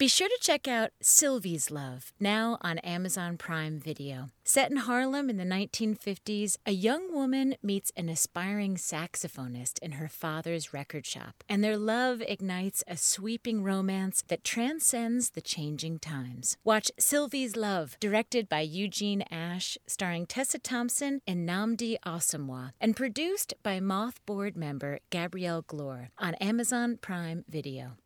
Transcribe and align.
Be 0.00 0.08
sure 0.08 0.28
to 0.28 0.38
check 0.40 0.66
out 0.66 0.92
Sylvie's 1.02 1.70
Love, 1.70 2.14
now 2.18 2.56
on 2.62 2.78
Amazon 2.78 3.36
Prime 3.36 3.78
Video. 3.78 4.30
Set 4.42 4.70
in 4.70 4.78
Harlem 4.78 5.28
in 5.28 5.36
the 5.36 5.44
1950s, 5.44 6.56
a 6.64 6.72
young 6.72 7.12
woman 7.12 7.54
meets 7.62 7.92
an 7.98 8.08
aspiring 8.08 8.76
saxophonist 8.76 9.78
in 9.80 9.92
her 9.92 10.08
father's 10.08 10.72
record 10.72 11.04
shop, 11.04 11.44
and 11.50 11.62
their 11.62 11.76
love 11.76 12.22
ignites 12.22 12.82
a 12.88 12.96
sweeping 12.96 13.62
romance 13.62 14.24
that 14.28 14.42
transcends 14.42 15.32
the 15.32 15.42
changing 15.42 15.98
times. 15.98 16.56
Watch 16.64 16.90
Sylvie's 16.98 17.54
Love, 17.54 17.98
directed 18.00 18.48
by 18.48 18.60
Eugene 18.60 19.22
Ashe, 19.30 19.76
starring 19.86 20.24
Tessa 20.24 20.58
Thompson 20.58 21.20
and 21.26 21.46
Nnamdi 21.46 21.96
Asomugha, 22.06 22.72
and 22.80 22.96
produced 22.96 23.52
by 23.62 23.80
Moth 23.80 24.24
Board 24.24 24.56
member 24.56 25.00
Gabrielle 25.10 25.62
Glore 25.62 26.08
on 26.16 26.32
Amazon 26.36 26.96
Prime 26.96 27.44
Video. 27.50 27.98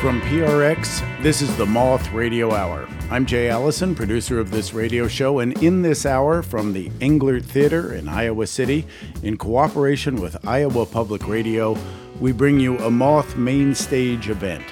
From 0.00 0.22
PRX, 0.22 1.22
this 1.22 1.42
is 1.42 1.54
the 1.58 1.66
Moth 1.66 2.10
Radio 2.12 2.54
Hour. 2.54 2.88
I'm 3.10 3.26
Jay 3.26 3.50
Allison, 3.50 3.94
producer 3.94 4.40
of 4.40 4.50
this 4.50 4.72
radio 4.72 5.06
show, 5.06 5.40
and 5.40 5.62
in 5.62 5.82
this 5.82 6.06
hour 6.06 6.42
from 6.42 6.72
the 6.72 6.88
Englert 7.00 7.44
Theater 7.44 7.92
in 7.92 8.08
Iowa 8.08 8.46
City, 8.46 8.86
in 9.22 9.36
cooperation 9.36 10.18
with 10.18 10.42
Iowa 10.48 10.86
Public 10.86 11.28
Radio, 11.28 11.76
we 12.18 12.32
bring 12.32 12.58
you 12.58 12.78
a 12.78 12.90
Moth 12.90 13.36
main 13.36 13.74
stage 13.74 14.30
event. 14.30 14.64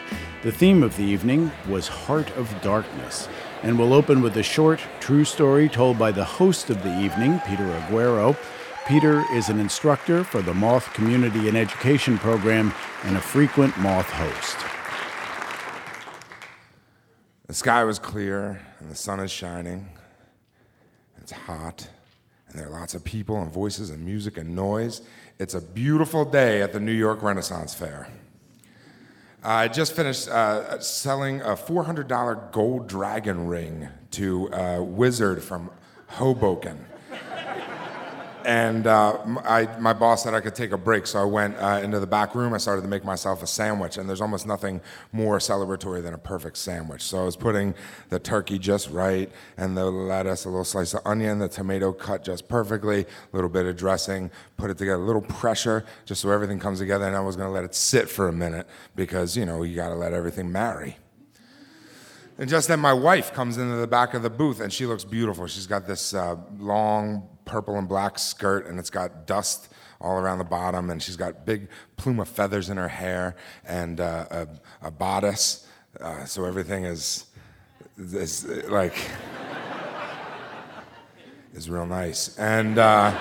The 0.45 0.50
theme 0.50 0.83
of 0.83 0.96
the 0.96 1.05
evening 1.05 1.52
was 1.69 1.88
Heart 1.88 2.34
of 2.38 2.50
Darkness, 2.62 3.28
and 3.62 3.78
we'll 3.78 3.92
open 3.92 4.22
with 4.22 4.38
a 4.38 4.42
short, 4.42 4.80
true 4.98 5.27
story 5.27 5.69
told 5.69 5.98
by 5.98 6.10
the 6.10 6.24
host 6.24 6.70
of 6.70 6.83
the 6.83 7.00
evening, 7.00 7.38
Peter 7.47 7.64
Aguero. 7.64 8.34
Peter 8.86 9.22
is 9.34 9.50
an 9.50 9.61
instructor 9.61 10.24
for 10.24 10.41
the 10.41 10.55
Moth 10.55 10.91
Community 10.95 11.48
and 11.48 11.56
Education 11.58 12.17
Program 12.17 12.72
and 13.05 13.19
a 13.19 13.20
frequent 13.20 13.77
Moth 13.77 14.08
host. 14.08 14.77
The 17.48 17.54
sky 17.54 17.82
was 17.84 17.98
clear 17.98 18.60
and 18.78 18.91
the 18.91 18.94
sun 18.94 19.20
is 19.20 19.30
shining. 19.30 19.88
It's 21.16 21.32
hot 21.32 21.88
and 22.46 22.58
there 22.58 22.66
are 22.66 22.70
lots 22.70 22.92
of 22.92 23.02
people 23.05 23.40
and 23.40 23.50
voices 23.50 23.88
and 23.88 24.05
music 24.05 24.36
and 24.36 24.55
noise. 24.55 25.00
It's 25.38 25.55
a 25.55 25.62
beautiful 25.62 26.27
day 26.27 26.60
at 26.60 26.74
the 26.74 26.80
New 26.80 26.92
York 26.92 27.22
Renaissance 27.22 27.72
Fair. 27.72 28.08
I 29.42 29.68
just 29.68 29.96
finished 29.96 30.28
uh, 30.28 30.78
selling 30.80 31.40
a 31.40 31.55
$400 31.56 32.52
gold 32.52 32.86
dragon 32.86 33.46
ring 33.46 33.88
to 34.10 34.48
a 34.48 34.83
wizard 34.83 35.42
from 35.42 35.70
Hoboken 36.08 36.84
and 38.44 38.86
uh, 38.86 39.19
I, 39.44 39.67
my 39.78 39.92
boss 39.92 40.25
said 40.25 40.34
I 40.34 40.41
could 40.41 40.55
take 40.55 40.72
a 40.72 40.78
break, 40.78 41.06
so 41.06 41.20
I 41.20 41.25
went 41.25 41.56
uh, 41.56 41.81
into 41.83 42.00
the 42.00 42.06
back 42.06 42.34
room. 42.34 42.55
I 42.55 42.58
started 42.58 42.83
to 42.83 42.89
make 42.89 43.05
myself 43.05 43.42
a 43.42 43.47
sandwich, 43.47 43.98
and 43.98 44.08
there's 44.08 44.20
almost 44.20 44.47
nothing 44.47 44.80
more 45.12 45.39
celebratory 45.39 46.03
than 46.03 46.14
a 46.14 46.19
perfect 46.19 46.56
sandwich. 46.56 47.03
So 47.03 47.20
I 47.20 47.25
was 47.25 47.36
putting 47.36 47.75
the 48.08 48.19
turkey 48.19 48.58
just 48.58 48.91
right, 48.91 49.30
and 49.56 49.77
the 49.77 49.91
lettuce, 49.91 50.45
a 50.45 50.48
little 50.48 50.64
slice 50.64 50.95
of 50.95 51.00
onion, 51.05 51.39
the 51.39 51.48
tomato 51.48 51.92
cut 51.92 52.25
just 52.25 52.48
perfectly, 52.48 53.03
a 53.03 53.06
little 53.36 53.50
bit 53.50 53.67
of 53.67 53.77
dressing, 53.77 54.30
put 54.56 54.70
it 54.70 54.78
together, 54.78 55.02
a 55.02 55.06
little 55.06 55.23
pressure, 55.23 55.84
just 56.05 56.20
so 56.23 56.30
everything 56.30 56.58
comes 56.58 56.78
together. 56.78 57.06
And 57.06 57.17
I 57.17 57.20
was 57.20 57.36
going 57.36 57.48
to 57.48 57.52
let 57.52 57.64
it 57.64 57.75
sit 57.75 58.08
for 58.08 58.28
a 58.28 58.33
minute 58.33 58.67
because 58.97 59.36
you 59.36 59.47
know 59.47 59.62
you 59.62 59.77
got 59.77 59.89
to 59.89 59.95
let 59.95 60.12
everything 60.12 60.50
marry. 60.50 60.97
And 62.39 62.48
just 62.48 62.69
then, 62.69 62.78
my 62.78 62.92
wife 62.92 63.33
comes 63.33 63.58
into 63.58 63.77
the 63.77 63.89
back 63.89 64.14
of 64.14 64.22
the 64.22 64.31
booth, 64.31 64.61
and 64.61 64.72
she 64.72 64.86
looks 64.86 65.05
beautiful. 65.05 65.48
She's 65.48 65.67
got 65.67 65.89
this 65.89 66.14
uh, 66.14 66.36
long 66.58 67.28
purple 67.45 67.77
and 67.77 67.89
black 67.89 68.17
skirt, 68.19 68.67
and 68.67 68.78
it's 68.78 68.91
got 68.91 69.27
dust 69.27 69.69
all 70.00 70.19
around 70.19 70.39
the 70.39 70.45
bottom, 70.45 70.91
and 70.91 71.03
she's 71.03 71.17
got 71.17 71.45
big 71.45 71.69
plume 71.97 72.20
of 72.20 72.29
feathers 72.29 72.70
in 72.70 72.77
her 72.77 72.86
hair 72.86 73.35
and 73.64 74.01
uh, 74.01 74.27
a, 74.30 74.48
a, 74.83 74.90
bodice, 74.92 75.67
uh, 76.01 76.24
so 76.24 76.45
everything 76.45 76.85
is, 76.85 77.27
is 77.98 78.46
like 78.68 78.95
is 81.55 81.68
real 81.68 81.86
nice. 81.86 82.39
And 82.39 82.79
uh, 82.79 83.12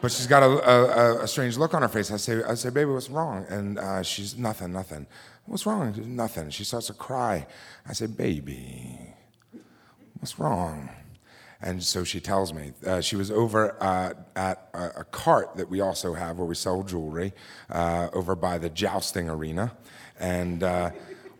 but 0.00 0.10
she's 0.10 0.26
got 0.26 0.42
a, 0.42 0.46
a, 0.46 1.24
a, 1.24 1.28
strange 1.28 1.58
look 1.58 1.74
on 1.74 1.82
her 1.82 1.88
face. 1.88 2.10
I 2.10 2.16
say, 2.16 2.42
I 2.42 2.54
say, 2.54 2.70
baby, 2.70 2.90
what's 2.90 3.10
wrong? 3.10 3.46
And 3.48 3.78
uh, 3.78 4.02
she's 4.02 4.36
nothing, 4.36 4.72
nothing. 4.72 5.06
What's 5.46 5.66
wrong? 5.66 5.94
Nothing. 6.06 6.50
She 6.50 6.64
starts 6.64 6.86
to 6.86 6.94
cry. 6.94 7.46
I 7.86 7.92
say, 7.92 8.06
baby, 8.06 8.98
what's 10.18 10.38
wrong? 10.38 10.88
And 11.60 11.82
so 11.82 12.04
she 12.04 12.20
tells 12.20 12.52
me 12.52 12.72
uh, 12.86 13.00
she 13.00 13.16
was 13.16 13.30
over 13.30 13.76
uh, 13.82 14.12
at 14.36 14.68
a, 14.74 15.00
a, 15.00 15.04
cart 15.04 15.56
that 15.56 15.70
we 15.70 15.80
also 15.80 16.12
have 16.12 16.36
where 16.36 16.46
we 16.46 16.54
sell 16.54 16.82
jewelry 16.82 17.32
uh, 17.70 18.08
over 18.12 18.34
by 18.34 18.58
the 18.58 18.68
jousting 18.68 19.30
arena. 19.30 19.72
And 20.20 20.62
uh, 20.62 20.90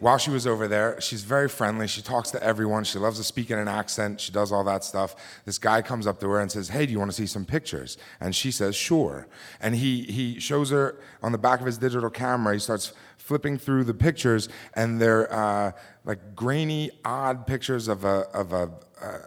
while 0.00 0.18
she 0.18 0.30
was 0.30 0.46
over 0.46 0.66
there, 0.68 1.00
she's 1.00 1.22
very 1.22 1.48
friendly. 1.48 1.86
She 1.86 2.02
talks 2.02 2.30
to 2.32 2.42
everyone. 2.42 2.84
She 2.84 2.98
loves 2.98 3.18
to 3.18 3.24
speak 3.24 3.50
in 3.50 3.58
an 3.58 3.68
accent. 3.68 4.20
She 4.20 4.32
does 4.32 4.50
all 4.50 4.64
that 4.64 4.84
stuff. 4.84 5.14
This 5.44 5.58
guy 5.58 5.82
comes 5.82 6.06
up 6.06 6.20
to 6.20 6.28
her 6.28 6.40
and 6.40 6.50
says, 6.50 6.68
Hey, 6.68 6.86
do 6.86 6.92
you 6.92 6.98
want 6.98 7.10
to 7.10 7.16
see 7.16 7.26
some 7.26 7.44
pictures? 7.44 7.96
And 8.20 8.34
she 8.34 8.50
says, 8.50 8.74
Sure. 8.74 9.26
And 9.60 9.74
he, 9.74 10.02
he 10.02 10.40
shows 10.40 10.70
her 10.70 10.98
on 11.22 11.32
the 11.32 11.38
back 11.38 11.60
of 11.60 11.66
his 11.66 11.78
digital 11.78 12.10
camera, 12.10 12.54
he 12.54 12.60
starts 12.60 12.92
flipping 13.24 13.56
through 13.56 13.84
the 13.84 13.94
pictures, 13.94 14.50
and 14.74 15.00
they're 15.00 15.32
uh, 15.32 15.72
like 16.04 16.36
grainy, 16.36 16.90
odd 17.06 17.46
pictures 17.46 17.88
of 17.88 18.04
a, 18.04 18.26
of 18.34 18.52
a, 18.52 18.70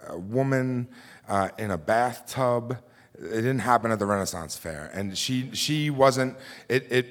a 0.09 0.17
woman 0.19 0.87
uh, 1.27 1.49
in 1.57 1.71
a 1.71 1.77
bathtub. 1.77 2.77
It 3.17 3.41
didn't 3.41 3.59
happen 3.59 3.91
at 3.91 3.97
the 3.97 4.05
Renaissance 4.05 4.55
Fair, 4.55 4.91
and 4.93 5.17
she 5.17 5.49
she 5.53 5.89
wasn't. 5.89 6.37
It 6.69 6.91
it 6.91 7.07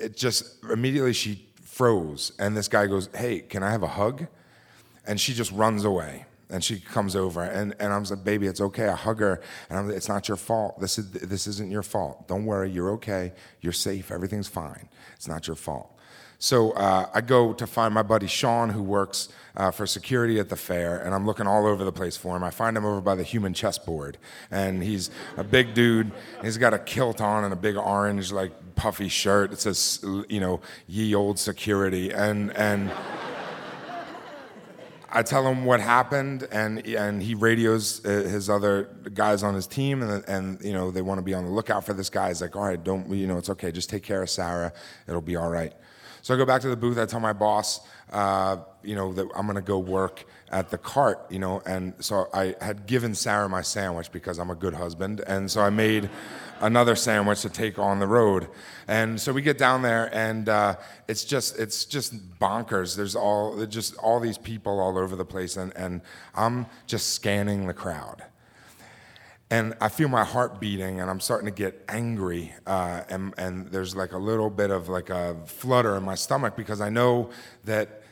it 0.00 0.16
just 0.16 0.64
immediately 0.72 1.12
she 1.12 1.46
froze, 1.62 2.32
and 2.38 2.56
this 2.56 2.68
guy 2.68 2.86
goes, 2.86 3.10
"Hey, 3.14 3.40
can 3.40 3.62
I 3.62 3.70
have 3.70 3.82
a 3.82 3.88
hug?" 3.88 4.26
And 5.06 5.20
she 5.20 5.34
just 5.34 5.52
runs 5.52 5.84
away. 5.84 6.24
And 6.50 6.64
she 6.64 6.80
comes 6.80 7.14
over, 7.14 7.42
and, 7.42 7.74
and 7.78 7.92
I'm 7.92 8.04
like, 8.04 8.24
baby, 8.24 8.46
it's 8.46 8.62
okay. 8.62 8.88
I 8.88 8.96
hug 8.96 9.20
her, 9.20 9.42
and 9.68 9.78
I'm 9.78 9.86
like, 9.86 9.98
it's 9.98 10.08
not 10.08 10.28
your 10.28 10.38
fault. 10.38 10.80
This, 10.80 10.98
is, 10.98 11.10
this 11.10 11.46
isn't 11.46 11.70
your 11.70 11.82
fault. 11.82 12.26
Don't 12.26 12.46
worry, 12.46 12.70
you're 12.70 12.92
okay. 12.92 13.34
You're 13.60 13.74
safe. 13.74 14.10
Everything's 14.10 14.48
fine. 14.48 14.88
It's 15.14 15.28
not 15.28 15.46
your 15.46 15.56
fault. 15.56 15.97
So 16.40 16.70
uh, 16.72 17.08
I 17.12 17.20
go 17.20 17.52
to 17.52 17.66
find 17.66 17.92
my 17.92 18.02
buddy 18.02 18.28
Sean, 18.28 18.68
who 18.70 18.82
works 18.82 19.28
uh, 19.56 19.72
for 19.72 19.86
security 19.86 20.38
at 20.38 20.48
the 20.48 20.56
fair, 20.56 20.98
and 20.98 21.12
I'm 21.12 21.26
looking 21.26 21.48
all 21.48 21.66
over 21.66 21.84
the 21.84 21.92
place 21.92 22.16
for 22.16 22.36
him. 22.36 22.44
I 22.44 22.50
find 22.50 22.76
him 22.76 22.84
over 22.84 23.00
by 23.00 23.16
the 23.16 23.24
human 23.24 23.54
chessboard, 23.54 24.18
and 24.48 24.80
he's 24.82 25.10
a 25.36 25.42
big 25.42 25.74
dude. 25.74 26.12
He's 26.42 26.56
got 26.56 26.72
a 26.72 26.78
kilt 26.78 27.20
on 27.20 27.42
and 27.42 27.52
a 27.52 27.56
big 27.56 27.76
orange, 27.76 28.30
like 28.30 28.52
puffy 28.76 29.08
shirt. 29.08 29.52
It 29.52 29.58
says, 29.60 29.98
you 30.28 30.38
know, 30.38 30.60
"Ye 30.86 31.12
old 31.14 31.38
security," 31.38 32.12
and 32.12 32.56
and. 32.56 32.90
I 35.10 35.22
tell 35.22 35.48
him 35.48 35.64
what 35.64 35.80
happened, 35.80 36.46
and 36.52 36.86
and 36.86 37.22
he 37.22 37.34
radios 37.34 38.04
uh, 38.04 38.10
his 38.10 38.50
other 38.50 38.90
guys 39.14 39.42
on 39.42 39.54
his 39.54 39.66
team, 39.66 40.02
and 40.02 40.22
and 40.28 40.60
you 40.62 40.74
know 40.74 40.90
they 40.90 41.00
want 41.00 41.16
to 41.16 41.22
be 41.22 41.32
on 41.32 41.46
the 41.46 41.50
lookout 41.50 41.86
for 41.86 41.94
this 41.94 42.10
guy. 42.10 42.28
He's 42.28 42.42
like, 42.42 42.54
all 42.54 42.64
right, 42.64 42.84
don't 42.84 43.10
you 43.10 43.26
know 43.26 43.38
it's 43.38 43.48
okay, 43.48 43.72
just 43.72 43.88
take 43.88 44.02
care 44.02 44.20
of 44.20 44.28
Sarah, 44.28 44.70
it'll 45.08 45.22
be 45.22 45.34
all 45.34 45.48
right. 45.48 45.72
So 46.28 46.34
I 46.34 46.36
go 46.36 46.44
back 46.44 46.60
to 46.60 46.68
the 46.68 46.76
booth. 46.76 46.98
I 46.98 47.06
tell 47.06 47.20
my 47.20 47.32
boss, 47.32 47.80
uh, 48.12 48.58
you 48.82 48.94
know, 48.94 49.14
that 49.14 49.28
I'm 49.34 49.46
going 49.46 49.56
to 49.56 49.62
go 49.62 49.78
work 49.78 50.26
at 50.50 50.68
the 50.68 50.76
cart, 50.76 51.24
you 51.30 51.38
know, 51.38 51.62
and 51.64 51.94
so 52.00 52.28
I 52.34 52.54
had 52.60 52.84
given 52.84 53.14
Sarah 53.14 53.48
my 53.48 53.62
sandwich 53.62 54.12
because 54.12 54.38
I'm 54.38 54.50
a 54.50 54.54
good 54.54 54.74
husband, 54.74 55.22
and 55.26 55.50
so 55.50 55.62
I 55.62 55.70
made 55.70 56.10
another 56.60 56.96
sandwich 56.96 57.40
to 57.40 57.48
take 57.48 57.78
on 57.78 57.98
the 57.98 58.06
road. 58.06 58.48
And 58.86 59.18
so 59.18 59.32
we 59.32 59.40
get 59.40 59.56
down 59.56 59.80
there, 59.80 60.14
and 60.14 60.50
uh, 60.50 60.76
it's 61.08 61.24
just 61.24 61.58
it's 61.58 61.86
just 61.86 62.38
bonkers. 62.38 62.94
There's 62.94 63.16
all 63.16 63.64
just 63.64 63.96
all 63.96 64.20
these 64.20 64.36
people 64.36 64.80
all 64.80 64.98
over 64.98 65.16
the 65.16 65.24
place, 65.24 65.56
and, 65.56 65.74
and 65.78 66.02
I'm 66.34 66.66
just 66.86 67.14
scanning 67.14 67.66
the 67.66 67.72
crowd 67.72 68.22
and 69.50 69.74
I 69.80 69.88
feel 69.88 70.08
my 70.08 70.24
heart 70.24 70.60
beating, 70.60 71.00
and 71.00 71.08
I'm 71.08 71.20
starting 71.20 71.46
to 71.46 71.54
get 71.54 71.82
angry, 71.88 72.52
uh, 72.66 73.02
and, 73.08 73.32
and 73.38 73.68
there's 73.68 73.96
like 73.96 74.12
a 74.12 74.18
little 74.18 74.50
bit 74.50 74.70
of 74.70 74.88
like 74.88 75.08
a 75.08 75.36
flutter 75.46 75.96
in 75.96 76.02
my 76.02 76.16
stomach 76.16 76.54
because 76.54 76.82
I 76.82 76.90
know 76.90 77.30
that 77.64 78.02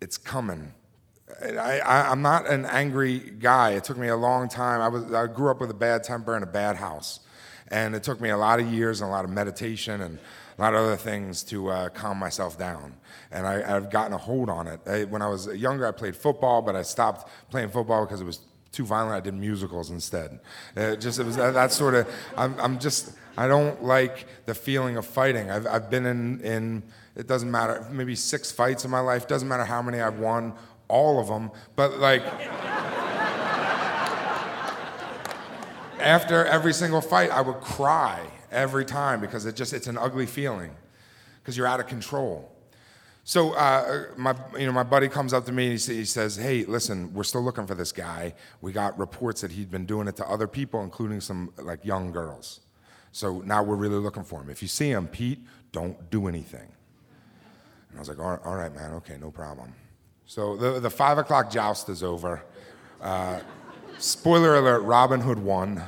it's 0.00 0.16
coming. 0.16 0.74
I, 1.42 2.12
am 2.12 2.22
not 2.22 2.48
an 2.48 2.66
angry 2.66 3.18
guy. 3.18 3.72
It 3.72 3.84
took 3.84 3.96
me 3.96 4.08
a 4.08 4.16
long 4.16 4.48
time. 4.48 4.80
I 4.80 4.88
was 4.88 5.12
I 5.12 5.26
grew 5.26 5.50
up 5.50 5.60
with 5.60 5.70
a 5.70 5.74
bad 5.74 6.04
temper 6.04 6.34
and 6.34 6.44
a 6.44 6.48
bad 6.48 6.76
house, 6.76 7.20
and 7.68 7.94
it 7.94 8.04
took 8.04 8.20
me 8.20 8.30
a 8.30 8.36
lot 8.36 8.60
of 8.60 8.72
years 8.72 9.00
and 9.00 9.08
a 9.08 9.10
lot 9.10 9.24
of 9.24 9.30
meditation 9.30 10.00
and 10.00 10.18
a 10.56 10.60
lot 10.60 10.74
of 10.74 10.80
other 10.80 10.96
things 10.96 11.42
to 11.44 11.68
uh, 11.68 11.88
calm 11.88 12.16
myself 12.16 12.56
down. 12.58 12.94
And 13.30 13.46
I, 13.46 13.66
have 13.66 13.90
gotten 13.90 14.12
a 14.12 14.18
hold 14.18 14.48
on 14.48 14.66
it. 14.66 14.80
I, 14.86 15.04
when 15.04 15.22
I 15.22 15.28
was 15.28 15.46
younger, 15.48 15.86
I 15.86 15.92
played 15.92 16.16
football, 16.16 16.62
but 16.62 16.74
I 16.74 16.82
stopped 16.82 17.28
playing 17.50 17.70
football 17.70 18.04
because 18.04 18.20
it 18.20 18.24
was 18.24 18.40
too 18.78 18.86
violent. 18.86 19.16
I 19.16 19.20
did 19.20 19.34
musicals 19.34 19.90
instead. 19.90 20.38
It 20.76 21.00
just 21.00 21.18
it 21.18 21.26
was 21.26 21.34
that, 21.34 21.52
that 21.54 21.72
sort 21.72 21.94
of. 21.94 22.08
I'm, 22.36 22.54
I'm 22.60 22.78
just. 22.78 23.12
I 23.36 23.48
don't 23.48 23.82
like 23.82 24.26
the 24.46 24.54
feeling 24.54 24.96
of 24.96 25.04
fighting. 25.04 25.50
I've, 25.50 25.66
I've 25.66 25.90
been 25.90 26.06
in 26.06 26.40
in. 26.42 26.84
It 27.16 27.26
doesn't 27.26 27.50
matter. 27.50 27.84
Maybe 27.90 28.14
six 28.14 28.52
fights 28.52 28.84
in 28.84 28.90
my 28.92 29.00
life. 29.00 29.26
Doesn't 29.26 29.48
matter 29.48 29.64
how 29.64 29.82
many 29.82 30.00
I've 30.00 30.20
won. 30.20 30.54
all 30.88 31.18
of 31.18 31.26
them, 31.26 31.50
but 31.74 31.98
like. 31.98 32.22
after 35.98 36.44
every 36.44 36.72
single 36.72 37.00
fight, 37.00 37.30
I 37.30 37.40
would 37.40 37.60
cry 37.60 38.20
every 38.52 38.84
time 38.84 39.20
because 39.20 39.44
it 39.44 39.56
just 39.56 39.72
it's 39.72 39.88
an 39.88 39.98
ugly 39.98 40.26
feeling 40.26 40.70
because 41.40 41.56
you're 41.56 41.66
out 41.66 41.80
of 41.80 41.88
control. 41.88 42.48
So 43.28 43.52
uh, 43.52 44.06
my, 44.16 44.34
you 44.58 44.64
know, 44.64 44.72
my 44.72 44.84
buddy 44.84 45.06
comes 45.06 45.34
up 45.34 45.44
to 45.44 45.52
me 45.52 45.72
and 45.72 45.78
he, 45.78 46.06
says, 46.06 46.36
"Hey, 46.36 46.64
listen, 46.64 47.12
we're 47.12 47.24
still 47.24 47.42
looking 47.42 47.66
for 47.66 47.74
this 47.74 47.92
guy. 47.92 48.32
We 48.62 48.72
got 48.72 48.98
reports 48.98 49.42
that 49.42 49.50
he'd 49.50 49.70
been 49.70 49.84
doing 49.84 50.08
it 50.08 50.16
to 50.16 50.26
other 50.26 50.46
people, 50.46 50.82
including 50.82 51.20
some 51.20 51.52
like 51.58 51.84
young 51.84 52.10
girls. 52.10 52.60
So 53.12 53.42
now 53.42 53.62
we're 53.62 53.76
really 53.76 53.98
looking 53.98 54.24
for 54.24 54.40
him. 54.40 54.48
If 54.48 54.62
you 54.62 54.68
see 54.68 54.88
him, 54.88 55.08
Pete, 55.08 55.40
don't 55.72 56.10
do 56.10 56.26
anything." 56.26 56.72
And 57.90 57.98
I 57.98 57.98
was 57.98 58.08
like, 58.08 58.18
"All 58.18 58.56
right, 58.56 58.74
man. 58.74 58.94
Okay, 58.94 59.18
no 59.20 59.30
problem." 59.30 59.74
So 60.24 60.56
the 60.56 60.80
the 60.80 60.88
five 60.88 61.18
o'clock 61.18 61.50
joust 61.50 61.90
is 61.90 62.02
over. 62.02 62.42
Uh, 62.98 63.40
spoiler 63.98 64.56
alert: 64.56 64.80
Robin 64.84 65.20
Hood 65.20 65.38
won. 65.38 65.82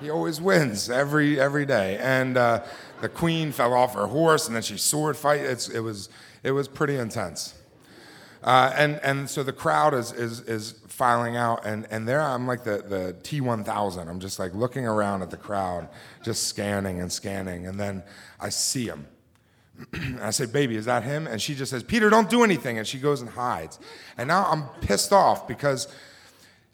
He 0.00 0.08
always 0.08 0.40
wins 0.40 0.88
every 0.88 1.38
every 1.38 1.66
day, 1.66 1.98
and. 1.98 2.38
Uh, 2.38 2.62
the 3.04 3.08
queen 3.10 3.52
fell 3.52 3.74
off 3.74 3.92
her 3.92 4.06
horse 4.06 4.46
and 4.46 4.56
then 4.56 4.62
she 4.62 4.78
sword 4.78 5.14
fight. 5.14 5.40
It's, 5.40 5.68
it, 5.68 5.80
was, 5.80 6.08
it 6.42 6.52
was 6.52 6.68
pretty 6.68 6.96
intense. 6.96 7.52
Uh, 8.42 8.72
and, 8.74 8.98
and 9.02 9.28
so 9.28 9.42
the 9.42 9.52
crowd 9.52 9.92
is, 9.92 10.10
is, 10.12 10.40
is 10.40 10.72
filing 10.88 11.36
out, 11.36 11.66
and, 11.66 11.86
and 11.90 12.08
there 12.08 12.22
I'm 12.22 12.46
like 12.46 12.64
the, 12.64 12.82
the 12.88 13.14
T1000. 13.22 14.08
I'm 14.08 14.20
just 14.20 14.38
like 14.38 14.54
looking 14.54 14.86
around 14.86 15.20
at 15.20 15.30
the 15.30 15.36
crowd, 15.36 15.90
just 16.22 16.44
scanning 16.44 16.98
and 16.98 17.12
scanning, 17.12 17.66
and 17.66 17.78
then 17.78 18.02
I 18.40 18.48
see 18.48 18.86
him. 18.86 19.06
I 20.22 20.30
say, 20.30 20.46
Baby, 20.46 20.76
is 20.76 20.86
that 20.86 21.02
him? 21.02 21.26
And 21.26 21.42
she 21.42 21.54
just 21.54 21.72
says, 21.72 21.82
Peter, 21.82 22.08
don't 22.08 22.30
do 22.30 22.42
anything. 22.42 22.78
And 22.78 22.86
she 22.86 22.98
goes 22.98 23.20
and 23.20 23.28
hides. 23.28 23.78
And 24.16 24.28
now 24.28 24.46
I'm 24.50 24.64
pissed 24.80 25.12
off 25.12 25.46
because 25.46 25.88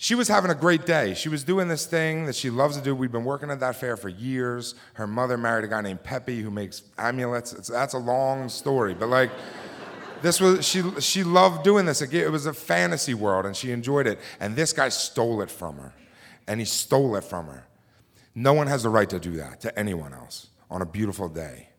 she 0.03 0.15
was 0.15 0.29
having 0.29 0.51
a 0.51 0.55
great 0.55 0.87
day. 0.87 1.13
She 1.13 1.29
was 1.29 1.45
doing 1.45 1.69
this 1.69 1.85
thing 1.85 2.25
that 2.25 2.35
she 2.35 2.49
loves 2.49 2.75
to 2.79 2.83
do. 2.83 2.95
We've 2.95 3.13
been 3.13 3.27
working 3.27 3.51
at 3.51 3.61
that 3.61 3.77
fair 3.77 3.99
for 3.99 4.09
years. 4.09 4.75
Her 4.95 5.07
mother 5.07 5.37
married 5.37 5.67
a 5.67 5.69
guy 5.69 5.83
named 5.83 6.03
Pepe 6.03 6.41
who 6.41 6.51
makes 6.51 6.85
amulets. 6.97 7.53
It's, 7.53 7.69
that's 7.69 7.93
a 7.93 7.99
long 7.99 8.49
story, 8.49 8.95
but 8.95 9.11
like, 9.11 9.31
this 10.23 10.41
was 10.41 10.67
she. 10.67 10.83
She 11.01 11.23
loved 11.23 11.65
doing 11.65 11.85
this. 11.85 12.01
It 12.01 12.33
was 12.33 12.47
a 12.47 12.55
fantasy 12.55 13.13
world, 13.13 13.45
and 13.45 13.55
she 13.55 13.73
enjoyed 13.73 14.07
it. 14.07 14.19
And 14.41 14.57
this 14.57 14.73
guy 14.73 14.89
stole 14.89 15.43
it 15.43 15.51
from 15.51 15.77
her, 15.77 15.93
and 16.49 16.61
he 16.61 16.65
stole 16.65 17.15
it 17.17 17.25
from 17.25 17.49
her. 17.49 17.67
No 18.35 18.55
one 18.55 18.69
has 18.69 18.85
the 18.85 18.89
right 18.89 19.09
to 19.11 19.19
do 19.19 19.33
that 19.33 19.61
to 19.61 19.79
anyone 19.79 20.15
else 20.15 20.47
on 20.71 20.81
a 20.81 20.87
beautiful 20.87 21.29
day. 21.29 21.70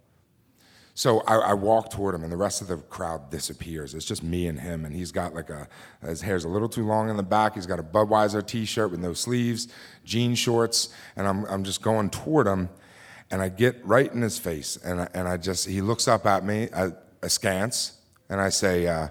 So 1.02 1.22
I, 1.22 1.38
I, 1.38 1.54
walk 1.56 1.90
toward 1.90 2.14
him, 2.14 2.22
and 2.22 2.32
the 2.32 2.38
rest 2.38 2.62
of 2.62 2.68
the 2.68 2.78
crowd 2.78 3.32
disappears. 3.32 3.96
It's 3.96 4.06
just 4.06 4.22
me 4.22 4.46
and 4.46 4.60
him, 4.60 4.86
and 4.86 4.94
he's 4.94 5.12
got 5.12 5.34
like 5.34 5.50
a 5.50 5.68
his 6.06 6.22
hair's 6.22 6.44
a 6.44 6.48
little 6.48 6.70
too 6.70 6.86
long 6.86 7.10
in 7.10 7.18
the 7.18 7.24
back. 7.24 7.56
He's 7.56 7.66
got 7.66 7.80
a 7.80 7.84
Budweiser 7.84 8.46
T-shirt 8.46 8.92
with 8.92 9.00
no 9.00 9.14
sleeves, 9.14 9.68
jean 10.06 10.36
shorts, 10.36 10.90
and 11.16 11.28
I'm 11.28 11.46
I'm 11.46 11.64
just 11.64 11.82
going 11.82 12.12
toward 12.12 12.46
him, 12.46 12.70
and 13.32 13.42
I 13.42 13.50
get 13.50 13.84
right 13.84 14.14
in 14.14 14.22
his 14.22 14.38
face, 14.38 14.78
and 14.78 15.02
I, 15.02 15.08
and 15.16 15.28
I 15.28 15.38
just 15.38 15.68
he 15.68 15.82
looks 15.82 16.08
up 16.08 16.28
at 16.28 16.46
me 16.46 16.70
askance, 17.24 17.98
and 18.30 18.40
I 18.40 18.50
say, 18.50 18.86
uh, 18.86 19.08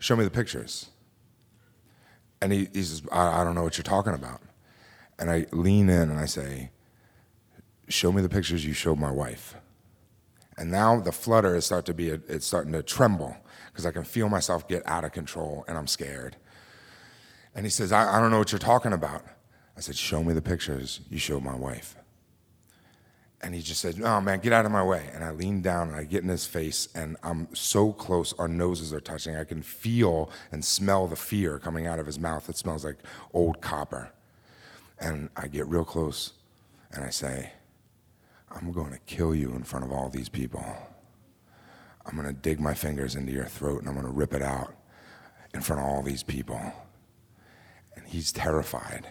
"Show 0.00 0.16
me 0.16 0.24
the 0.24 0.32
pictures." 0.32 0.90
And 2.42 2.52
he, 2.52 2.68
he 2.74 2.82
says, 2.82 3.02
I, 3.12 3.42
I 3.42 3.44
don't 3.44 3.54
know 3.54 3.62
what 3.62 3.78
you're 3.78 3.84
talking 3.84 4.14
about," 4.14 4.40
and 5.16 5.30
I 5.30 5.46
lean 5.52 5.90
in 5.90 6.10
and 6.10 6.18
I 6.18 6.26
say, 6.26 6.70
"Show 7.86 8.10
me 8.10 8.20
the 8.20 8.28
pictures 8.28 8.66
you 8.66 8.72
showed 8.72 8.98
my 8.98 9.12
wife." 9.12 9.54
And 10.58 10.70
now 10.70 11.00
the 11.00 11.12
flutter 11.12 11.54
is 11.54 11.66
starting 11.66 11.86
to 11.86 11.94
be, 11.94 12.10
a, 12.10 12.20
it's 12.28 12.46
starting 12.46 12.72
to 12.72 12.82
tremble 12.82 13.36
because 13.70 13.86
I 13.86 13.92
can 13.92 14.04
feel 14.04 14.28
myself 14.28 14.66
get 14.66 14.82
out 14.86 15.04
of 15.04 15.12
control 15.12 15.64
and 15.68 15.78
I'm 15.78 15.86
scared. 15.86 16.36
And 17.54 17.64
he 17.64 17.70
says, 17.70 17.92
I, 17.92 18.16
I 18.16 18.20
don't 18.20 18.30
know 18.30 18.38
what 18.38 18.52
you're 18.52 18.58
talking 18.58 18.92
about. 18.92 19.24
I 19.76 19.80
said, 19.80 19.96
Show 19.96 20.24
me 20.24 20.34
the 20.34 20.42
pictures 20.42 21.00
you 21.08 21.18
showed 21.18 21.44
my 21.44 21.54
wife. 21.54 21.94
And 23.40 23.54
he 23.54 23.62
just 23.62 23.80
said, 23.80 24.00
Oh 24.02 24.20
man, 24.20 24.40
get 24.40 24.52
out 24.52 24.66
of 24.66 24.72
my 24.72 24.82
way. 24.82 25.08
And 25.14 25.22
I 25.22 25.30
lean 25.30 25.62
down 25.62 25.88
and 25.88 25.96
I 25.96 26.02
get 26.04 26.24
in 26.24 26.28
his 26.28 26.44
face, 26.44 26.88
and 26.94 27.16
I'm 27.22 27.48
so 27.54 27.92
close, 27.92 28.32
our 28.34 28.48
noses 28.48 28.92
are 28.92 29.00
touching. 29.00 29.36
I 29.36 29.44
can 29.44 29.62
feel 29.62 30.30
and 30.50 30.64
smell 30.64 31.06
the 31.06 31.16
fear 31.16 31.60
coming 31.60 31.86
out 31.86 32.00
of 32.00 32.06
his 32.06 32.18
mouth. 32.18 32.48
It 32.48 32.56
smells 32.56 32.84
like 32.84 32.96
old 33.32 33.60
copper. 33.60 34.10
And 35.00 35.30
I 35.36 35.46
get 35.46 35.68
real 35.68 35.84
close 35.84 36.32
and 36.92 37.04
I 37.04 37.10
say, 37.10 37.52
I'm 38.50 38.72
going 38.72 38.92
to 38.92 38.98
kill 39.00 39.34
you 39.34 39.50
in 39.54 39.62
front 39.62 39.84
of 39.84 39.92
all 39.92 40.08
these 40.08 40.28
people. 40.28 40.64
I'm 42.06 42.16
going 42.16 42.26
to 42.26 42.32
dig 42.32 42.60
my 42.60 42.74
fingers 42.74 43.14
into 43.14 43.32
your 43.32 43.44
throat 43.44 43.80
and 43.80 43.88
I'm 43.88 43.94
going 43.94 44.06
to 44.06 44.12
rip 44.12 44.32
it 44.32 44.42
out 44.42 44.74
in 45.54 45.60
front 45.60 45.82
of 45.82 45.88
all 45.88 46.02
these 46.02 46.22
people. 46.22 46.60
And 47.94 48.06
he's 48.06 48.32
terrified. 48.32 49.08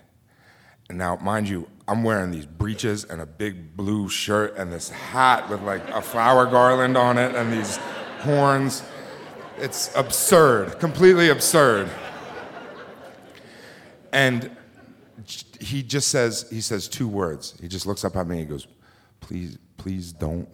And 0.90 0.98
now, 0.98 1.18
mind 1.18 1.50
you, 1.50 1.68
I'm 1.88 2.04
wearing 2.04 2.32
these 2.32 2.46
breeches 2.46 3.04
and 3.04 3.22
a 3.22 3.26
big 3.26 3.76
blue 3.76 4.10
shirt 4.10 4.56
and 4.58 4.72
this 4.72 4.90
hat 4.90 5.50
with 5.50 5.62
like 5.62 5.88
a 5.90 6.02
flower 6.02 6.46
garland 6.46 6.98
on 6.98 7.18
it 7.18 7.36
and 7.36 7.52
these 7.52 7.78
horns. 8.20 8.84
It's 9.58 9.94
absurd, 9.96 10.80
completely 10.80 11.30
absurd. 11.30 11.90
And 14.12 14.56
he 15.60 15.84
just 15.84 16.08
says, 16.08 16.48
he 16.50 16.62
says 16.62 16.88
two 16.88 17.08
words. 17.08 17.56
He 17.60 17.68
just 17.68 17.86
looks 17.86 18.06
up 18.06 18.16
at 18.16 18.28
me 18.28 18.40
and 18.40 18.48
he 18.48 18.50
goes, 18.50 18.68
please, 19.20 19.58
please 19.78 20.14
don't. 20.14 20.48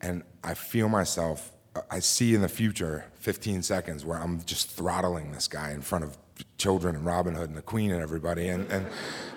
And 0.00 0.22
I 0.44 0.54
feel 0.54 0.88
myself, 0.88 1.52
I 1.90 1.98
see 2.00 2.34
in 2.34 2.42
the 2.42 2.48
future 2.48 3.06
15 3.14 3.62
seconds 3.62 4.04
where 4.04 4.18
I'm 4.18 4.42
just 4.44 4.70
throttling 4.70 5.32
this 5.32 5.48
guy 5.48 5.72
in 5.72 5.82
front 5.82 6.04
of 6.04 6.16
children 6.56 6.96
and 6.96 7.04
Robin 7.04 7.34
Hood 7.34 7.48
and 7.48 7.56
the 7.56 7.62
Queen 7.62 7.90
and 7.90 8.02
everybody. 8.02 8.48
And, 8.48 8.70
and 8.70 8.86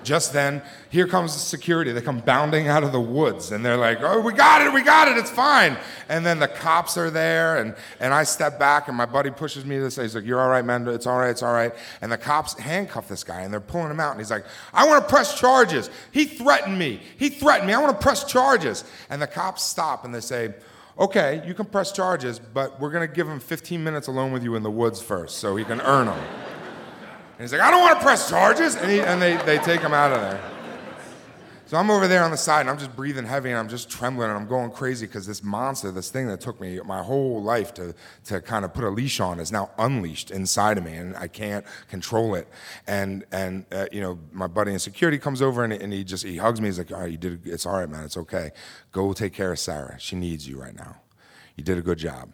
just 0.03 0.33
then, 0.33 0.61
here 0.89 1.07
comes 1.07 1.33
the 1.33 1.39
security. 1.39 1.91
They 1.91 2.01
come 2.01 2.19
bounding 2.19 2.67
out 2.67 2.83
of 2.83 2.91
the 2.91 2.99
woods 2.99 3.51
and 3.51 3.63
they're 3.63 3.77
like, 3.77 3.99
oh, 4.01 4.19
we 4.19 4.33
got 4.33 4.61
it, 4.61 4.73
we 4.73 4.81
got 4.81 5.07
it, 5.07 5.17
it's 5.17 5.29
fine. 5.29 5.77
And 6.09 6.25
then 6.25 6.39
the 6.39 6.47
cops 6.47 6.97
are 6.97 7.11
there 7.11 7.57
and, 7.57 7.75
and 7.99 8.13
I 8.13 8.23
step 8.23 8.57
back 8.57 8.87
and 8.87 8.97
my 8.97 9.05
buddy 9.05 9.29
pushes 9.29 9.65
me 9.65 9.77
to 9.77 9.91
say, 9.91 10.03
he's 10.03 10.15
like, 10.15 10.25
you're 10.25 10.41
all 10.41 10.49
right, 10.49 10.65
man, 10.65 10.87
it's 10.87 11.05
all 11.05 11.19
right, 11.19 11.29
it's 11.29 11.43
all 11.43 11.53
right. 11.53 11.73
And 12.01 12.11
the 12.11 12.17
cops 12.17 12.57
handcuff 12.57 13.07
this 13.07 13.23
guy 13.23 13.41
and 13.41 13.53
they're 13.53 13.59
pulling 13.59 13.91
him 13.91 13.99
out 13.99 14.11
and 14.11 14.19
he's 14.19 14.31
like, 14.31 14.45
I 14.73 14.87
want 14.87 15.03
to 15.03 15.09
press 15.09 15.39
charges. 15.39 15.89
He 16.11 16.25
threatened 16.25 16.77
me. 16.77 17.01
He 17.17 17.29
threatened 17.29 17.67
me. 17.67 17.73
I 17.73 17.79
want 17.79 17.99
to 17.99 18.03
press 18.03 18.23
charges. 18.23 18.83
And 19.09 19.21
the 19.21 19.27
cops 19.27 19.63
stop 19.63 20.05
and 20.05 20.15
they 20.15 20.21
say, 20.21 20.55
okay, 20.97 21.43
you 21.45 21.53
can 21.53 21.65
press 21.65 21.91
charges, 21.91 22.39
but 22.39 22.79
we're 22.79 22.91
going 22.91 23.07
to 23.07 23.13
give 23.13 23.27
him 23.27 23.39
15 23.39 23.83
minutes 23.83 24.07
alone 24.07 24.31
with 24.31 24.43
you 24.43 24.55
in 24.55 24.63
the 24.63 24.71
woods 24.71 25.01
first 25.01 25.37
so 25.37 25.55
he 25.55 25.63
can 25.63 25.81
earn 25.81 26.07
them. 26.07 26.23
And 27.41 27.49
he's 27.49 27.53
like, 27.53 27.67
I 27.67 27.71
don't 27.71 27.81
want 27.81 27.97
to 27.97 28.05
press 28.05 28.29
charges. 28.29 28.75
And, 28.75 28.91
he, 28.91 28.99
and 28.99 29.19
they, 29.19 29.35
they 29.37 29.57
take 29.57 29.81
him 29.81 29.95
out 29.95 30.11
of 30.11 30.21
there. 30.21 30.39
So 31.65 31.75
I'm 31.75 31.89
over 31.89 32.07
there 32.07 32.23
on 32.23 32.29
the 32.29 32.37
side 32.37 32.61
and 32.61 32.69
I'm 32.69 32.77
just 32.77 32.95
breathing 32.95 33.25
heavy 33.25 33.49
and 33.49 33.57
I'm 33.57 33.67
just 33.67 33.89
trembling 33.89 34.29
and 34.29 34.37
I'm 34.37 34.47
going 34.47 34.69
crazy 34.69 35.07
because 35.07 35.25
this 35.25 35.43
monster, 35.43 35.89
this 35.89 36.11
thing 36.11 36.27
that 36.27 36.39
took 36.39 36.61
me 36.61 36.79
my 36.85 37.01
whole 37.01 37.41
life 37.41 37.73
to, 37.73 37.95
to 38.25 38.41
kind 38.41 38.63
of 38.63 38.75
put 38.75 38.83
a 38.83 38.91
leash 38.91 39.19
on 39.19 39.39
is 39.39 39.51
now 39.51 39.71
unleashed 39.79 40.29
inside 40.29 40.77
of 40.77 40.83
me 40.83 40.93
and 40.93 41.17
I 41.17 41.27
can't 41.27 41.65
control 41.89 42.35
it. 42.35 42.47
And, 42.85 43.25
and 43.31 43.65
uh, 43.71 43.87
you 43.91 44.01
know, 44.01 44.19
my 44.31 44.45
buddy 44.45 44.73
in 44.73 44.77
security 44.77 45.17
comes 45.17 45.41
over 45.41 45.63
and, 45.63 45.73
and 45.73 45.91
he 45.91 46.03
just, 46.03 46.23
he 46.23 46.37
hugs 46.37 46.61
me. 46.61 46.67
He's 46.67 46.77
like, 46.77 46.91
all 46.91 46.99
right, 46.99 47.11
you 47.11 47.17
did, 47.17 47.47
it's 47.47 47.65
all 47.65 47.79
right, 47.79 47.89
man. 47.89 48.03
It's 48.03 48.17
okay. 48.17 48.51
Go 48.91 49.13
take 49.13 49.33
care 49.33 49.51
of 49.51 49.57
Sarah. 49.57 49.95
She 49.97 50.15
needs 50.15 50.47
you 50.47 50.61
right 50.61 50.75
now. 50.75 50.97
You 51.55 51.63
did 51.63 51.79
a 51.79 51.81
good 51.81 51.97
job. 51.97 52.33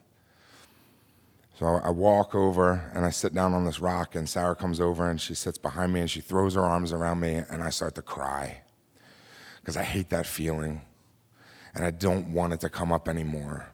So 1.58 1.66
I 1.66 1.90
walk 1.90 2.36
over 2.36 2.92
and 2.94 3.04
I 3.04 3.10
sit 3.10 3.34
down 3.34 3.56
on 3.56 3.66
this 3.66 3.80
rock, 3.80 4.14
and 4.14 4.30
Sarah 4.30 4.56
comes 4.56 4.80
over 4.80 5.10
and 5.10 5.20
she 5.20 5.34
sits 5.34 5.58
behind 5.58 5.92
me 5.92 6.02
and 6.02 6.10
she 6.10 6.22
throws 6.22 6.54
her 6.54 6.62
arms 6.62 6.94
around 6.94 7.20
me, 7.20 7.42
and 7.50 7.64
I 7.64 7.72
start 7.72 7.96
to 7.96 8.04
cry 8.04 8.62
because 9.60 9.76
I 9.76 9.82
hate 9.82 10.12
that 10.12 10.28
feeling 10.28 10.82
and 11.74 11.84
I 11.84 11.90
don't 11.90 12.32
want 12.32 12.54
it 12.54 12.60
to 12.60 12.70
come 12.70 12.92
up 12.92 13.10
anymore. 13.10 13.70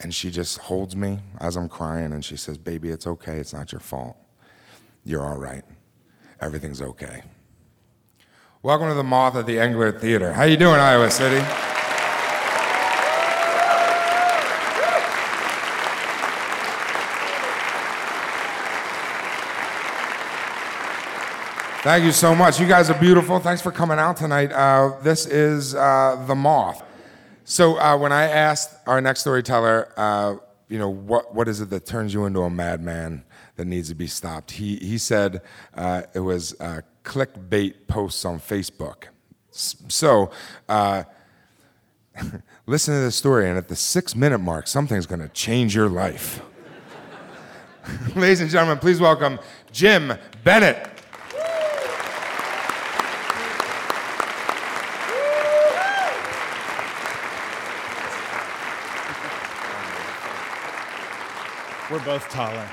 And 0.00 0.12
she 0.12 0.32
just 0.32 0.58
holds 0.58 0.96
me 0.96 1.20
as 1.40 1.56
I'm 1.56 1.68
crying 1.68 2.12
and 2.12 2.24
she 2.24 2.36
says, 2.36 2.58
Baby, 2.58 2.88
it's 2.90 3.06
okay. 3.06 3.36
It's 3.36 3.52
not 3.52 3.70
your 3.70 3.80
fault. 3.80 4.16
You're 5.04 5.24
all 5.24 5.38
right. 5.38 5.64
Everything's 6.40 6.82
okay. 6.82 7.22
Welcome 8.62 8.88
to 8.88 8.94
the 8.94 9.04
Moth 9.04 9.36
at 9.36 9.46
the 9.46 9.56
Englert 9.56 10.00
Theater. 10.00 10.32
How 10.32 10.42
you 10.42 10.56
doing, 10.56 10.80
Iowa 10.80 11.08
City? 11.08 11.67
Thank 21.82 22.04
you 22.04 22.10
so 22.10 22.34
much. 22.34 22.58
You 22.58 22.66
guys 22.66 22.90
are 22.90 22.98
beautiful. 22.98 23.38
Thanks 23.38 23.62
for 23.62 23.70
coming 23.70 24.00
out 24.00 24.16
tonight. 24.16 24.50
Uh, 24.50 24.98
this 25.00 25.26
is 25.26 25.76
uh, 25.76 26.24
The 26.26 26.34
Moth. 26.34 26.82
So, 27.44 27.78
uh, 27.78 27.96
when 27.96 28.10
I 28.10 28.24
asked 28.24 28.74
our 28.88 29.00
next 29.00 29.20
storyteller, 29.20 29.92
uh, 29.96 30.36
you 30.68 30.76
know, 30.76 30.88
what, 30.88 31.36
what 31.36 31.46
is 31.46 31.60
it 31.60 31.70
that 31.70 31.86
turns 31.86 32.12
you 32.12 32.26
into 32.26 32.40
a 32.40 32.50
madman 32.50 33.22
that 33.54 33.66
needs 33.66 33.90
to 33.90 33.94
be 33.94 34.08
stopped? 34.08 34.50
He, 34.50 34.74
he 34.78 34.98
said 34.98 35.40
uh, 35.76 36.02
it 36.14 36.18
was 36.18 36.60
uh, 36.60 36.80
clickbait 37.04 37.86
posts 37.86 38.24
on 38.24 38.40
Facebook. 38.40 39.04
So, 39.52 40.32
listen 42.66 42.94
to 42.94 43.00
this 43.00 43.14
story, 43.14 43.48
and 43.48 43.56
at 43.56 43.68
the 43.68 43.76
six 43.76 44.16
minute 44.16 44.38
mark, 44.38 44.66
something's 44.66 45.06
going 45.06 45.20
to 45.20 45.28
change 45.28 45.76
your 45.76 45.88
life. 45.88 46.42
Ladies 48.16 48.40
and 48.40 48.50
gentlemen, 48.50 48.78
please 48.78 48.98
welcome 48.98 49.38
Jim 49.70 50.12
Bennett. 50.42 50.97
We're 61.98 62.04
both 62.04 62.28
taller. 62.28 62.70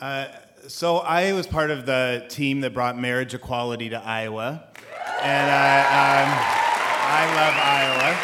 Uh, 0.00 0.28
so 0.68 0.98
I 0.98 1.34
was 1.34 1.46
part 1.46 1.70
of 1.70 1.84
the 1.84 2.24
team 2.30 2.62
that 2.62 2.72
brought 2.72 2.98
marriage 2.98 3.34
equality 3.34 3.90
to 3.90 3.96
Iowa, 4.02 4.64
and 5.20 5.50
I, 5.50 5.80
um, 5.92 6.30
I 7.12 7.26
love 7.36 7.54
Iowa. 7.60 8.16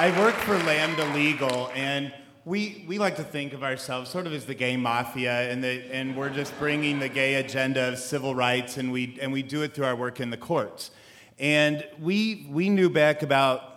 And 0.00 0.14
I 0.14 0.18
work 0.18 0.34
for 0.36 0.56
Lambda 0.64 1.04
Legal, 1.12 1.70
and 1.74 2.10
we, 2.46 2.86
we 2.88 2.96
like 2.98 3.16
to 3.16 3.24
think 3.24 3.52
of 3.52 3.62
ourselves 3.62 4.08
sort 4.08 4.26
of 4.26 4.32
as 4.32 4.46
the 4.46 4.54
gay 4.54 4.78
mafia, 4.78 5.50
and, 5.50 5.62
the, 5.62 5.82
and 5.92 6.16
we're 6.16 6.30
just 6.30 6.58
bringing 6.58 7.00
the 7.00 7.10
gay 7.10 7.34
agenda 7.34 7.90
of 7.90 7.98
civil 7.98 8.34
rights, 8.34 8.78
and 8.78 8.90
we, 8.90 9.18
and 9.20 9.30
we 9.30 9.42
do 9.42 9.60
it 9.60 9.74
through 9.74 9.84
our 9.84 9.96
work 9.96 10.20
in 10.20 10.30
the 10.30 10.38
courts. 10.38 10.90
And 11.38 11.86
we, 12.00 12.46
we 12.50 12.70
knew 12.70 12.88
back 12.88 13.22
about 13.22 13.75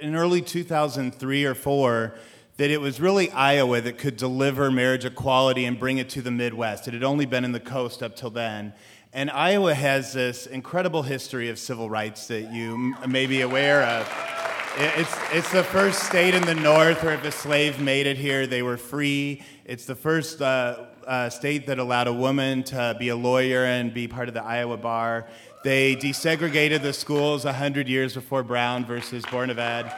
in 0.00 0.14
early 0.14 0.42
2003 0.42 1.44
or 1.44 1.54
4 1.54 2.14
that 2.58 2.70
it 2.70 2.80
was 2.80 3.00
really 3.00 3.30
Iowa 3.30 3.80
that 3.80 3.98
could 3.98 4.16
deliver 4.16 4.70
marriage 4.70 5.04
equality 5.04 5.64
and 5.64 5.78
bring 5.78 5.98
it 5.98 6.08
to 6.10 6.22
the 6.22 6.32
Midwest. 6.32 6.88
It 6.88 6.94
had 6.94 7.04
only 7.04 7.24
been 7.24 7.44
in 7.44 7.52
the 7.52 7.60
coast 7.60 8.02
up 8.02 8.16
till 8.16 8.30
then. 8.30 8.72
And 9.12 9.30
Iowa 9.30 9.74
has 9.74 10.12
this 10.12 10.46
incredible 10.46 11.02
history 11.02 11.48
of 11.50 11.58
civil 11.58 11.88
rights 11.88 12.26
that 12.26 12.52
you 12.52 12.94
may 13.06 13.26
be 13.26 13.42
aware 13.42 13.84
of. 13.84 14.12
It's, 14.76 15.16
it's 15.32 15.52
the 15.52 15.64
first 15.64 16.02
state 16.02 16.34
in 16.34 16.42
the 16.42 16.54
North 16.54 17.02
where 17.02 17.14
if 17.14 17.24
a 17.24 17.30
slave 17.30 17.80
made 17.80 18.06
it 18.06 18.16
here, 18.16 18.46
they 18.46 18.62
were 18.62 18.76
free. 18.76 19.42
It's 19.64 19.86
the 19.86 19.94
first 19.94 20.42
uh, 20.42 20.86
uh, 21.06 21.30
state 21.30 21.66
that 21.68 21.78
allowed 21.78 22.06
a 22.06 22.12
woman 22.12 22.62
to 22.64 22.94
be 22.98 23.08
a 23.08 23.16
lawyer 23.16 23.64
and 23.64 23.94
be 23.94 24.06
part 24.06 24.28
of 24.28 24.34
the 24.34 24.44
Iowa 24.44 24.76
bar. 24.76 25.26
They 25.64 25.96
desegregated 25.96 26.82
the 26.82 26.92
schools 26.92 27.44
100 27.44 27.88
years 27.88 28.14
before 28.14 28.44
Brown 28.44 28.84
versus 28.84 29.24
Ed. 29.32 29.92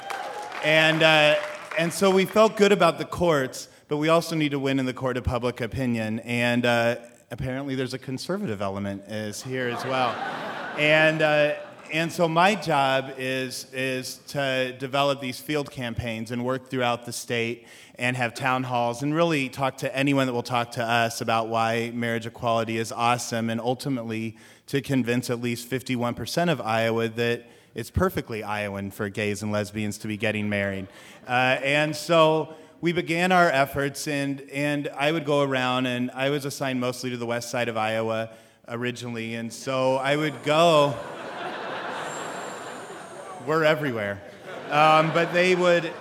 And, 0.65 1.03
uh, 1.03 1.37
and 1.79 1.93
so 1.93 2.11
we 2.11 2.25
felt 2.25 2.57
good 2.57 2.73
about 2.73 2.97
the 2.97 3.05
courts, 3.05 3.69
but 3.89 3.99
we 3.99 4.09
also 4.09 4.35
need 4.35 4.53
to 4.53 4.59
win 4.59 4.79
in 4.79 4.87
the 4.87 4.95
court 4.95 5.19
of 5.19 5.25
public 5.25 5.61
opinion. 5.61 6.21
And 6.21 6.65
uh, 6.65 6.97
apparently 7.31 7.75
there's 7.75 7.93
a 7.93 7.99
conservative 7.99 8.63
element 8.63 9.03
is 9.07 9.43
here 9.43 9.69
as 9.69 9.85
well. 9.85 10.13
and, 10.79 11.21
uh, 11.21 11.55
and 11.93 12.11
so 12.11 12.27
my 12.27 12.55
job 12.55 13.13
is, 13.19 13.67
is 13.73 14.21
to 14.29 14.75
develop 14.79 15.21
these 15.21 15.41
field 15.41 15.71
campaigns 15.71 16.31
and 16.31 16.43
work 16.43 16.71
throughout 16.71 17.05
the 17.05 17.13
state 17.13 17.67
and 17.97 18.17
have 18.17 18.33
town 18.33 18.63
halls 18.63 19.03
and 19.03 19.15
really 19.15 19.49
talk 19.51 19.77
to 19.79 19.95
anyone 19.95 20.27
that 20.27 20.33
will 20.33 20.43
talk 20.43 20.71
to 20.73 20.83
us 20.83 21.21
about 21.21 21.49
why 21.49 21.91
marriage 21.93 22.27
equality 22.27 22.79
is 22.79 22.93
awesome 22.93 23.51
and 23.51 23.61
ultimately 23.61 24.37
to 24.71 24.81
convince 24.81 25.31
at 25.31 25.41
least 25.41 25.69
51% 25.69 26.49
of 26.49 26.61
Iowa 26.61 27.09
that 27.09 27.45
it's 27.75 27.91
perfectly 27.91 28.45
Iowan 28.45 28.93
for 28.93 29.09
gays 29.09 29.43
and 29.43 29.51
lesbians 29.51 29.99
to 29.99 30.07
be 30.07 30.17
getting 30.17 30.49
married. 30.49 30.87
Uh, 31.27 31.59
and 31.65 31.95
so 31.95 32.55
we 32.81 32.93
began 32.93 33.33
our 33.33 33.51
efforts, 33.51 34.07
and, 34.07 34.41
and 34.53 34.89
I 34.97 35.11
would 35.11 35.25
go 35.25 35.43
around, 35.43 35.87
and 35.87 36.09
I 36.13 36.31
was 36.31 36.45
assigned 36.45 36.79
mostly 36.79 37.11
to 37.11 37.17
the 37.17 37.27
west 37.27 37.51
side 37.51 37.69
of 37.69 37.77
Iowa 37.77 38.31
originally, 38.69 39.35
and 39.35 39.53
so 39.53 39.97
I 39.97 40.15
would 40.15 40.41
go. 40.45 40.95
We're 43.49 43.65
everywhere. 43.65 44.23
Um, 44.71 45.13
but 45.13 45.33
they 45.33 45.57
would 45.57 45.93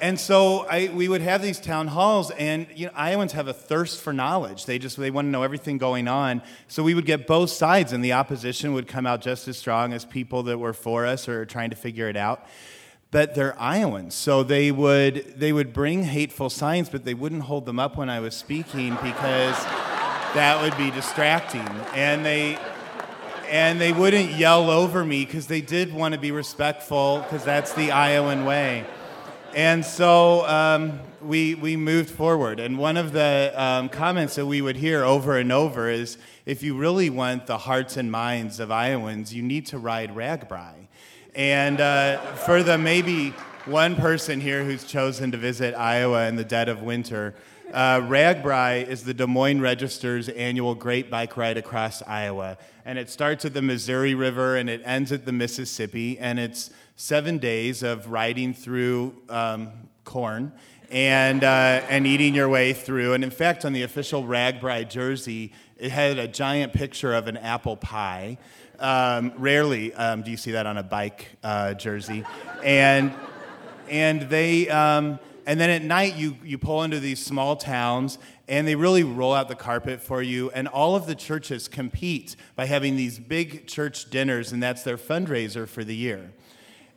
and 0.00 0.18
so 0.20 0.66
I, 0.68 0.90
we 0.92 1.08
would 1.08 1.20
have 1.22 1.42
these 1.42 1.58
town 1.58 1.88
halls, 1.88 2.30
and 2.32 2.66
you 2.74 2.86
know, 2.86 2.92
Iowans 2.94 3.32
have 3.32 3.48
a 3.48 3.52
thirst 3.52 4.00
for 4.00 4.12
knowledge. 4.12 4.66
They 4.66 4.78
just 4.78 4.96
they 4.96 5.10
want 5.10 5.26
to 5.26 5.30
know 5.30 5.42
everything 5.42 5.78
going 5.78 6.08
on. 6.08 6.42
So 6.68 6.82
we 6.82 6.94
would 6.94 7.06
get 7.06 7.26
both 7.26 7.50
sides, 7.50 7.92
and 7.92 8.04
the 8.04 8.12
opposition 8.12 8.74
would 8.74 8.88
come 8.88 9.06
out 9.06 9.20
just 9.20 9.48
as 9.48 9.56
strong 9.56 9.92
as 9.92 10.04
people 10.04 10.42
that 10.44 10.58
were 10.58 10.72
for 10.72 11.06
us 11.06 11.28
or 11.28 11.46
trying 11.46 11.70
to 11.70 11.76
figure 11.76 12.08
it 12.08 12.16
out. 12.16 12.46
But 13.10 13.34
they're 13.34 13.58
Iowans, 13.58 14.14
so 14.14 14.42
they 14.42 14.70
would 14.70 15.38
they 15.38 15.52
would 15.52 15.72
bring 15.72 16.04
hateful 16.04 16.50
signs, 16.50 16.88
but 16.88 17.04
they 17.04 17.14
wouldn't 17.14 17.42
hold 17.42 17.64
them 17.64 17.78
up 17.78 17.96
when 17.96 18.10
I 18.10 18.20
was 18.20 18.34
speaking 18.34 18.90
because 19.02 19.56
that 20.34 20.60
would 20.60 20.76
be 20.76 20.90
distracting, 20.90 21.66
and 21.94 22.24
they 22.24 22.58
and 23.48 23.80
they 23.80 23.92
wouldn't 23.92 24.32
yell 24.32 24.70
over 24.70 25.04
me 25.04 25.24
because 25.24 25.46
they 25.46 25.60
did 25.60 25.94
want 25.94 26.14
to 26.14 26.20
be 26.20 26.32
respectful 26.32 27.20
because 27.20 27.44
that's 27.44 27.72
the 27.74 27.92
Iowan 27.92 28.44
way. 28.44 28.84
And 29.56 29.86
so 29.86 30.46
um, 30.46 31.00
we, 31.22 31.54
we 31.54 31.78
moved 31.78 32.10
forward. 32.10 32.60
And 32.60 32.76
one 32.76 32.98
of 32.98 33.12
the 33.12 33.54
um, 33.56 33.88
comments 33.88 34.34
that 34.34 34.44
we 34.44 34.60
would 34.60 34.76
hear 34.76 35.02
over 35.02 35.38
and 35.38 35.50
over 35.50 35.88
is 35.88 36.18
if 36.44 36.62
you 36.62 36.76
really 36.76 37.08
want 37.08 37.46
the 37.46 37.56
hearts 37.56 37.96
and 37.96 38.12
minds 38.12 38.60
of 38.60 38.70
Iowans, 38.70 39.32
you 39.32 39.42
need 39.42 39.64
to 39.68 39.78
ride 39.78 40.14
RAGBRAI. 40.14 40.74
And 41.34 41.80
uh, 41.80 42.18
for 42.34 42.62
the 42.62 42.76
maybe 42.76 43.30
one 43.64 43.96
person 43.96 44.42
here 44.42 44.62
who's 44.62 44.84
chosen 44.84 45.30
to 45.30 45.38
visit 45.38 45.74
Iowa 45.74 46.28
in 46.28 46.36
the 46.36 46.44
dead 46.44 46.68
of 46.68 46.82
winter, 46.82 47.34
uh, 47.72 48.00
RAGBRAI 48.00 48.86
is 48.86 49.04
the 49.04 49.14
Des 49.14 49.26
Moines 49.26 49.62
Register's 49.62 50.28
annual 50.28 50.74
great 50.74 51.10
bike 51.10 51.34
ride 51.38 51.56
across 51.56 52.02
Iowa. 52.02 52.58
And 52.84 52.98
it 52.98 53.08
starts 53.08 53.46
at 53.46 53.54
the 53.54 53.62
Missouri 53.62 54.14
River 54.14 54.56
and 54.56 54.68
it 54.68 54.82
ends 54.84 55.12
at 55.12 55.24
the 55.24 55.32
Mississippi. 55.32 56.18
And 56.18 56.38
it's 56.38 56.70
seven 56.96 57.36
days 57.36 57.82
of 57.82 58.10
riding 58.10 58.54
through 58.54 59.14
um, 59.28 59.70
corn 60.04 60.50
and, 60.90 61.44
uh, 61.44 61.82
and 61.88 62.06
eating 62.06 62.34
your 62.34 62.48
way 62.48 62.72
through. 62.72 63.12
And 63.12 63.22
in 63.22 63.30
fact, 63.30 63.64
on 63.64 63.72
the 63.72 63.82
official 63.82 64.24
RAGBRAI 64.24 64.88
jersey, 64.88 65.52
it 65.76 65.90
had 65.90 66.18
a 66.18 66.26
giant 66.26 66.72
picture 66.72 67.14
of 67.14 67.28
an 67.28 67.36
apple 67.36 67.76
pie. 67.76 68.38
Um, 68.78 69.32
rarely 69.36 69.92
um, 69.94 70.22
do 70.22 70.30
you 70.30 70.36
see 70.36 70.52
that 70.52 70.66
on 70.66 70.78
a 70.78 70.82
bike 70.82 71.36
uh, 71.42 71.74
jersey. 71.74 72.24
And, 72.64 73.12
and 73.88 74.22
they, 74.22 74.68
um, 74.68 75.18
and 75.44 75.60
then 75.60 75.70
at 75.70 75.82
night 75.82 76.16
you, 76.16 76.36
you 76.42 76.56
pull 76.56 76.82
into 76.82 76.98
these 76.98 77.22
small 77.22 77.56
towns 77.56 78.18
and 78.48 78.66
they 78.66 78.74
really 78.74 79.02
roll 79.02 79.34
out 79.34 79.48
the 79.48 79.54
carpet 79.54 80.00
for 80.00 80.22
you. 80.22 80.50
And 80.50 80.66
all 80.66 80.96
of 80.96 81.06
the 81.06 81.14
churches 81.14 81.68
compete 81.68 82.36
by 82.54 82.66
having 82.66 82.96
these 82.96 83.18
big 83.18 83.66
church 83.66 84.08
dinners, 84.08 84.52
and 84.52 84.62
that's 84.62 84.82
their 84.82 84.96
fundraiser 84.96 85.68
for 85.68 85.84
the 85.84 85.96
year. 85.96 86.30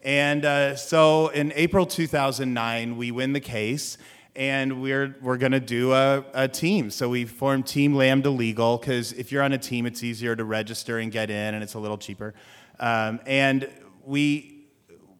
And 0.03 0.45
uh, 0.45 0.75
so 0.75 1.27
in 1.29 1.51
April 1.55 1.85
2009, 1.85 2.97
we 2.97 3.11
win 3.11 3.33
the 3.33 3.39
case 3.39 3.97
and 4.35 4.81
we're, 4.81 5.15
we're 5.21 5.37
going 5.37 5.51
to 5.51 5.59
do 5.59 5.91
a, 5.91 6.23
a, 6.33 6.47
team. 6.47 6.89
So 6.89 7.09
we 7.09 7.25
formed 7.25 7.67
Team 7.67 7.95
Lambda 7.95 8.29
Legal 8.29 8.77
because 8.77 9.11
if 9.13 9.31
you're 9.31 9.43
on 9.43 9.51
a 9.51 9.57
team, 9.57 9.85
it's 9.85 10.03
easier 10.03 10.35
to 10.35 10.45
register 10.45 10.99
and 10.99 11.11
get 11.11 11.29
in 11.29 11.53
and 11.53 11.63
it's 11.63 11.73
a 11.73 11.79
little 11.79 11.97
cheaper. 11.97 12.33
Um, 12.79 13.19
and 13.25 13.69
we, 14.05 14.59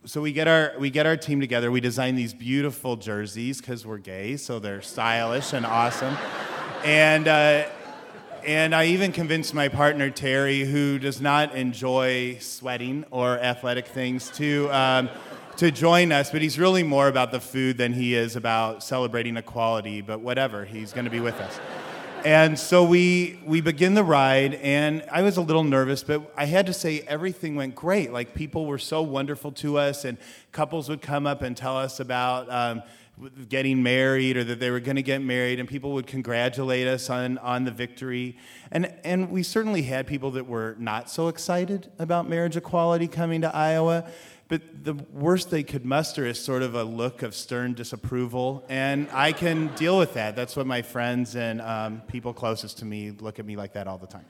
so 0.06 0.22
we 0.22 0.32
get 0.32 0.48
our 0.48 0.74
we 0.80 0.90
get 0.90 1.06
our 1.06 1.18
team 1.18 1.42
together. 1.42 1.70
We 1.72 1.82
design 1.82 2.16
these 2.16 2.34
beautiful 2.34 2.96
jerseys 2.96 3.60
because 3.60 3.86
we're 3.86 3.98
gay, 3.98 4.38
so 4.38 4.58
they're 4.58 4.82
stylish 4.82 5.52
and 5.52 5.66
awesome. 5.66 6.16
And 6.86 7.28
uh, 7.28 7.66
and 8.46 8.76
I 8.76 8.86
even 8.86 9.12
convinced 9.12 9.54
my 9.54 9.68
partner, 9.68 10.10
Terry, 10.10 10.62
who 10.62 11.00
does 11.00 11.22
not 11.22 11.56
enjoy 11.56 12.38
sweating 12.40 13.06
or 13.12 13.38
athletic 13.40 13.88
things, 13.88 14.30
to, 14.32 14.70
um, 14.70 15.10
to 15.58 15.72
join 15.72 16.12
us. 16.12 16.32
But 16.32 16.42
he's 16.42 16.58
really 16.58 16.84
more 16.84 17.08
about 17.08 17.32
the 17.32 17.40
food 17.40 17.78
than 17.78 17.94
he 17.94 18.16
is 18.16 18.36
about 18.36 18.84
celebrating 18.84 19.38
equality. 19.38 20.02
But 20.02 20.22
whatever, 20.22 20.66
he's 20.66 20.94
going 20.94 21.06
to 21.06 21.12
be 21.12 21.20
with 21.20 21.36
us. 21.36 21.60
And 22.26 22.60
so 22.60 22.84
we, 22.84 23.40
we 23.46 23.62
begin 23.62 23.94
the 23.94 24.04
ride, 24.04 24.56
and 24.56 25.06
I 25.10 25.22
was 25.22 25.38
a 25.38 25.42
little 25.42 25.64
nervous, 25.64 26.04
but 26.04 26.34
I 26.36 26.46
had 26.46 26.66
to 26.66 26.74
say 26.74 27.00
everything 27.08 27.56
went 27.56 27.76
great. 27.76 28.12
Like, 28.12 28.36
people 28.36 28.66
were 28.66 28.78
so 28.78 29.02
wonderful 29.02 29.54
to 29.54 29.78
us, 29.78 30.04
and 30.04 30.18
couples 30.52 30.90
would 30.90 31.02
come 31.02 31.26
up 31.26 31.42
and 31.42 31.56
tell 31.56 31.78
us 31.78 32.02
about. 32.02 32.52
Um, 32.52 32.84
getting 33.50 33.84
married 33.84 34.38
or 34.38 34.44
that 34.44 34.60
they 34.60 34.72
were 34.72 34.80
going 34.80 34.96
to 34.96 35.04
get 35.04 35.22
married, 35.22 35.60
and 35.60 35.68
people 35.68 35.94
would 35.94 36.08
congratulate 36.08 36.88
us 36.88 37.10
on, 37.10 37.38
on 37.40 37.66
the 37.66 37.72
victory. 37.72 38.38
And, 38.72 38.94
and 39.04 39.30
we 39.30 39.44
certainly 39.44 39.84
had 39.84 40.08
people 40.08 40.32
that 40.32 40.48
were 40.48 40.76
not 40.80 41.10
so 41.10 41.28
excited 41.28 41.92
about 42.00 42.30
marriage 42.30 42.56
equality 42.56 43.08
coming 43.08 43.42
to 43.42 43.56
Iowa. 43.56 44.10
But 44.48 44.84
the 44.84 44.96
worst 45.14 45.52
they 45.52 45.62
could 45.62 45.86
muster 45.86 46.26
is 46.26 46.40
sort 46.44 46.64
of 46.64 46.74
a 46.74 46.84
look 46.84 47.22
of 47.22 47.36
stern 47.36 47.76
disapproval. 47.76 48.66
And 48.68 49.08
I 49.12 49.32
can 49.32 49.68
deal 49.76 49.98
with 49.98 50.16
that. 50.16 50.36
That's 50.36 50.56
what 50.56 50.66
my 50.66 50.82
friends 50.82 51.36
and 51.36 51.62
um, 51.62 52.02
people 52.08 52.34
closest 52.34 52.80
to 52.80 52.86
me 52.86 53.12
look 53.12 53.38
at 53.38 53.46
me 53.46 53.56
like 53.56 53.74
that 53.74 53.88
all 53.88 54.00
the 54.00 54.08
time. 54.08 54.26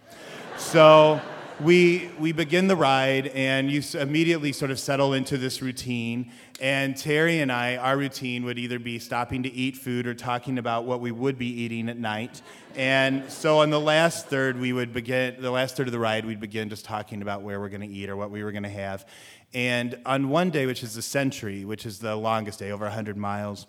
So 0.58 1.22
we, 1.62 2.10
we 2.18 2.32
begin 2.32 2.68
the 2.68 2.76
ride, 2.76 3.28
and 3.28 3.70
you 3.70 3.82
immediately 4.00 4.54
sort 4.54 4.72
of 4.72 4.80
settle 4.80 5.14
into 5.14 5.38
this 5.38 5.62
routine. 5.62 6.32
And 6.62 6.96
Terry 6.96 7.42
and 7.42 7.52
I, 7.52 7.76
our 7.76 7.98
routine 7.98 8.46
would 8.46 8.58
either 8.58 8.80
be 8.80 8.98
stopping 8.98 9.44
to 9.44 9.52
eat 9.52 9.76
food 9.76 10.08
or 10.08 10.14
talking 10.14 10.58
about 10.58 10.86
what 10.86 11.02
we 11.02 11.12
would 11.12 11.38
be 11.38 11.48
eating 11.48 11.90
at 11.90 11.98
night. 11.98 12.42
And 12.76 13.30
so 13.30 13.60
on 13.60 13.72
the 13.72 13.80
last 13.80 14.28
third, 14.28 14.58
we 14.58 14.72
would 14.72 14.94
begin, 14.94 15.42
the 15.42 15.52
last 15.52 15.76
third 15.76 15.88
of 15.88 15.92
the 15.92 16.00
ride, 16.00 16.26
we'd 16.26 16.40
begin 16.40 16.70
just 16.70 16.86
talking 16.86 17.22
about 17.22 17.42
where 17.42 17.60
we're 17.60 17.70
going 17.70 17.82
to 17.82 17.88
eat 17.88 18.10
or 18.10 18.16
what 18.16 18.32
we 18.32 18.44
were 18.44 18.52
going 18.52 18.64
to 18.64 18.70
have. 18.70 19.06
And 19.54 20.00
on 20.06 20.30
one 20.30 20.52
day, 20.52 20.66
which 20.66 20.84
is 20.84 20.94
the 20.94 21.02
century, 21.02 21.66
which 21.66 21.86
is 21.86 22.00
the 22.00 22.16
longest 22.16 22.60
day, 22.60 22.72
over 22.72 22.86
100 22.86 23.18
miles, 23.18 23.68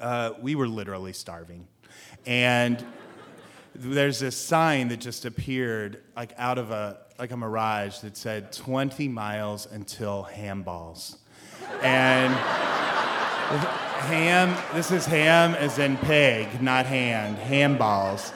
uh, 0.00 0.32
we 0.40 0.56
were 0.56 0.68
literally 0.68 1.12
starving. 1.12 1.68
And 2.24 2.84
there's 3.78 4.20
this 4.20 4.36
sign 4.36 4.88
that 4.88 5.00
just 5.00 5.24
appeared 5.24 6.02
like 6.16 6.32
out 6.38 6.58
of 6.58 6.70
a 6.70 6.98
like 7.18 7.30
a 7.30 7.36
mirage 7.36 7.98
that 8.00 8.16
said 8.16 8.52
20 8.52 9.08
miles 9.08 9.66
until 9.72 10.28
Hamballs. 10.30 11.16
And 11.82 12.34
ham, 14.06 14.56
this 14.74 14.90
is 14.90 15.06
ham 15.06 15.54
as 15.54 15.78
in 15.78 15.96
pig, 15.98 16.60
not 16.60 16.86
hand, 16.86 17.38
Hamballs. 17.38 18.32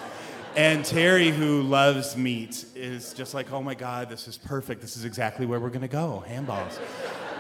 And 0.56 0.84
Terry, 0.84 1.28
who 1.30 1.62
loves 1.62 2.16
meat, 2.16 2.64
is 2.74 3.12
just 3.12 3.34
like, 3.34 3.52
oh 3.52 3.62
my 3.62 3.74
God, 3.74 4.08
this 4.08 4.26
is 4.26 4.36
perfect. 4.36 4.80
This 4.80 4.96
is 4.96 5.04
exactly 5.04 5.46
where 5.46 5.60
we're 5.60 5.68
going 5.68 5.82
to 5.82 5.88
go, 5.88 6.24
Hamballs. 6.26 6.80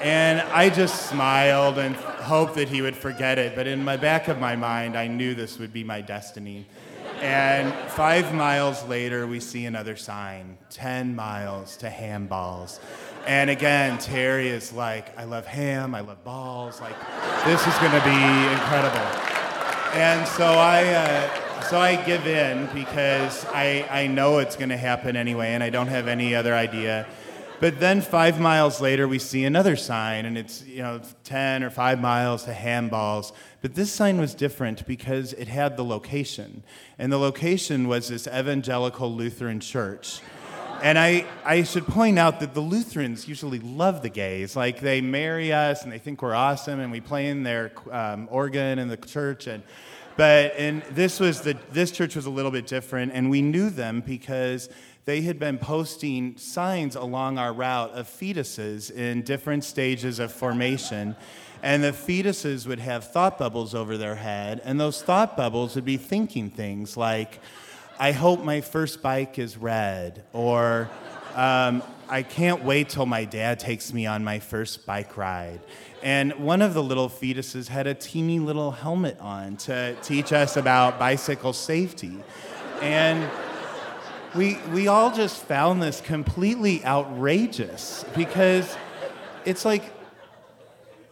And 0.00 0.40
I 0.40 0.70
just 0.70 1.08
smiled 1.08 1.78
and 1.78 1.96
hoped 1.96 2.54
that 2.54 2.68
he 2.68 2.82
would 2.82 2.96
forget 2.96 3.38
it. 3.38 3.56
But 3.56 3.66
in 3.66 3.84
my 3.84 3.96
back 3.96 4.28
of 4.28 4.38
my 4.38 4.56
mind, 4.56 4.96
I 4.96 5.08
knew 5.08 5.34
this 5.34 5.58
would 5.58 5.72
be 5.72 5.84
my 5.84 6.00
destiny. 6.00 6.66
And 7.20 7.74
five 7.90 8.32
miles 8.32 8.82
later, 8.88 9.26
we 9.26 9.40
see 9.40 9.66
another 9.66 9.94
sign 9.94 10.56
10 10.70 11.14
miles 11.14 11.76
to 11.78 11.90
ham 11.90 12.26
balls. 12.26 12.80
And 13.26 13.50
again, 13.50 13.98
Terry 13.98 14.48
is 14.48 14.72
like, 14.72 15.16
I 15.18 15.24
love 15.24 15.46
ham, 15.46 15.94
I 15.94 16.00
love 16.00 16.24
balls. 16.24 16.80
Like, 16.80 16.96
this 17.44 17.66
is 17.66 17.78
to 17.92 18.02
be 18.04 18.52
incredible. 18.52 19.06
And 19.92 20.26
so 20.26 20.46
I, 20.46 20.86
uh, 20.86 21.62
so 21.62 21.78
I 21.78 21.96
give 21.96 22.26
in 22.26 22.68
because 22.72 23.44
I, 23.46 23.86
I 23.90 24.06
know 24.06 24.38
it's 24.38 24.56
to 24.70 24.76
happen 24.76 25.14
anyway, 25.14 25.48
and 25.48 25.62
I 25.62 25.68
don't 25.68 25.88
have 25.88 26.08
any 26.08 26.34
other 26.34 26.54
idea. 26.54 27.06
But 27.60 27.78
then 27.78 28.00
five 28.00 28.40
miles 28.40 28.80
later, 28.80 29.06
we 29.06 29.18
see 29.18 29.44
another 29.44 29.76
sign, 29.76 30.24
and 30.24 30.38
it's 30.38 30.64
you 30.64 30.82
know 30.82 31.00
10 31.24 31.62
or 31.62 31.68
five 31.68 32.00
miles 32.00 32.44
to 32.44 32.52
hamballs. 32.52 33.32
But 33.60 33.74
this 33.74 33.92
sign 33.92 34.18
was 34.18 34.34
different 34.34 34.86
because 34.86 35.34
it 35.34 35.46
had 35.46 35.76
the 35.76 35.84
location, 35.84 36.62
and 36.98 37.12
the 37.12 37.18
location 37.18 37.86
was 37.86 38.08
this 38.08 38.26
evangelical 38.26 39.14
Lutheran 39.14 39.60
church. 39.60 40.20
And 40.82 40.98
I, 40.98 41.26
I 41.44 41.64
should 41.64 41.86
point 41.86 42.18
out 42.18 42.40
that 42.40 42.54
the 42.54 42.62
Lutherans 42.62 43.28
usually 43.28 43.58
love 43.58 44.00
the 44.00 44.08
gays. 44.08 44.56
Like, 44.56 44.80
they 44.80 45.02
marry 45.02 45.52
us 45.52 45.82
and 45.82 45.92
they 45.92 45.98
think 45.98 46.22
we're 46.22 46.34
awesome, 46.34 46.80
and 46.80 46.90
we 46.90 47.02
play 47.02 47.26
in 47.26 47.42
their 47.42 47.72
um, 47.90 48.28
organ 48.30 48.78
in 48.78 48.88
the 48.88 48.96
church. 48.96 49.46
And, 49.46 49.62
but 50.16 50.54
and 50.56 50.82
this, 50.90 51.20
was 51.20 51.42
the, 51.42 51.58
this 51.70 51.90
church 51.90 52.16
was 52.16 52.24
a 52.24 52.30
little 52.30 52.50
bit 52.50 52.66
different, 52.66 53.12
and 53.12 53.28
we 53.28 53.42
knew 53.42 53.68
them 53.68 54.00
because 54.00 54.70
they 55.04 55.22
had 55.22 55.38
been 55.38 55.58
posting 55.58 56.36
signs 56.36 56.94
along 56.94 57.38
our 57.38 57.52
route 57.52 57.90
of 57.92 58.06
fetuses 58.06 58.90
in 58.90 59.22
different 59.22 59.64
stages 59.64 60.18
of 60.18 60.32
formation. 60.32 61.16
And 61.62 61.84
the 61.84 61.92
fetuses 61.92 62.66
would 62.66 62.78
have 62.78 63.10
thought 63.10 63.38
bubbles 63.38 63.74
over 63.74 63.98
their 63.98 64.14
head, 64.14 64.62
and 64.64 64.80
those 64.80 65.02
thought 65.02 65.36
bubbles 65.36 65.74
would 65.74 65.84
be 65.84 65.98
thinking 65.98 66.48
things 66.48 66.96
like, 66.96 67.40
I 67.98 68.12
hope 68.12 68.42
my 68.42 68.62
first 68.62 69.02
bike 69.02 69.38
is 69.38 69.58
red, 69.58 70.24
or 70.32 70.88
um, 71.34 71.82
I 72.08 72.22
can't 72.22 72.64
wait 72.64 72.88
till 72.88 73.04
my 73.04 73.26
dad 73.26 73.60
takes 73.60 73.92
me 73.92 74.06
on 74.06 74.24
my 74.24 74.38
first 74.38 74.86
bike 74.86 75.18
ride. 75.18 75.60
And 76.02 76.32
one 76.34 76.62
of 76.62 76.72
the 76.72 76.82
little 76.82 77.10
fetuses 77.10 77.68
had 77.68 77.86
a 77.86 77.94
teeny 77.94 78.38
little 78.38 78.70
helmet 78.70 79.18
on 79.20 79.58
to 79.58 79.94
teach 80.02 80.32
us 80.32 80.56
about 80.56 80.98
bicycle 80.98 81.52
safety. 81.52 82.16
And 82.80 83.30
we, 84.34 84.58
we 84.72 84.88
all 84.88 85.14
just 85.14 85.42
found 85.44 85.82
this 85.82 86.00
completely 86.00 86.84
outrageous 86.84 88.04
because 88.16 88.76
it's 89.44 89.64
like 89.64 89.82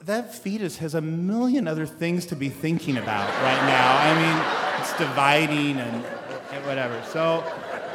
that 0.03 0.35
fetus 0.35 0.79
has 0.79 0.95
a 0.95 1.01
million 1.01 1.67
other 1.69 1.87
things 1.87 2.27
to 2.27 2.37
be 2.37 2.49
thinking 2.49 2.97
about 2.97 3.29
right 3.43 3.67
now. 3.67 3.99
I 3.99 4.15
mean, 4.15 4.81
it's 4.81 4.97
dividing 4.97 5.79
and 5.79 6.05
and 6.53 6.65
whatever. 6.67 7.03
So 7.05 7.45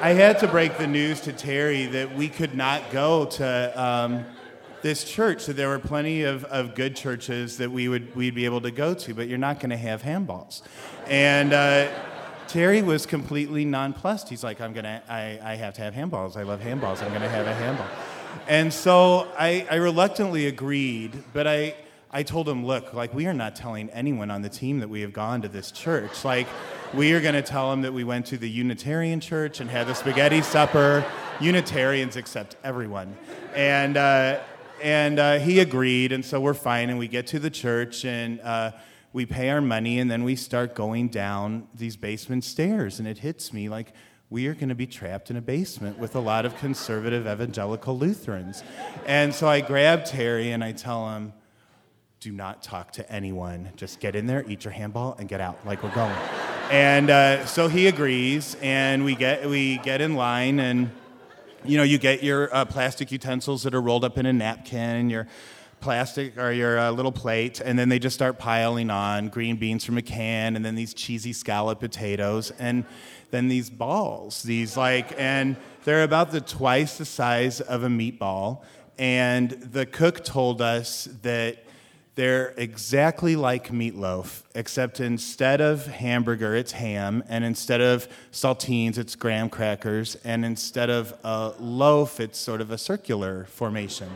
I 0.01 0.10
had 0.10 0.39
to 0.39 0.47
break 0.47 0.78
the 0.78 0.88
news 0.88 1.21
to 1.21 1.34
Terry 1.34 1.86
that 1.88 2.15
we 2.15 2.30
could 2.30 2.56
not 2.56 2.91
go 2.91 3.26
to 3.26 3.82
um, 3.82 4.26
this 4.82 5.04
church. 5.04 5.45
That 5.45 5.56
there 5.56 5.69
were 5.69 5.80
plenty 5.80 6.24
of, 6.24 6.43
of 6.45 6.76
good 6.76 6.95
churches 6.95 7.58
that 7.58 7.71
we 7.71 7.88
would 7.88 8.15
we'd 8.15 8.36
be 8.36 8.45
able 8.45 8.62
to 8.62 8.71
go 8.71 8.93
to, 8.93 9.13
but 9.13 9.28
you're 9.28 9.38
not 9.38 9.60
going 9.60 9.71
to 9.71 9.78
have 9.78 10.04
hamballs. 10.04 10.62
And 11.08 11.54
uh, 11.54 11.89
Terry 12.54 12.84
was 12.84 13.08
completely 13.08 13.66
nonplussed. 13.66 14.30
He's 14.30 14.44
like, 14.44 14.62
I'm 14.62 14.74
gonna, 14.74 15.02
I, 15.10 15.39
I 15.42 15.56
have 15.56 15.74
to 15.74 15.82
have 15.82 15.96
hamballs. 15.96 16.38
I 16.38 16.44
love 16.44 16.60
hamballs. 16.60 17.02
I'm 17.02 17.12
gonna 17.12 17.28
have 17.28 17.48
a 17.48 17.54
hamball. 17.56 17.88
And 18.48 18.72
so 18.72 19.28
I, 19.39 19.66
I 19.72 19.78
reluctantly 19.78 20.46
agreed, 20.46 21.24
but 21.34 21.48
I, 21.48 21.74
I 22.12 22.22
told 22.22 22.48
him, 22.48 22.63
look, 22.63 22.94
like 22.94 23.12
we 23.12 23.26
are 23.26 23.34
not 23.34 23.56
telling 23.56 23.89
anyone 23.89 24.30
on 24.30 24.44
the 24.44 24.50
team 24.50 24.82
that 24.82 24.88
we 24.88 25.02
have 25.02 25.13
gone 25.13 25.42
to 25.42 25.48
this 25.48 25.72
church. 25.72 26.24
Like 26.24 26.46
we 26.94 27.13
are 27.13 27.22
to 27.22 27.42
tell 27.42 27.72
them 27.72 27.82
that 27.82 27.92
we 27.92 28.04
went 28.04 28.28
to 28.28 28.38
the 28.38 28.48
Unitarian 28.48 29.20
church 29.20 29.60
and 29.60 29.68
had 29.68 29.88
the 29.88 29.96
spaghetti 29.96 30.44
supper. 30.44 31.04
Unitarians 31.42 32.18
accept 32.18 32.56
everyone. 32.63 33.18
And, 33.56 33.98
uh, 33.98 34.42
and 34.80 35.18
uh, 35.18 35.39
he 35.39 35.60
agreed, 35.60 36.12
and 36.12 36.24
so 36.24 36.39
we're 36.39 36.54
fine. 36.54 36.92
And 36.92 37.00
we 37.00 37.08
get 37.08 37.26
to 37.28 37.39
the 37.39 37.50
church 37.50 38.06
and 38.06 38.39
uh, 38.42 38.74
we 39.13 39.26
pay 39.26 39.49
our 39.52 39.62
money, 39.62 39.99
and 39.99 40.12
then 40.12 40.23
we 40.23 40.36
start 40.36 40.76
going 40.76 41.08
down 41.08 41.67
these 41.73 41.95
basement 41.95 42.43
stairs. 42.43 42.99
And 42.99 43.08
it 43.08 43.19
hits 43.19 43.54
me 43.54 43.69
like, 43.69 43.93
we 44.30 44.47
are 44.47 44.56
going 44.56 44.69
to 44.69 44.76
be 44.76 44.88
trapped 44.88 45.30
in 45.30 45.38
a 45.38 45.41
basement 45.41 45.99
with 45.99 46.15
a 46.15 46.19
lot 46.19 46.43
of 46.45 46.58
conservative 46.58 47.28
evangelical 47.28 47.95
Lutherans. 47.95 48.63
And 49.06 49.34
so 49.34 49.47
I 49.47 49.62
grab 49.62 50.06
Terry 50.06 50.52
and 50.52 50.63
I 50.63 50.71
tell 50.71 51.08
him, 51.12 51.34
do 52.19 52.32
not 52.32 52.63
talk 52.63 52.93
to 52.93 53.12
anyone. 53.12 53.69
Just 53.76 53.99
get 53.99 54.15
in 54.15 54.26
there, 54.26 54.43
eat 54.47 54.63
your 54.63 54.73
hamball, 54.73 55.19
and 55.19 55.30
get 55.30 55.39
out. 55.39 55.63
Like 55.67 55.84
we're 55.84 55.93
going. 55.93 56.15
And 56.71 57.10
uh, 57.10 57.45
so 57.45 57.67
he 57.67 57.88
agrees, 57.88 58.56
and 58.62 59.04
we 59.04 59.13
get 59.13 59.47
we 59.47 59.78
get 59.80 59.99
in 59.99 60.15
line, 60.15 60.60
and 60.60 60.89
you 61.65 61.78
know 61.78 61.84
you 61.84 61.97
get 61.97 62.23
your 62.23 62.54
uh, 62.56 62.63
plastic 62.63 63.12
utensils 63.12 63.63
that 63.63 63.76
are 63.76 63.82
rolled 63.82 64.06
up 64.06 64.17
in 64.17 64.26
a 64.26 64.32
napkin, 64.32 64.80
and 64.80 65.12
your 65.12 65.28
plastic 65.84 66.38
or 66.38 66.54
your 66.54 66.80
uh, 66.80 66.89
little 66.91 67.12
plate, 67.12 67.60
and 67.60 67.78
then 67.78 67.89
they 67.89 68.00
just 68.00 68.15
start 68.15 68.39
piling 68.39 68.89
on 68.89 69.28
green 69.28 69.58
beans 69.58 69.84
from 69.84 69.98
a 69.98 70.02
can, 70.02 70.56
and 70.56 70.63
then 70.63 70.76
these 70.76 70.93
cheesy 70.93 71.34
scallop 71.34 71.82
potatoes, 71.82 72.52
and 72.58 72.86
then 73.32 73.50
these 73.50 73.69
balls, 73.69 74.43
these 74.43 74.78
like, 74.78 75.13
and 75.19 75.58
they're 75.84 76.04
about 76.04 76.32
the 76.32 76.39
twice 76.39 76.98
the 76.98 77.06
size 77.06 77.60
of 77.60 77.84
a 77.84 77.89
meatball. 77.89 78.63
And 78.98 79.50
the 79.50 79.86
cook 79.86 80.24
told 80.24 80.62
us 80.62 81.10
that 81.24 81.65
they're 82.15 82.54
exactly 82.56 83.36
like 83.36 83.69
meatloaf, 83.69 84.43
except 84.56 85.00
instead 85.02 85.60
of 85.60 85.88
hamburger, 85.88 86.56
it's 86.56 86.72
ham, 86.72 87.24
and 87.28 87.43
instead 87.43 87.82
of 87.82 88.08
saltines, 88.32 88.98
it's 88.98 89.15
graham 89.15 89.50
crackers, 89.50 90.15
and 90.24 90.46
instead 90.46 90.89
of 90.89 91.13
a 91.26 91.54
loaf, 91.60 92.19
it's 92.22 92.39
sort 92.39 92.62
of 92.62 92.72
a 92.72 92.78
circular 92.78 93.46
formation. 93.46 94.10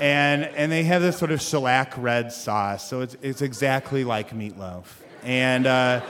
And, 0.00 0.44
and 0.44 0.72
they 0.72 0.82
have 0.84 1.02
this 1.02 1.18
sort 1.18 1.30
of 1.30 1.42
shellac 1.42 1.92
red 1.98 2.32
sauce, 2.32 2.88
so 2.88 3.02
it's, 3.02 3.16
it's 3.20 3.42
exactly 3.42 4.02
like 4.02 4.30
meatloaf. 4.30 4.86
And 5.22 5.66
uh, 5.66 6.00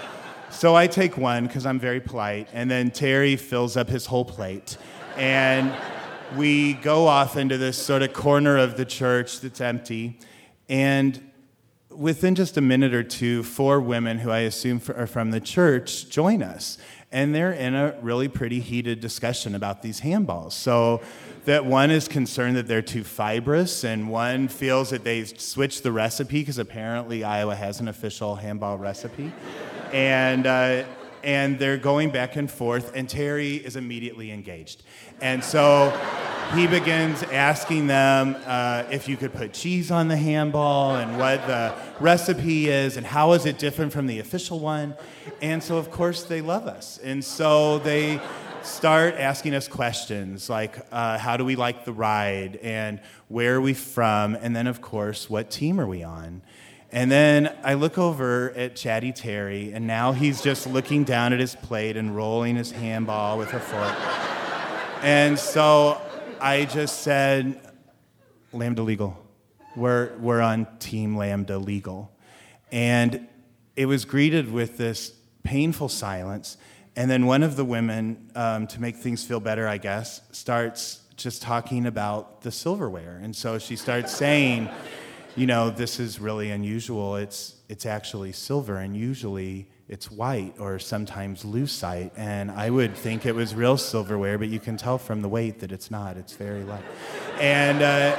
so 0.51 0.77
I 0.77 0.87
take 0.87 1.17
one 1.17 1.47
because 1.47 1.67
I'm 1.67 1.81
very 1.81 2.01
polite, 2.01 2.49
and 2.53 2.71
then 2.71 2.91
Terry 2.91 3.37
fills 3.37 3.77
up 3.77 3.89
his 3.89 4.07
whole 4.07 4.25
plate. 4.25 4.77
And 5.17 5.75
we 6.37 6.75
go 6.75 7.09
off 7.09 7.37
into 7.37 7.59
this 7.59 7.77
sort 7.77 8.03
of 8.03 8.13
corner 8.13 8.57
of 8.57 8.77
the 8.77 8.85
church 8.85 9.41
that's 9.41 9.61
empty 9.61 10.21
and 10.69 11.21
within 11.91 12.37
just 12.37 12.57
a 12.57 12.61
minute 12.61 12.95
or 12.95 13.03
two, 13.03 13.43
four 13.43 13.81
women 13.81 14.19
who 14.19 14.31
I 14.31 14.41
assume 14.41 14.81
are 14.97 15.09
from 15.09 15.33
the 15.33 15.41
church 15.41 16.09
join 16.09 16.43
us. 16.43 16.79
And 17.11 17.35
they're 17.35 17.53
in 17.53 17.75
a 17.75 17.99
really 18.01 18.29
pretty 18.29 18.61
heated 18.61 19.01
discussion 19.01 19.57
about 19.57 19.83
these 19.83 20.01
hamballs. 20.01 20.53
So 20.53 21.03
that 21.45 21.65
one 21.65 21.91
is 21.91 22.09
concerned 22.09 22.57
that 22.57 22.67
they're 22.67 22.83
too 22.83 23.05
fibrous, 23.05 23.85
and 23.85 24.09
one 24.11 24.49
feels 24.49 24.91
that 24.91 25.05
they 25.05 25.25
switched 25.25 25.83
the 25.83 25.93
recipe 25.93 26.41
because 26.41 26.59
apparently 26.59 27.25
Iowa 27.25 27.55
has 27.57 27.81
an 27.81 27.89
official 27.89 28.37
hamball 28.37 28.79
recipe. 28.79 29.33
And 29.93 30.47
uh, 30.47 30.85
and 31.23 31.59
they're 31.59 31.77
going 31.77 32.11
back 32.11 32.37
and 32.37 32.51
forth, 32.51 32.93
and 32.95 33.09
Terry 33.09 33.57
is 33.57 33.77
immediately 33.77 34.31
engaged. 34.31 34.83
And 35.21 35.45
so 35.45 35.91
he 36.55 36.67
begins 36.67 37.23
asking 37.25 37.87
them 37.87 38.37
uh, 38.47 38.85
if 38.91 39.09
you 39.09 39.17
could 39.17 39.33
put 39.33 39.53
cheese 39.53 39.91
on 39.91 40.09
the 40.09 40.17
hamball 40.17 41.01
and 41.01 41.19
what 41.19 41.47
the 41.47 41.75
recipe 42.01 42.69
is 42.69 42.97
and 42.97 43.07
how 43.07 43.33
is 43.33 43.47
it 43.47 43.59
different 43.59 43.93
from 43.93 44.07
the 44.07 44.19
official 44.19 44.59
one. 44.59 44.95
And 45.43 45.63
so, 45.63 45.77
of 45.77 45.91
course, 45.91 46.25
they 46.25 46.41
love 46.41 46.67
us. 46.67 46.99
And 47.03 47.25
so 47.25 47.79
they 47.81 48.21
start 48.63 49.15
asking 49.15 49.55
us 49.55 49.69
questions 49.69 50.51
like 50.51 50.79
uh, 50.93 51.19
how 51.19 51.37
do 51.37 51.45
we 51.45 51.57
like 51.57 51.85
the 51.85 51.93
ride 51.93 52.57
and 52.63 53.01
where 53.29 53.57
are 53.57 53.61
we 53.61 53.75
from 53.75 54.35
and 54.35 54.55
then 54.55 54.67
of 54.67 54.81
course 54.81 55.31
what 55.31 55.51
team 55.51 55.81
are 55.81 55.87
we 55.87 56.03
on 56.03 56.43
and 56.93 57.11
then 57.11 57.57
I 57.63 57.75
look 57.75 57.99
over 57.99 58.51
at 58.51 58.75
Chatty 58.75 59.13
Terry, 59.13 59.73
and 59.73 59.87
now 59.87 60.11
he's 60.11 60.43
just 60.43 60.67
looking 60.67 61.05
down 61.05 61.33
at 61.33 61.39
his 61.39 61.55
plate 61.55 61.97
and 61.97 62.17
rolling 62.17 62.57
his 62.57 62.73
hamball 62.73 63.39
with 63.39 63.55
a 63.55 63.61
fork. 63.61 63.95
and 65.05 65.39
so 65.39 66.01
I 66.41 66.65
just 66.65 67.03
said, 67.03 67.61
Lambda 68.53 68.83
Legal. 68.83 69.17
We're, 69.77 70.17
we're 70.19 70.41
on 70.41 70.67
Team 70.81 71.17
Lambda 71.17 71.59
Legal. 71.59 72.11
And 72.73 73.29
it 73.77 73.87
was 73.87 74.05
greeted 74.05 74.51
with 74.51 74.77
this 74.77 75.13
painful 75.45 75.89
silence. 75.89 76.57
And 77.01 77.11
then 77.11 77.25
one 77.25 77.43
of 77.43 77.57
the 77.57 77.65
women, 77.65 78.31
um, 78.35 78.67
to 78.67 78.79
make 78.79 78.95
things 78.95 79.25
feel 79.25 79.41
better, 79.41 79.67
I 79.67 79.79
guess, 79.79 80.21
starts 80.33 81.01
just 81.17 81.41
talking 81.41 81.87
about 81.87 82.43
the 82.43 82.53
silverware. 82.53 83.19
And 83.23 83.35
so 83.35 83.59
she 83.59 83.75
starts 83.75 84.15
saying, 84.15 84.69
you 85.35 85.47
know, 85.47 85.71
this 85.71 85.99
is 85.99 86.21
really 86.21 86.51
unusual. 86.51 87.17
It's, 87.17 87.55
it's 87.71 87.87
actually 87.87 88.33
silver, 88.33 88.77
and 88.77 88.95
usually 88.95 89.71
it's 89.89 90.11
white 90.11 90.53
or 90.59 90.79
sometimes 90.79 91.43
lucite. 91.43 92.11
And 92.19 92.51
I 92.51 92.69
would 92.69 92.95
think 92.95 93.25
it 93.25 93.35
was 93.35 93.55
real 93.55 93.79
silverware, 93.79 94.37
but 94.37 94.49
you 94.49 94.61
can 94.61 94.77
tell 94.77 94.99
from 94.99 95.23
the 95.23 95.29
weight 95.31 95.61
that 95.61 95.73
it's 95.73 95.91
not. 95.91 96.19
It's 96.19 96.35
very 96.35 96.65
light. 96.65 96.85
And, 97.41 97.81
uh, 97.81 98.15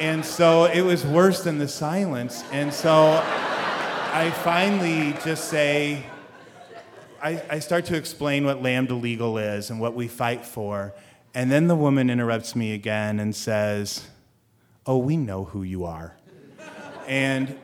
and 0.00 0.24
so 0.24 0.64
it 0.64 0.82
was 0.82 1.06
worse 1.06 1.44
than 1.44 1.58
the 1.58 1.68
silence. 1.68 2.42
And 2.50 2.74
so 2.74 3.22
I 3.22 4.32
finally 4.42 5.16
just 5.24 5.44
say, 5.44 6.06
I, 7.26 7.42
I 7.50 7.58
start 7.58 7.86
to 7.86 7.96
explain 7.96 8.44
what 8.44 8.62
Lambda 8.62 8.94
Legal 8.94 9.36
is 9.36 9.70
and 9.70 9.80
what 9.80 9.96
we 9.96 10.06
fight 10.06 10.44
for. 10.44 10.94
And 11.34 11.50
then 11.50 11.66
the 11.66 11.74
woman 11.74 12.08
interrupts 12.08 12.54
me 12.54 12.72
again 12.72 13.18
and 13.18 13.34
says, 13.34 14.06
Oh, 14.86 14.98
we 14.98 15.16
know 15.16 15.42
who 15.42 15.64
you 15.64 15.86
are. 15.86 16.16
and 17.08 17.58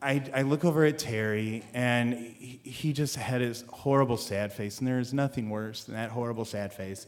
I, 0.00 0.22
I, 0.32 0.42
look 0.42 0.64
over 0.64 0.86
at 0.86 0.98
Terry, 0.98 1.62
and 1.74 2.14
he, 2.14 2.58
he, 2.62 2.94
just 2.94 3.16
had 3.16 3.42
his 3.42 3.66
horrible 3.68 4.16
sad 4.16 4.50
face, 4.50 4.78
and 4.78 4.88
there 4.88 4.98
is 4.98 5.12
nothing 5.12 5.50
worse 5.50 5.84
than 5.84 5.94
that 5.96 6.08
horrible 6.08 6.46
sad 6.46 6.72
face. 6.72 7.06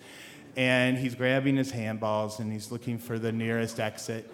And 0.57 0.99
he's 0.99 1.15
grabbing 1.15 1.57
his 1.57 1.73
hamballs 1.73 2.39
and 2.39 2.53
he's 2.53 2.71
looking 2.71 2.99
for 2.99 3.19
the 3.19 3.33
nearest 3.33 3.81
exit. 3.81 4.31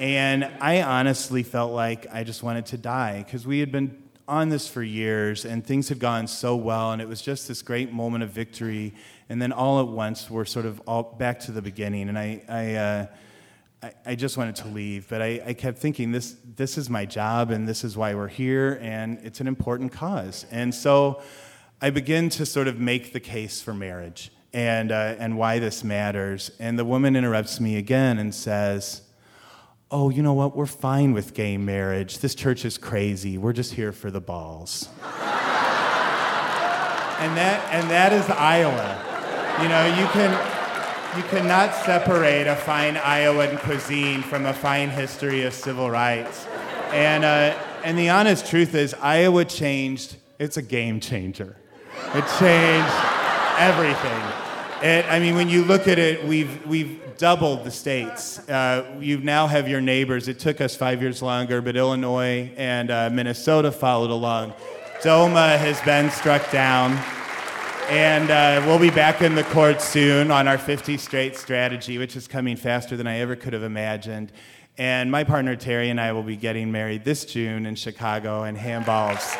And 0.00 0.42
I 0.60 0.82
honestly 0.82 1.44
felt 1.44 1.70
like 1.70 2.08
I 2.12 2.24
just 2.24 2.42
wanted 2.42 2.66
to 2.66 2.78
die 2.78 3.22
because 3.22 3.46
we 3.46 3.60
had 3.60 3.70
been 3.70 3.99
on 4.30 4.48
this 4.48 4.68
for 4.68 4.82
years 4.82 5.44
and 5.44 5.66
things 5.66 5.88
had 5.88 5.98
gone 5.98 6.28
so 6.28 6.54
well 6.54 6.92
and 6.92 7.02
it 7.02 7.08
was 7.08 7.20
just 7.20 7.48
this 7.48 7.62
great 7.62 7.92
moment 7.92 8.22
of 8.22 8.30
victory. 8.30 8.94
And 9.28 9.42
then 9.42 9.50
all 9.50 9.80
at 9.80 9.88
once 9.88 10.30
we're 10.30 10.44
sort 10.44 10.66
of 10.66 10.80
all 10.86 11.02
back 11.02 11.40
to 11.40 11.52
the 11.52 11.60
beginning. 11.60 12.08
And 12.08 12.16
i, 12.16 12.40
I, 12.48 12.74
uh, 12.76 13.06
I, 14.06 14.14
just 14.14 14.36
wanted 14.36 14.54
to 14.56 14.68
leave 14.68 15.08
but 15.08 15.20
I, 15.20 15.42
I 15.46 15.52
kept 15.54 15.78
thinking 15.78 16.12
this, 16.12 16.36
this 16.54 16.78
is 16.78 16.88
my 16.88 17.04
job 17.04 17.50
and 17.50 17.68
this 17.68 17.82
is 17.82 17.96
why 17.96 18.14
we're 18.14 18.28
here 18.28 18.78
and 18.80 19.18
it's 19.24 19.40
an 19.40 19.48
important 19.48 19.90
cause. 19.90 20.46
And 20.52 20.72
so 20.72 21.20
i 21.82 21.90
begin 21.90 22.28
to 22.28 22.46
sort 22.46 22.68
of 22.68 22.78
make 22.78 23.12
the 23.12 23.20
case 23.20 23.60
for 23.60 23.74
marriage 23.74 24.30
and, 24.52 24.92
uh, 24.92 25.16
and 25.18 25.36
why 25.36 25.58
this 25.58 25.82
matters. 25.82 26.52
And 26.60 26.78
the 26.78 26.84
woman 26.84 27.16
interrupts 27.16 27.58
me 27.58 27.76
again 27.76 28.18
and 28.18 28.32
says 28.32 29.02
oh, 29.90 30.08
you 30.08 30.22
know 30.22 30.34
what, 30.34 30.54
we're 30.54 30.66
fine 30.66 31.12
with 31.12 31.34
gay 31.34 31.56
marriage. 31.56 32.18
This 32.18 32.34
church 32.34 32.64
is 32.64 32.78
crazy. 32.78 33.38
We're 33.38 33.52
just 33.52 33.74
here 33.74 33.92
for 33.92 34.10
the 34.10 34.20
balls. 34.20 34.88
and, 35.02 35.12
that, 37.36 37.68
and 37.72 37.90
that 37.90 38.12
is 38.12 38.28
Iowa. 38.30 39.06
You 39.60 39.68
know, 39.68 39.86
you 39.86 40.06
can, 40.08 40.30
you 41.16 41.24
cannot 41.24 41.74
separate 41.74 42.46
a 42.46 42.54
fine 42.54 42.96
Iowan 42.96 43.58
cuisine 43.58 44.22
from 44.22 44.46
a 44.46 44.54
fine 44.54 44.90
history 44.90 45.42
of 45.42 45.52
civil 45.52 45.90
rights. 45.90 46.46
And, 46.92 47.24
uh, 47.24 47.58
and 47.82 47.98
the 47.98 48.10
honest 48.10 48.46
truth 48.46 48.76
is, 48.76 48.94
Iowa 48.94 49.44
changed, 49.44 50.16
it's 50.38 50.56
a 50.56 50.62
game 50.62 51.00
changer. 51.00 51.56
It 52.14 52.24
changed 52.38 52.94
everything. 53.58 54.39
It, 54.82 55.04
I 55.10 55.18
mean, 55.18 55.34
when 55.34 55.50
you 55.50 55.62
look 55.64 55.88
at 55.88 55.98
it, 55.98 56.24
we've, 56.24 56.66
we've 56.66 57.00
doubled 57.18 57.64
the 57.64 57.70
states. 57.70 58.38
Uh, 58.48 58.96
you 58.98 59.18
now 59.18 59.46
have 59.46 59.68
your 59.68 59.82
neighbors. 59.82 60.26
It 60.26 60.38
took 60.38 60.62
us 60.62 60.74
five 60.74 61.02
years 61.02 61.20
longer, 61.20 61.60
but 61.60 61.76
Illinois 61.76 62.50
and 62.56 62.90
uh, 62.90 63.10
Minnesota 63.12 63.72
followed 63.72 64.10
along. 64.10 64.54
DOMA 65.02 65.58
has 65.58 65.78
been 65.82 66.10
struck 66.10 66.50
down. 66.50 66.92
And 67.90 68.30
uh, 68.30 68.62
we'll 68.66 68.78
be 68.78 68.88
back 68.88 69.20
in 69.20 69.34
the 69.34 69.42
court 69.44 69.82
soon 69.82 70.30
on 70.30 70.48
our 70.48 70.56
50 70.56 70.96
straight 70.96 71.36
strategy, 71.36 71.98
which 71.98 72.16
is 72.16 72.26
coming 72.26 72.56
faster 72.56 72.96
than 72.96 73.06
I 73.06 73.18
ever 73.18 73.36
could 73.36 73.52
have 73.52 73.64
imagined. 73.64 74.32
And 74.78 75.10
my 75.10 75.24
partner 75.24 75.56
Terry 75.56 75.90
and 75.90 76.00
I 76.00 76.12
will 76.12 76.22
be 76.22 76.36
getting 76.36 76.72
married 76.72 77.04
this 77.04 77.26
June 77.26 77.66
in 77.66 77.74
Chicago, 77.74 78.44
and 78.44 78.56
hamballs. 78.56 79.36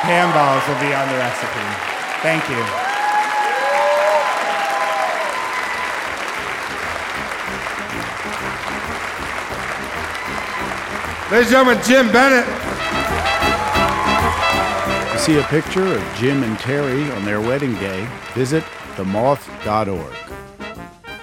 Hamballs 0.00 0.66
will 0.66 0.80
be 0.80 0.92
on 0.92 1.08
the 1.08 1.18
recipe. 1.18 1.92
Thank 2.22 2.48
you. 2.48 2.91
Ladies 11.32 11.50
and 11.50 11.64
gentlemen, 11.64 11.84
Jim 11.84 12.12
Bennett. 12.12 12.46
To 15.12 15.18
see 15.18 15.38
a 15.38 15.42
picture 15.44 15.86
of 15.86 16.14
Jim 16.16 16.42
and 16.42 16.58
Terry 16.58 17.10
on 17.12 17.24
their 17.24 17.40
wedding 17.40 17.72
day, 17.76 18.06
visit 18.34 18.62
themoth.org. 18.96 20.14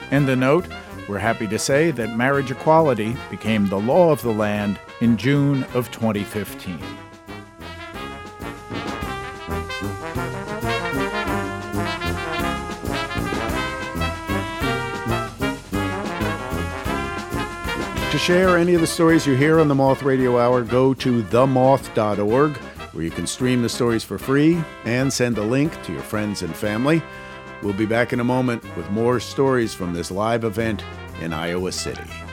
And 0.09 0.27
the 0.27 0.35
note, 0.35 0.65
we're 1.07 1.19
happy 1.19 1.45
to 1.49 1.59
say 1.59 1.91
that 1.91 2.17
marriage 2.17 2.49
equality 2.49 3.15
became 3.29 3.67
the 3.67 3.79
law 3.79 4.11
of 4.11 4.23
the 4.23 4.33
land 4.33 4.79
in 4.99 5.15
June 5.15 5.63
of 5.75 5.91
2015. 5.91 6.79
Share 18.19 18.57
any 18.57 18.73
of 18.73 18.81
the 18.81 18.87
stories 18.87 19.25
you 19.25 19.33
hear 19.33 19.61
on 19.61 19.69
the 19.69 19.75
Moth 19.75 20.03
Radio 20.03 20.37
Hour, 20.37 20.63
go 20.63 20.93
to 20.93 21.23
themoth.org, 21.23 22.57
where 22.57 23.03
you 23.03 23.09
can 23.09 23.25
stream 23.25 23.61
the 23.61 23.69
stories 23.69 24.03
for 24.03 24.17
free 24.17 24.61
and 24.83 25.11
send 25.11 25.37
a 25.37 25.41
link 25.41 25.81
to 25.83 25.93
your 25.93 26.01
friends 26.01 26.41
and 26.41 26.53
family. 26.53 27.01
We'll 27.63 27.73
be 27.73 27.85
back 27.85 28.11
in 28.11 28.19
a 28.19 28.25
moment 28.25 28.61
with 28.75 28.89
more 28.91 29.21
stories 29.21 29.73
from 29.73 29.93
this 29.93 30.11
live 30.11 30.43
event 30.43 30.83
in 31.21 31.31
Iowa 31.31 31.71
City. 31.71 32.28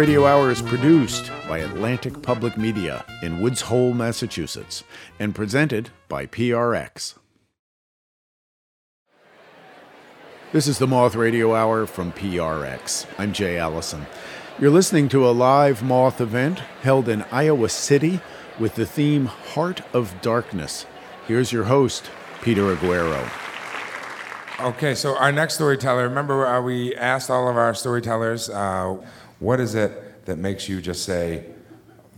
Radio 0.00 0.24
Hour 0.24 0.50
is 0.50 0.62
produced 0.62 1.30
by 1.46 1.58
Atlantic 1.58 2.22
Public 2.22 2.56
Media 2.56 3.04
in 3.22 3.38
Woods 3.38 3.60
Hole, 3.60 3.92
Massachusetts, 3.92 4.82
and 5.18 5.34
presented 5.34 5.90
by 6.08 6.24
PRX. 6.24 7.16
This 10.52 10.66
is 10.66 10.78
the 10.78 10.86
Moth 10.86 11.14
Radio 11.14 11.54
Hour 11.54 11.84
from 11.84 12.12
PRX. 12.12 13.04
I'm 13.18 13.34
Jay 13.34 13.58
Allison. 13.58 14.06
You're 14.58 14.70
listening 14.70 15.10
to 15.10 15.28
a 15.28 15.32
live 15.36 15.82
Moth 15.82 16.22
event 16.22 16.60
held 16.80 17.06
in 17.06 17.26
Iowa 17.30 17.68
City 17.68 18.22
with 18.58 18.76
the 18.76 18.86
theme 18.86 19.26
Heart 19.26 19.82
of 19.92 20.18
Darkness. 20.22 20.86
Here's 21.28 21.52
your 21.52 21.64
host, 21.64 22.10
Peter 22.40 22.74
Aguero. 22.74 23.30
Okay, 24.60 24.94
so 24.94 25.16
our 25.16 25.30
next 25.30 25.56
storyteller, 25.56 26.08
remember 26.08 26.46
uh, 26.46 26.62
we 26.62 26.94
asked 26.94 27.28
all 27.28 27.48
of 27.48 27.58
our 27.58 27.74
storytellers 27.74 28.48
uh, 28.48 28.96
what 29.40 29.58
is 29.58 29.74
it 29.74 30.24
that 30.26 30.36
makes 30.38 30.68
you 30.68 30.80
just 30.80 31.04
say, 31.04 31.46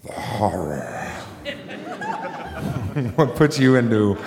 the 0.04 0.12
horror? 0.12 1.08
what 3.14 3.36
puts 3.36 3.58
you 3.58 3.76
into 3.76 4.18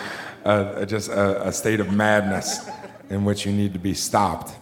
just 0.87 1.09
a, 1.09 1.47
a 1.47 1.51
state 1.51 1.79
of 1.79 1.91
madness 1.91 2.67
in 3.09 3.25
which 3.25 3.45
you 3.45 3.51
need 3.51 3.73
to 3.73 3.79
be 3.79 3.93
stopped? 3.93 4.55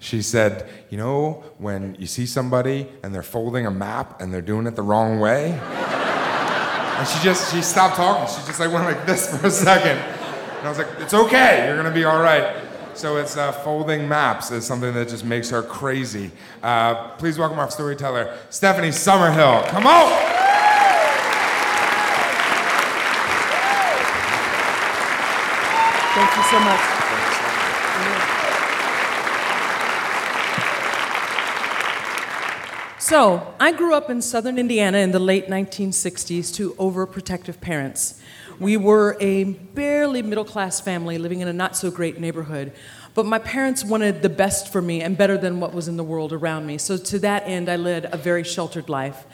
She 0.00 0.22
said, 0.22 0.68
You 0.90 0.98
know, 0.98 1.42
when 1.56 1.96
you 1.98 2.06
see 2.06 2.26
somebody 2.26 2.88
and 3.02 3.12
they're 3.14 3.22
folding 3.22 3.66
a 3.66 3.70
map 3.70 4.20
and 4.20 4.32
they're 4.32 4.42
doing 4.42 4.66
it 4.66 4.76
the 4.76 4.82
wrong 4.82 5.18
way? 5.18 5.52
and 5.52 7.08
she 7.08 7.18
just, 7.24 7.52
she 7.52 7.62
stopped 7.62 7.96
talking. 7.96 8.28
She 8.28 8.46
just 8.46 8.60
like 8.60 8.70
went 8.70 8.84
like 8.84 9.06
this 9.06 9.36
for 9.36 9.46
a 9.46 9.50
second. 9.50 9.98
And 9.98 10.66
I 10.66 10.68
was 10.68 10.78
like, 10.78 10.88
It's 10.98 11.14
okay, 11.14 11.66
you're 11.66 11.76
gonna 11.76 11.90
be 11.90 12.04
all 12.04 12.20
right. 12.20 12.67
So 12.98 13.16
it's 13.16 13.36
uh, 13.36 13.52
folding 13.52 14.08
maps 14.08 14.50
is 14.50 14.66
something 14.66 14.92
that 14.94 15.08
just 15.08 15.24
makes 15.24 15.50
her 15.50 15.62
crazy. 15.62 16.32
Uh, 16.64 17.10
please 17.10 17.38
welcome 17.38 17.56
our 17.60 17.70
storyteller, 17.70 18.36
Stephanie 18.50 18.90
Summerville. 18.90 19.62
Come 19.68 19.86
on! 19.86 20.08
Thank 26.12 26.36
you 26.36 26.42
so 26.42 26.58
much. 26.58 26.98
So, 32.98 33.54
I 33.60 33.70
grew 33.70 33.94
up 33.94 34.10
in 34.10 34.20
southern 34.20 34.58
Indiana 34.58 34.98
in 34.98 35.12
the 35.12 35.20
late 35.20 35.46
1960s 35.46 36.52
to 36.56 36.74
overprotective 36.74 37.60
parents. 37.60 38.20
We 38.60 38.76
were 38.76 39.16
a 39.20 39.44
barely 39.44 40.20
middle 40.20 40.44
class 40.44 40.80
family 40.80 41.16
living 41.16 41.40
in 41.40 41.46
a 41.46 41.52
not 41.52 41.76
so 41.76 41.92
great 41.92 42.18
neighborhood, 42.18 42.72
but 43.14 43.24
my 43.24 43.38
parents 43.38 43.84
wanted 43.84 44.20
the 44.20 44.28
best 44.28 44.72
for 44.72 44.82
me 44.82 45.00
and 45.00 45.16
better 45.16 45.38
than 45.38 45.60
what 45.60 45.72
was 45.72 45.86
in 45.86 45.96
the 45.96 46.02
world 46.02 46.32
around 46.32 46.66
me. 46.66 46.76
So, 46.76 46.96
to 46.96 47.20
that 47.20 47.44
end, 47.46 47.68
I 47.68 47.76
led 47.76 48.12
a 48.12 48.16
very 48.16 48.42
sheltered 48.42 48.88
life. 48.88 49.26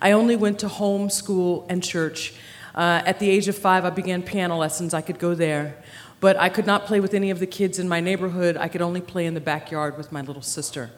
I 0.00 0.10
only 0.10 0.34
went 0.34 0.58
to 0.60 0.68
home, 0.68 1.10
school, 1.10 1.64
and 1.68 1.80
church. 1.80 2.34
Uh, 2.74 3.02
at 3.06 3.20
the 3.20 3.30
age 3.30 3.46
of 3.46 3.56
five, 3.56 3.84
I 3.84 3.90
began 3.90 4.20
piano 4.20 4.58
lessons. 4.58 4.94
I 4.94 5.00
could 5.00 5.20
go 5.20 5.36
there. 5.36 5.80
But 6.18 6.36
I 6.36 6.48
could 6.48 6.66
not 6.66 6.86
play 6.86 6.98
with 6.98 7.14
any 7.14 7.30
of 7.30 7.38
the 7.38 7.46
kids 7.46 7.78
in 7.78 7.88
my 7.88 8.00
neighborhood. 8.00 8.56
I 8.56 8.66
could 8.66 8.82
only 8.82 9.00
play 9.00 9.26
in 9.26 9.34
the 9.34 9.40
backyard 9.40 9.96
with 9.96 10.10
my 10.10 10.22
little 10.22 10.42
sister. 10.42 10.90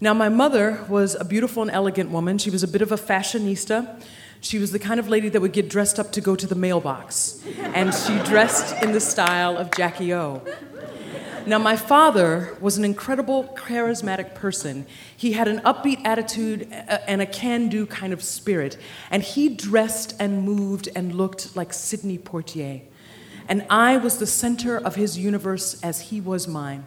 Now, 0.00 0.14
my 0.14 0.30
mother 0.30 0.84
was 0.88 1.14
a 1.14 1.24
beautiful 1.26 1.62
and 1.62 1.70
elegant 1.70 2.10
woman. 2.10 2.38
She 2.38 2.50
was 2.50 2.62
a 2.62 2.68
bit 2.68 2.80
of 2.80 2.90
a 2.90 2.96
fashionista. 2.96 4.02
She 4.40 4.58
was 4.58 4.72
the 4.72 4.78
kind 4.78 5.00
of 5.00 5.08
lady 5.08 5.28
that 5.28 5.40
would 5.40 5.52
get 5.52 5.68
dressed 5.68 5.98
up 5.98 6.12
to 6.12 6.20
go 6.20 6.36
to 6.36 6.46
the 6.46 6.54
mailbox. 6.54 7.42
And 7.58 7.94
she 7.94 8.18
dressed 8.20 8.82
in 8.82 8.92
the 8.92 9.00
style 9.00 9.56
of 9.56 9.70
Jackie 9.72 10.14
O. 10.14 10.42
Now, 11.46 11.58
my 11.58 11.76
father 11.76 12.56
was 12.60 12.76
an 12.76 12.84
incredible, 12.84 13.44
charismatic 13.56 14.34
person. 14.34 14.84
He 15.16 15.32
had 15.32 15.46
an 15.46 15.60
upbeat 15.60 16.04
attitude 16.04 16.68
uh, 16.72 16.98
and 17.06 17.22
a 17.22 17.26
can 17.26 17.68
do 17.68 17.86
kind 17.86 18.12
of 18.12 18.20
spirit. 18.20 18.76
And 19.12 19.22
he 19.22 19.48
dressed 19.48 20.16
and 20.18 20.42
moved 20.42 20.88
and 20.96 21.14
looked 21.14 21.54
like 21.54 21.72
Sidney 21.72 22.18
Poitier. 22.18 22.82
And 23.48 23.64
I 23.70 23.96
was 23.96 24.18
the 24.18 24.26
center 24.26 24.76
of 24.76 24.96
his 24.96 25.18
universe 25.18 25.80
as 25.84 26.00
he 26.00 26.20
was 26.20 26.48
mine. 26.48 26.84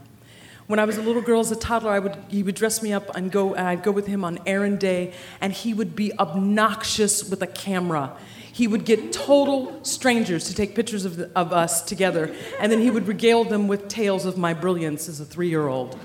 When 0.69 0.77
I 0.77 0.85
was 0.85 0.99
a 0.99 1.01
little 1.01 1.23
girl, 1.23 1.39
as 1.39 1.49
a 1.51 1.55
toddler, 1.55 1.89
I 1.89 1.97
would, 1.97 2.15
he 2.27 2.43
would 2.43 2.53
dress 2.53 2.83
me 2.83 2.93
up 2.93 3.15
and, 3.15 3.31
go, 3.31 3.55
and 3.55 3.67
I'd 3.67 3.81
go 3.81 3.89
with 3.89 4.05
him 4.05 4.23
on 4.23 4.37
errand 4.45 4.77
day, 4.77 5.13
and 5.41 5.51
he 5.51 5.73
would 5.73 5.95
be 5.95 6.15
obnoxious 6.19 7.27
with 7.27 7.41
a 7.41 7.47
camera. 7.47 8.15
He 8.53 8.67
would 8.67 8.85
get 8.85 9.11
total 9.11 9.83
strangers 9.83 10.43
to 10.43 10.53
take 10.53 10.75
pictures 10.75 11.05
of, 11.05 11.17
the, 11.17 11.31
of 11.35 11.53
us 11.53 11.81
together, 11.81 12.31
and 12.59 12.71
then 12.71 12.81
he 12.81 12.91
would 12.91 13.07
regale 13.07 13.43
them 13.45 13.67
with 13.67 13.87
tales 13.87 14.25
of 14.25 14.37
my 14.37 14.53
brilliance 14.53 15.09
as 15.09 15.19
a 15.19 15.25
three 15.25 15.49
year 15.49 15.67
old. 15.67 15.97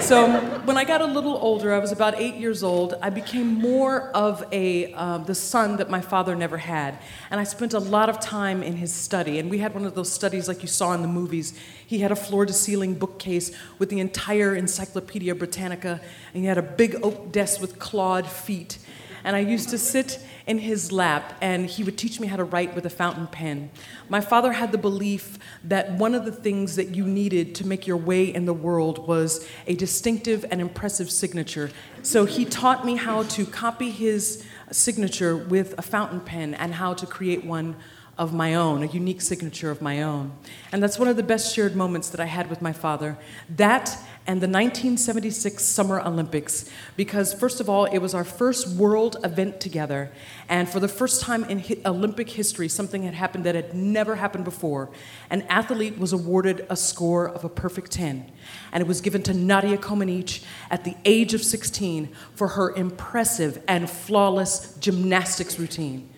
So 0.00 0.40
when 0.64 0.76
I 0.76 0.84
got 0.84 1.00
a 1.00 1.06
little 1.06 1.36
older, 1.36 1.74
I 1.74 1.78
was 1.78 1.92
about 1.92 2.18
eight 2.18 2.36
years 2.36 2.62
old, 2.62 2.94
I 3.02 3.10
became 3.10 3.54
more 3.54 4.10
of 4.10 4.44
a, 4.52 4.92
uh, 4.94 5.18
the 5.18 5.34
son 5.34 5.76
that 5.76 5.90
my 5.90 6.00
father 6.00 6.34
never 6.34 6.56
had. 6.56 6.98
And 7.30 7.38
I 7.40 7.44
spent 7.44 7.74
a 7.74 7.78
lot 7.78 8.08
of 8.08 8.20
time 8.20 8.62
in 8.62 8.76
his 8.76 8.92
study. 8.92 9.38
And 9.38 9.50
we 9.50 9.58
had 9.58 9.74
one 9.74 9.84
of 9.84 9.94
those 9.94 10.10
studies 10.10 10.48
like 10.48 10.62
you 10.62 10.68
saw 10.68 10.92
in 10.94 11.02
the 11.02 11.08
movies. 11.08 11.52
He 11.86 11.98
had 11.98 12.12
a 12.12 12.16
floor 12.16 12.46
to 12.46 12.52
ceiling 12.52 12.94
bookcase 12.94 13.50
with 13.78 13.90
the 13.90 14.00
entire 14.00 14.54
Encyclopedia 14.54 15.34
Britannica, 15.34 16.00
and 16.32 16.42
he 16.42 16.46
had 16.46 16.58
a 16.58 16.62
big 16.62 16.96
oak 17.02 17.32
desk 17.32 17.60
with 17.60 17.78
clawed 17.78 18.26
feet. 18.26 18.78
And 19.24 19.34
I 19.36 19.40
used 19.40 19.68
to 19.70 19.78
sit 19.78 20.20
in 20.48 20.58
his 20.58 20.90
lap, 20.90 21.36
and 21.42 21.66
he 21.66 21.84
would 21.84 21.98
teach 21.98 22.18
me 22.18 22.26
how 22.26 22.36
to 22.36 22.42
write 22.42 22.74
with 22.74 22.86
a 22.86 22.90
fountain 22.90 23.26
pen. 23.26 23.70
My 24.08 24.22
father 24.22 24.52
had 24.52 24.72
the 24.72 24.78
belief 24.78 25.38
that 25.62 25.92
one 25.92 26.14
of 26.14 26.24
the 26.24 26.32
things 26.32 26.74
that 26.76 26.94
you 26.94 27.06
needed 27.06 27.54
to 27.56 27.66
make 27.66 27.86
your 27.86 27.98
way 27.98 28.24
in 28.34 28.46
the 28.46 28.54
world 28.54 29.06
was 29.06 29.46
a 29.66 29.74
distinctive 29.74 30.46
and 30.50 30.60
impressive 30.60 31.10
signature. 31.10 31.70
So 32.02 32.24
he 32.24 32.46
taught 32.46 32.86
me 32.86 32.96
how 32.96 33.24
to 33.24 33.44
copy 33.44 33.90
his 33.90 34.42
signature 34.72 35.36
with 35.36 35.74
a 35.76 35.82
fountain 35.82 36.20
pen 36.20 36.54
and 36.54 36.74
how 36.74 36.94
to 36.94 37.06
create 37.06 37.44
one 37.44 37.76
of 38.18 38.34
my 38.34 38.54
own, 38.54 38.82
a 38.82 38.86
unique 38.86 39.20
signature 39.20 39.70
of 39.70 39.80
my 39.80 40.02
own. 40.02 40.32
And 40.72 40.82
that's 40.82 40.98
one 40.98 41.08
of 41.08 41.16
the 41.16 41.22
best 41.22 41.54
shared 41.54 41.76
moments 41.76 42.10
that 42.10 42.20
I 42.20 42.26
had 42.26 42.50
with 42.50 42.60
my 42.60 42.72
father. 42.72 43.16
That 43.48 43.96
and 44.28 44.42
the 44.42 44.46
1976 44.46 45.64
Summer 45.64 46.02
Olympics, 46.02 46.68
because 46.98 47.32
first 47.32 47.60
of 47.60 47.70
all, 47.70 47.86
it 47.86 47.96
was 47.96 48.12
our 48.12 48.24
first 48.24 48.68
world 48.76 49.16
event 49.24 49.58
together. 49.58 50.12
And 50.50 50.68
for 50.68 50.80
the 50.80 50.88
first 50.88 51.22
time 51.22 51.44
in 51.44 51.60
hi- 51.60 51.78
Olympic 51.86 52.28
history, 52.28 52.68
something 52.68 53.04
had 53.04 53.14
happened 53.14 53.44
that 53.44 53.54
had 53.54 53.72
never 53.72 54.16
happened 54.16 54.44
before. 54.44 54.90
An 55.30 55.42
athlete 55.48 55.96
was 55.96 56.12
awarded 56.12 56.66
a 56.68 56.76
score 56.76 57.26
of 57.26 57.42
a 57.42 57.48
perfect 57.48 57.90
10. 57.90 58.30
And 58.70 58.82
it 58.82 58.86
was 58.86 59.00
given 59.00 59.22
to 59.22 59.32
Nadia 59.32 59.78
Comaneci 59.78 60.44
at 60.70 60.84
the 60.84 60.94
age 61.06 61.32
of 61.32 61.42
16 61.42 62.10
for 62.34 62.48
her 62.48 62.74
impressive 62.74 63.62
and 63.66 63.88
flawless 63.88 64.74
gymnastics 64.78 65.58
routine. 65.58 66.10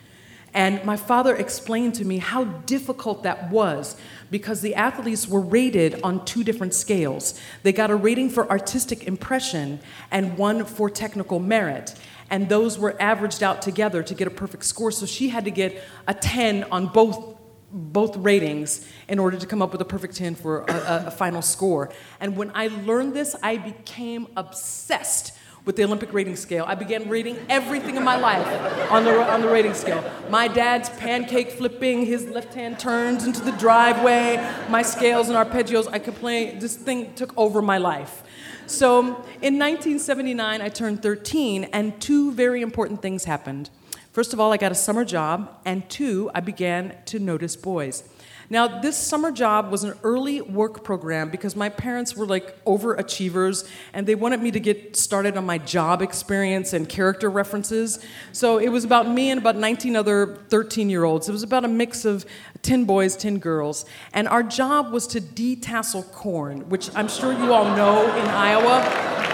And 0.53 0.85
my 0.85 0.97
father 0.97 1.35
explained 1.37 1.95
to 1.97 2.05
me 2.05 2.19
how 2.19 2.45
difficult 2.45 3.23
that 3.23 3.51
was 3.51 3.97
because 4.31 4.61
the 4.61 4.75
athletes 4.75 5.29
were 5.29 5.41
rated 5.41 6.01
on 6.03 6.25
two 6.25 6.43
different 6.43 6.75
scales. 6.75 7.39
They 7.63 7.73
got 7.73 7.91
a 7.91 7.97
rating 7.97 8.31
for 8.31 8.49
artistic 8.51 9.05
impression 9.05 9.81
and 10.11 10.37
one 10.37 10.65
for 10.65 10.91
technical 10.91 11.39
merit. 11.39 11.95
And 12.31 12.49
those 12.49 12.79
were 12.79 13.01
averaged 13.01 13.43
out 13.43 13.63
together 13.63 14.03
to 14.03 14.15
get 14.15 14.27
a 14.27 14.31
perfect 14.31 14.65
score. 14.65 14.91
So 14.93 15.07
she 15.07 15.29
had 15.29 15.45
to 15.45 15.51
get 15.51 15.83
a 16.07 16.15
10 16.15 16.65
on 16.65 16.89
both 16.89 17.37
both 17.73 18.17
ratings 18.17 18.85
in 19.07 19.21
order 19.21 19.37
to 19.37 19.47
come 19.47 19.63
up 19.63 19.71
with 19.71 19.81
a 19.81 19.85
perfect 19.85 20.17
10 20.17 20.35
for 20.35 20.63
a, 20.63 20.73
a, 20.73 21.05
a 21.07 21.11
final 21.13 21.41
score. 21.41 21.91
And 22.19 22.37
when 22.37 22.51
I 22.53 22.67
learned 22.67 23.15
this, 23.15 23.37
I 23.45 23.59
became 23.59 24.27
obsessed 24.37 25.33
with 25.65 25.77
the 25.77 25.85
Olympic 25.85 26.13
rating 26.13 26.37
scale. 26.37 26.65
I 26.67 26.75
began 26.75 27.09
rating 27.09 27.39
everything 27.49 27.97
in 27.97 28.05
my 28.05 28.17
life 28.17 28.47
on 28.91 29.05
the, 29.05 29.31
on 29.31 29.41
the 29.43 29.49
rating 29.49 29.75
scale. 29.75 30.03
My 30.29 30.49
dad's 30.49 30.89
pancake 30.91 31.51
flipping, 31.53 32.07
his 32.07 32.27
left 32.29 32.55
hand 32.55 32.79
turns 32.79 33.25
into 33.27 33.41
the 33.41 33.53
driveway, 33.53 34.37
my 34.69 34.83
scales 34.83 35.29
and 35.29 35.37
arpeggios. 35.37 35.89
I 35.93 35.99
could 35.99 36.15
play, 36.17 36.59
this 36.59 36.77
thing 36.77 37.15
took 37.15 37.37
over 37.37 37.61
my 37.61 37.79
life. 37.79 38.23
So 38.67 39.01
in 39.43 39.59
1979, 39.59 40.63
I 40.63 40.69
turned 40.69 41.03
13, 41.03 41.65
and 41.73 42.01
two 42.01 42.33
very 42.33 42.63
important 42.63 43.03
things 43.03 43.25
happened. 43.25 43.69
First 44.13 44.33
of 44.33 44.41
all, 44.41 44.53
I 44.53 44.57
got 44.57 44.73
a 44.73 44.77
summer 44.77 45.05
job, 45.05 45.57
and 45.65 45.89
two, 45.89 46.31
I 46.35 46.41
began 46.41 46.95
to 47.07 47.19
notice 47.19 47.57
boys. 47.57 48.09
Now, 48.53 48.81
this 48.81 48.97
summer 48.97 49.31
job 49.31 49.71
was 49.71 49.85
an 49.85 49.97
early 50.03 50.41
work 50.41 50.83
program 50.83 51.31
because 51.31 51.55
my 51.55 51.69
parents 51.69 52.17
were 52.17 52.27
like 52.27 52.65
overachievers 52.65 53.69
and 53.93 54.09
they 54.09 54.17
wanted 54.17 54.43
me 54.43 54.51
to 54.51 54.59
get 54.59 54.97
started 54.97 55.37
on 55.37 55.47
my 55.47 55.59
job 55.59 56.03
experience 56.03 56.73
and 56.73 56.89
character 56.89 57.31
references. 57.31 58.05
So 58.33 58.59
it 58.59 58.69
was 58.69 58.83
about 58.85 59.09
me 59.09 59.31
and 59.31 59.41
about 59.41 59.55
19 59.55 59.95
other 59.95 60.37
13 60.49 60.91
year 60.91 61.05
olds. 61.05 61.29
It 61.29 61.33
was 61.33 61.45
about 61.45 61.65
a 61.65 61.69
mix 61.69 62.05
of 62.05 62.27
10 62.63 62.87
boys, 62.87 63.17
10 63.17 63.39
girls. 63.39 63.85
And 64.15 64.27
our 64.27 64.43
job 64.43 64.93
was 64.93 65.07
to 65.09 65.21
detassel 65.21 66.11
corn, 66.11 66.69
which 66.69 66.93
I'm 66.97 67.07
sure 67.07 67.33
you 67.33 67.53
all 67.53 67.77
know 67.77 68.03
in 68.17 68.27
Iowa. 68.27 68.83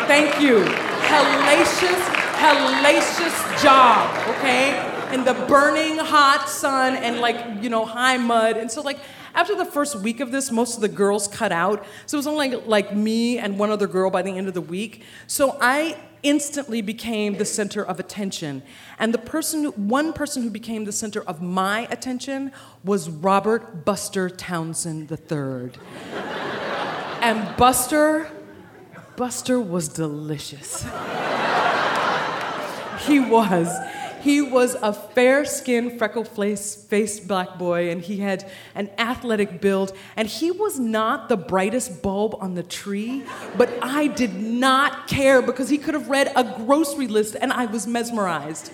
Thank 0.06 0.42
you. 0.42 0.58
Hellacious, 1.06 2.02
hellacious 2.36 3.62
job, 3.62 4.28
okay? 4.36 4.85
In 5.12 5.24
the 5.24 5.34
burning 5.48 5.98
hot 5.98 6.48
sun 6.48 6.96
and 6.96 7.20
like, 7.20 7.62
you 7.62 7.70
know, 7.70 7.84
high 7.84 8.16
mud. 8.16 8.56
And 8.56 8.70
so 8.70 8.82
like 8.82 8.98
after 9.34 9.54
the 9.54 9.66
first 9.66 9.96
week 9.96 10.20
of 10.20 10.32
this, 10.32 10.50
most 10.50 10.76
of 10.76 10.80
the 10.80 10.88
girls 10.88 11.28
cut 11.28 11.52
out. 11.52 11.84
So 12.06 12.16
it 12.16 12.20
was 12.20 12.26
only 12.26 12.54
like, 12.56 12.94
me 12.94 13.38
and 13.38 13.58
one 13.58 13.70
other 13.70 13.86
girl 13.86 14.10
by 14.10 14.22
the 14.22 14.30
end 14.30 14.48
of 14.48 14.54
the 14.54 14.62
week. 14.62 15.04
So 15.26 15.58
I 15.60 15.98
instantly 16.22 16.80
became 16.80 17.36
the 17.36 17.44
center 17.44 17.84
of 17.84 18.00
attention. 18.00 18.62
And 18.98 19.12
the 19.12 19.18
person, 19.18 19.66
one 19.88 20.14
person 20.14 20.42
who 20.42 20.50
became 20.50 20.86
the 20.86 20.92
center 20.92 21.22
of 21.22 21.42
my 21.42 21.86
attention 21.90 22.50
was 22.82 23.10
Robert 23.10 23.84
Buster 23.84 24.30
Townsend 24.30 25.10
III. 25.10 25.18
and 27.20 27.56
Buster, 27.56 28.30
Buster 29.16 29.60
was 29.60 29.88
delicious. 29.88 30.82
he 33.06 33.20
was. 33.20 33.68
He 34.26 34.42
was 34.42 34.74
a 34.82 34.92
fair 34.92 35.44
skinned, 35.44 35.98
freckle 35.98 36.24
faced 36.24 37.28
black 37.28 37.58
boy, 37.58 37.90
and 37.90 38.02
he 38.02 38.16
had 38.16 38.50
an 38.74 38.90
athletic 38.98 39.60
build. 39.60 39.96
And 40.16 40.26
he 40.26 40.50
was 40.50 40.80
not 40.80 41.28
the 41.28 41.36
brightest 41.36 42.02
bulb 42.02 42.34
on 42.40 42.54
the 42.56 42.64
tree, 42.64 43.22
but 43.56 43.70
I 43.80 44.08
did 44.08 44.34
not 44.34 45.06
care 45.06 45.40
because 45.42 45.68
he 45.68 45.78
could 45.78 45.94
have 45.94 46.08
read 46.08 46.32
a 46.34 46.42
grocery 46.42 47.06
list 47.06 47.36
and 47.40 47.52
I 47.52 47.66
was 47.66 47.86
mesmerized. 47.86 48.72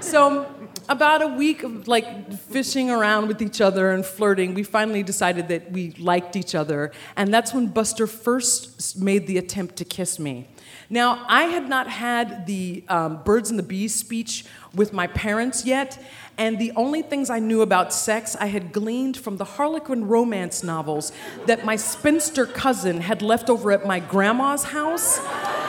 So, 0.00 0.46
about 0.88 1.22
a 1.22 1.26
week 1.26 1.62
of 1.62 1.86
like 1.86 2.32
fishing 2.32 2.90
around 2.90 3.28
with 3.28 3.42
each 3.42 3.60
other 3.60 3.90
and 3.90 4.04
flirting, 4.04 4.54
we 4.54 4.62
finally 4.62 5.02
decided 5.02 5.48
that 5.48 5.70
we 5.70 5.92
liked 5.92 6.34
each 6.34 6.54
other. 6.54 6.92
And 7.16 7.32
that's 7.32 7.52
when 7.52 7.66
Buster 7.66 8.06
first 8.06 8.98
made 8.98 9.26
the 9.26 9.38
attempt 9.38 9.76
to 9.76 9.84
kiss 9.84 10.18
me. 10.18 10.48
Now, 10.90 11.24
I 11.28 11.44
had 11.44 11.68
not 11.68 11.88
had 11.88 12.46
the 12.46 12.82
um, 12.88 13.22
birds 13.22 13.50
and 13.50 13.58
the 13.58 13.62
bees 13.62 13.94
speech 13.94 14.46
with 14.74 14.92
my 14.94 15.06
parents 15.06 15.66
yet, 15.66 16.02
and 16.38 16.58
the 16.58 16.72
only 16.76 17.02
things 17.02 17.28
I 17.28 17.40
knew 17.40 17.60
about 17.60 17.92
sex 17.92 18.36
I 18.36 18.46
had 18.46 18.72
gleaned 18.72 19.16
from 19.16 19.36
the 19.36 19.44
Harlequin 19.44 20.08
romance 20.08 20.62
novels 20.62 21.12
that 21.46 21.64
my 21.64 21.76
spinster 21.76 22.46
cousin 22.46 23.02
had 23.02 23.20
left 23.20 23.50
over 23.50 23.72
at 23.72 23.86
my 23.86 24.00
grandma's 24.00 24.64
house. 24.64 25.18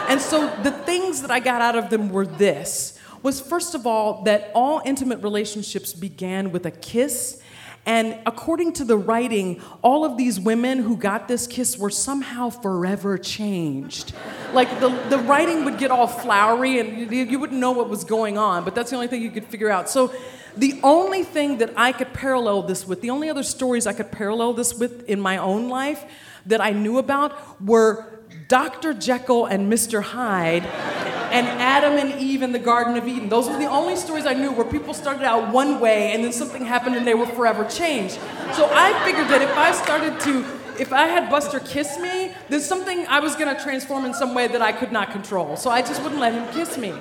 And 0.08 0.22
so 0.22 0.48
the 0.64 0.72
things 0.72 1.22
that 1.22 1.32
I 1.32 1.40
got 1.40 1.62
out 1.62 1.76
of 1.76 1.90
them 1.90 2.10
were 2.10 2.26
this 2.26 2.99
was 3.22 3.42
first 3.42 3.76
of 3.76 3.86
all 3.86 4.24
that 4.24 4.52
all 4.54 4.82
intimate 4.86 5.22
relationships 5.22 5.94
began 5.94 6.52
with 6.52 6.66
a 6.66 6.72
kiss 6.72 7.42
And 7.86 8.20
according 8.26 8.74
to 8.74 8.86
the 8.86 8.98
writing, 8.98 9.62
all 9.82 10.06
of 10.06 10.18
these 10.18 10.40
women 10.40 10.80
who 10.80 10.98
got 10.98 11.28
this 11.28 11.48
kiss 11.48 11.78
were 11.78 11.90
somehow 11.90 12.50
forever 12.50 13.18
changed. 13.18 14.14
Like 14.54 14.80
the, 14.80 14.90
the 15.10 15.18
writing 15.18 15.66
would 15.66 15.78
get 15.78 15.90
all 15.90 16.08
flowery 16.08 16.80
and 16.80 17.12
you, 17.12 17.24
you 17.24 17.40
wouldn't 17.40 17.60
know 17.60 17.72
what 17.72 17.90
was 17.90 18.04
going 18.04 18.38
on, 18.38 18.64
but 18.64 18.76
that's 18.76 18.90
the 18.90 18.96
only 18.96 19.08
thing 19.08 19.22
you 19.22 19.32
could 19.32 19.46
figure 19.46 19.70
out. 19.70 19.90
So 19.90 20.14
the 20.58 20.80
only 20.84 21.24
thing 21.24 21.60
that 21.60 21.74
I 21.78 21.92
could 21.92 22.14
parallel 22.14 22.64
this 22.64 22.86
with, 22.86 23.02
the 23.02 23.10
only 23.10 23.30
other 23.30 23.44
stories 23.44 23.88
I 23.88 23.94
could 23.94 24.12
parallel 24.12 24.54
this 24.54 24.76
with 24.76 25.08
in 25.10 25.20
my 25.20 25.38
own 25.38 25.70
life 25.70 26.06
that 26.46 26.62
I 26.62 26.72
knew 26.72 26.98
about 26.98 27.62
were 27.62 28.19
Dr. 28.50 28.96
Jekyll 28.96 29.46
and 29.46 29.72
Mr. 29.72 30.02
Hyde 30.02 30.66
and 30.66 31.46
Adam 31.46 32.00
and 32.00 32.20
Eve 32.20 32.42
in 32.42 32.52
the 32.52 32.58
Garden 32.58 32.98
of 32.98 33.08
Eden. 33.08 33.30
Those 33.30 33.48
were 33.48 33.60
the 33.60 33.70
only 33.70 33.96
stories 33.96 34.26
I 34.26 34.34
knew 34.34 34.52
where 34.52 34.66
people 34.66 34.96
started 34.96 35.22
out 35.22 35.54
one 35.54 35.80
way 35.80 36.14
and 36.14 36.24
then 36.24 36.34
something 36.34 36.66
happened 36.66 36.96
and 36.96 37.06
they 37.06 37.14
were 37.14 37.28
forever 37.28 37.64
changed. 37.66 38.16
So 38.56 38.68
I 38.74 39.06
figured 39.06 39.28
that 39.28 39.44
if 39.44 39.56
I 39.56 39.72
started 39.72 40.20
to, 40.22 40.44
if 40.82 40.92
I 40.92 41.06
had 41.06 41.30
Buster 41.30 41.60
kiss 41.60 42.00
me, 42.00 42.34
then 42.50 42.60
something 42.60 43.06
I 43.06 43.20
was 43.20 43.36
gonna 43.36 43.62
transform 43.62 44.06
in 44.06 44.16
some 44.16 44.34
way 44.34 44.48
that 44.48 44.64
I 44.64 44.72
could 44.72 44.92
not 44.92 45.12
control. 45.12 45.56
So 45.56 45.70
I 45.70 45.84
just 45.84 46.02
wouldn't 46.02 46.20
let 46.20 46.34
him 46.34 46.52
kiss 46.52 46.76
me. 46.76 46.96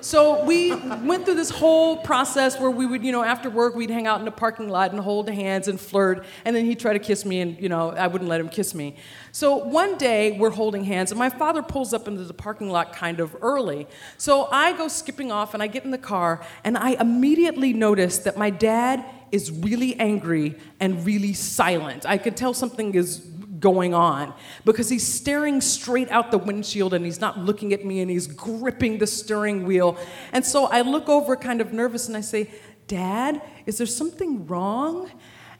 So 0.00 0.44
we 0.44 0.74
went 0.74 1.24
through 1.24 1.34
this 1.34 1.50
whole 1.50 1.96
process 1.96 2.58
where 2.58 2.70
we 2.70 2.86
would, 2.86 3.04
you 3.04 3.10
know, 3.10 3.22
after 3.22 3.50
work, 3.50 3.74
we'd 3.74 3.90
hang 3.90 4.06
out 4.06 4.20
in 4.20 4.24
the 4.24 4.30
parking 4.30 4.68
lot 4.68 4.92
and 4.92 5.00
hold 5.00 5.28
hands 5.28 5.66
and 5.66 5.80
flirt, 5.80 6.24
and 6.44 6.54
then 6.54 6.64
he'd 6.64 6.78
try 6.78 6.92
to 6.92 6.98
kiss 6.98 7.24
me, 7.24 7.40
and, 7.40 7.60
you 7.60 7.68
know, 7.68 7.90
I 7.90 8.06
wouldn't 8.06 8.28
let 8.28 8.40
him 8.40 8.48
kiss 8.48 8.74
me. 8.74 8.96
So 9.32 9.56
one 9.56 9.98
day, 9.98 10.38
we're 10.38 10.50
holding 10.50 10.84
hands, 10.84 11.10
and 11.10 11.18
my 11.18 11.30
father 11.30 11.62
pulls 11.62 11.92
up 11.92 12.06
into 12.06 12.24
the 12.24 12.34
parking 12.34 12.70
lot 12.70 12.92
kind 12.92 13.18
of 13.18 13.36
early. 13.42 13.86
So 14.16 14.48
I 14.52 14.72
go 14.72 14.88
skipping 14.88 15.32
off, 15.32 15.54
and 15.54 15.62
I 15.62 15.66
get 15.66 15.84
in 15.84 15.90
the 15.90 15.98
car, 15.98 16.44
and 16.62 16.78
I 16.78 16.90
immediately 16.90 17.72
notice 17.72 18.18
that 18.18 18.36
my 18.36 18.50
dad 18.50 19.04
is 19.30 19.50
really 19.50 19.98
angry 19.98 20.56
and 20.80 21.04
really 21.04 21.34
silent. 21.34 22.06
I 22.06 22.18
could 22.18 22.36
tell 22.36 22.54
something 22.54 22.94
is 22.94 23.26
going 23.60 23.94
on 23.94 24.34
because 24.64 24.88
he's 24.88 25.06
staring 25.06 25.60
straight 25.60 26.10
out 26.10 26.30
the 26.30 26.38
windshield 26.38 26.94
and 26.94 27.04
he's 27.04 27.20
not 27.20 27.38
looking 27.38 27.72
at 27.72 27.84
me 27.84 28.00
and 28.00 28.10
he's 28.10 28.26
gripping 28.26 28.98
the 28.98 29.06
steering 29.06 29.64
wheel. 29.64 29.96
And 30.32 30.44
so 30.44 30.66
I 30.66 30.82
look 30.82 31.08
over 31.08 31.36
kind 31.36 31.60
of 31.60 31.72
nervous 31.72 32.08
and 32.08 32.16
I 32.16 32.20
say, 32.20 32.50
Dad, 32.86 33.42
is 33.66 33.78
there 33.78 33.86
something 33.86 34.46
wrong? 34.46 35.10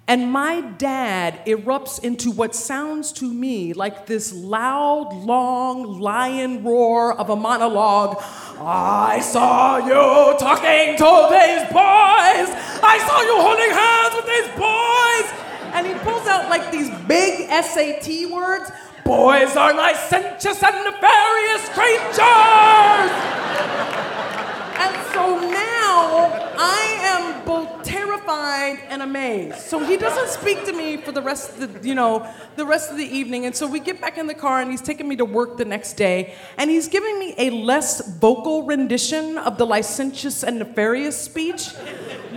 And 0.09 0.33
my 0.33 0.63
dad 0.63 1.45
erupts 1.45 2.03
into 2.03 2.31
what 2.31 2.55
sounds 2.55 3.13
to 3.13 3.31
me 3.31 3.75
like 3.75 4.07
this 4.07 4.33
loud, 4.33 5.13
long 5.13 6.01
lion 6.01 6.65
roar 6.65 7.13
of 7.13 7.29
a 7.29 7.37
monologue. 7.37 8.17
I 8.59 9.21
saw 9.21 9.77
you 9.77 10.39
talking 10.39 10.97
to 10.97 11.29
these 11.29 11.69
boys. 11.69 12.49
I 12.81 12.97
saw 13.07 13.21
you 13.21 13.37
holding 13.37 13.71
hands 13.71 14.15
with 14.17 14.25
these 14.25 14.49
boys 14.57 15.49
and 15.75 15.87
he 15.87 15.95
pulls 16.03 16.18
out 16.39 16.49
like 16.51 16.71
these 16.71 16.91
big 17.07 17.49
SAT 17.49 18.31
words. 18.31 18.71
Boys 19.05 19.57
are 19.57 19.75
licentious 19.75 20.63
and 20.63 20.85
nefarious 20.85 21.69
creatures. 21.71 22.21
and 24.77 24.95
so 25.13 25.39
now 25.41 26.53
I 26.59 26.99
am 27.01 27.45
both 27.47 27.83
terrified 27.83 28.79
and 28.89 29.03
amazed. 29.03 29.59
So 29.61 29.79
he 29.85 29.97
doesn't 29.97 30.29
speak 30.29 30.65
to 30.67 30.73
me 30.73 30.99
for 30.99 31.13
the 31.13 31.23
rest 31.23 31.59
of 31.59 31.81
the, 31.83 31.89
you 31.89 31.95
know, 31.95 32.29
the 32.57 32.67
rest 32.67 32.91
of 32.91 32.99
the 32.99 33.07
evening. 33.07 33.47
And 33.47 33.57
so 33.57 33.67
we 33.67 33.81
get 33.81 34.01
back 34.01 34.19
in 34.19 34.27
the 34.27 34.35
car 34.35 34.61
and 34.61 34.71
he's 34.71 34.83
taking 34.83 35.09
me 35.09 35.17
to 35.17 35.25
work 35.25 35.57
the 35.57 35.65
next 35.65 35.95
day. 35.95 36.35
And 36.59 36.71
he's 36.71 36.89
giving 36.89 37.19
me 37.19 37.35
a 37.39 37.51
less 37.51 38.07
vocal 38.19 38.65
rendition 38.65 39.39
of 39.39 39.57
the 39.57 39.65
licentious 39.67 40.43
and 40.43 40.59
nefarious 40.59 41.19
speech. 41.19 41.71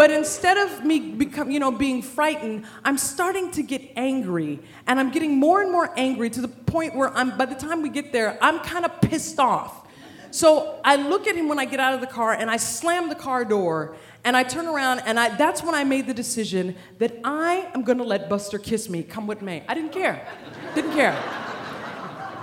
But 0.01 0.09
instead 0.09 0.57
of 0.57 0.83
me 0.83 0.99
become, 0.99 1.51
you 1.51 1.59
know, 1.59 1.69
being 1.69 2.01
frightened, 2.01 2.65
I'm 2.83 2.97
starting 2.97 3.51
to 3.51 3.61
get 3.61 3.83
angry. 3.95 4.59
And 4.87 4.99
I'm 4.99 5.11
getting 5.11 5.37
more 5.37 5.61
and 5.61 5.71
more 5.71 5.93
angry 5.95 6.31
to 6.31 6.41
the 6.41 6.47
point 6.47 6.95
where 6.95 7.15
I'm 7.15 7.37
by 7.37 7.45
the 7.45 7.53
time 7.53 7.83
we 7.83 7.89
get 7.89 8.11
there, 8.11 8.35
I'm 8.41 8.61
kind 8.61 8.83
of 8.83 8.99
pissed 9.01 9.37
off. 9.37 9.87
So 10.31 10.79
I 10.83 10.95
look 10.95 11.27
at 11.27 11.35
him 11.35 11.47
when 11.47 11.59
I 11.59 11.65
get 11.65 11.79
out 11.79 11.93
of 11.93 12.01
the 12.01 12.07
car 12.07 12.33
and 12.33 12.49
I 12.49 12.57
slam 12.57 13.09
the 13.09 13.15
car 13.15 13.45
door 13.45 13.95
and 14.23 14.35
I 14.35 14.41
turn 14.41 14.65
around 14.65 15.03
and 15.05 15.19
I, 15.19 15.35
that's 15.35 15.61
when 15.61 15.75
I 15.75 15.83
made 15.83 16.07
the 16.07 16.15
decision 16.15 16.75
that 16.97 17.19
I 17.23 17.69
am 17.75 17.83
gonna 17.83 18.01
let 18.01 18.27
Buster 18.27 18.57
kiss 18.57 18.89
me, 18.89 19.03
come 19.03 19.27
with 19.27 19.43
me. 19.43 19.61
I 19.67 19.75
didn't 19.75 19.91
care. 19.91 20.27
Didn't 20.73 20.93
care. 20.93 21.15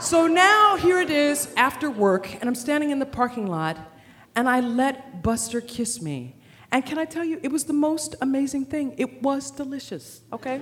So 0.01 0.29
now 0.29 0.77
here 0.77 1.01
it 1.01 1.11
is 1.11 1.53
after 1.57 1.91
work 1.91 2.33
and 2.35 2.45
I'm 2.45 2.55
standing 2.55 2.91
in 2.91 3.01
the 3.01 3.07
parking 3.07 3.49
lot 3.49 3.79
and 4.37 4.49
I 4.49 4.61
let 4.61 5.25
Buster 5.25 5.61
kiss 5.61 6.01
me. 6.01 6.37
And 6.71 6.85
can 6.85 6.99
I 6.99 7.07
tell 7.07 7.25
you, 7.25 7.41
it 7.43 7.51
was 7.51 7.65
the 7.65 7.73
most 7.73 8.15
amazing 8.21 8.67
thing. 8.67 8.95
It 8.99 9.23
was 9.23 9.51
delicious, 9.51 10.21
okay? 10.33 10.61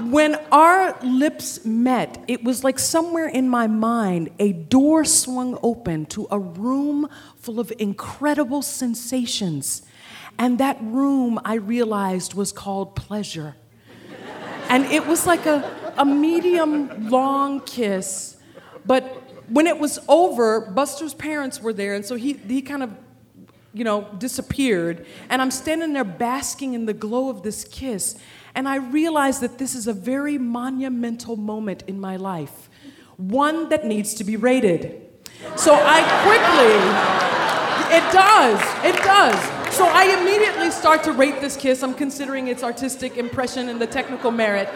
when 0.00 0.34
our 0.50 0.98
lips 1.02 1.64
met, 1.64 2.22
it 2.26 2.42
was 2.42 2.64
like 2.64 2.78
somewhere 2.78 3.28
in 3.28 3.48
my 3.48 3.66
mind, 3.66 4.30
a 4.38 4.52
door 4.52 5.04
swung 5.04 5.58
open 5.62 6.06
to 6.06 6.26
a 6.30 6.38
room 6.38 7.08
full 7.36 7.60
of 7.60 7.72
incredible 7.78 8.62
sensations. 8.62 9.82
And 10.38 10.58
that 10.58 10.78
room, 10.80 11.38
I 11.44 11.54
realized, 11.54 12.34
was 12.34 12.52
called 12.52 12.96
pleasure. 12.96 13.54
And 14.68 14.86
it 14.86 15.06
was 15.06 15.26
like 15.26 15.44
a, 15.46 15.94
a 15.98 16.04
medium 16.04 17.10
long 17.10 17.60
kiss. 17.60 18.36
But 18.86 19.04
when 19.48 19.66
it 19.66 19.78
was 19.78 19.98
over, 20.08 20.60
Buster's 20.60 21.14
parents 21.14 21.60
were 21.60 21.74
there, 21.74 21.94
and 21.94 22.04
so 22.04 22.14
he, 22.16 22.32
he 22.32 22.62
kind 22.62 22.82
of 22.82 22.90
you 23.74 23.84
know, 23.84 24.08
disappeared. 24.18 25.06
And 25.28 25.40
I'm 25.40 25.50
standing 25.50 25.92
there 25.92 26.04
basking 26.04 26.74
in 26.74 26.86
the 26.86 26.94
glow 26.94 27.28
of 27.28 27.42
this 27.42 27.64
kiss. 27.64 28.16
And 28.54 28.68
I 28.68 28.76
realize 28.76 29.40
that 29.40 29.58
this 29.58 29.74
is 29.74 29.86
a 29.86 29.92
very 29.92 30.38
monumental 30.38 31.36
moment 31.36 31.84
in 31.86 31.98
my 31.98 32.16
life, 32.16 32.68
one 33.16 33.68
that 33.70 33.86
needs 33.86 34.14
to 34.14 34.24
be 34.24 34.36
rated. 34.36 35.08
So 35.56 35.74
I 35.74 36.02
quickly, 36.22 37.96
it 37.96 38.12
does, 38.12 38.60
it 38.84 39.02
does. 39.02 39.74
So 39.74 39.86
I 39.86 40.04
immediately 40.20 40.70
start 40.70 41.02
to 41.04 41.12
rate 41.12 41.40
this 41.40 41.56
kiss. 41.56 41.82
I'm 41.82 41.94
considering 41.94 42.48
its 42.48 42.62
artistic 42.62 43.16
impression 43.16 43.70
and 43.70 43.80
the 43.80 43.86
technical 43.86 44.30
merit. 44.30 44.68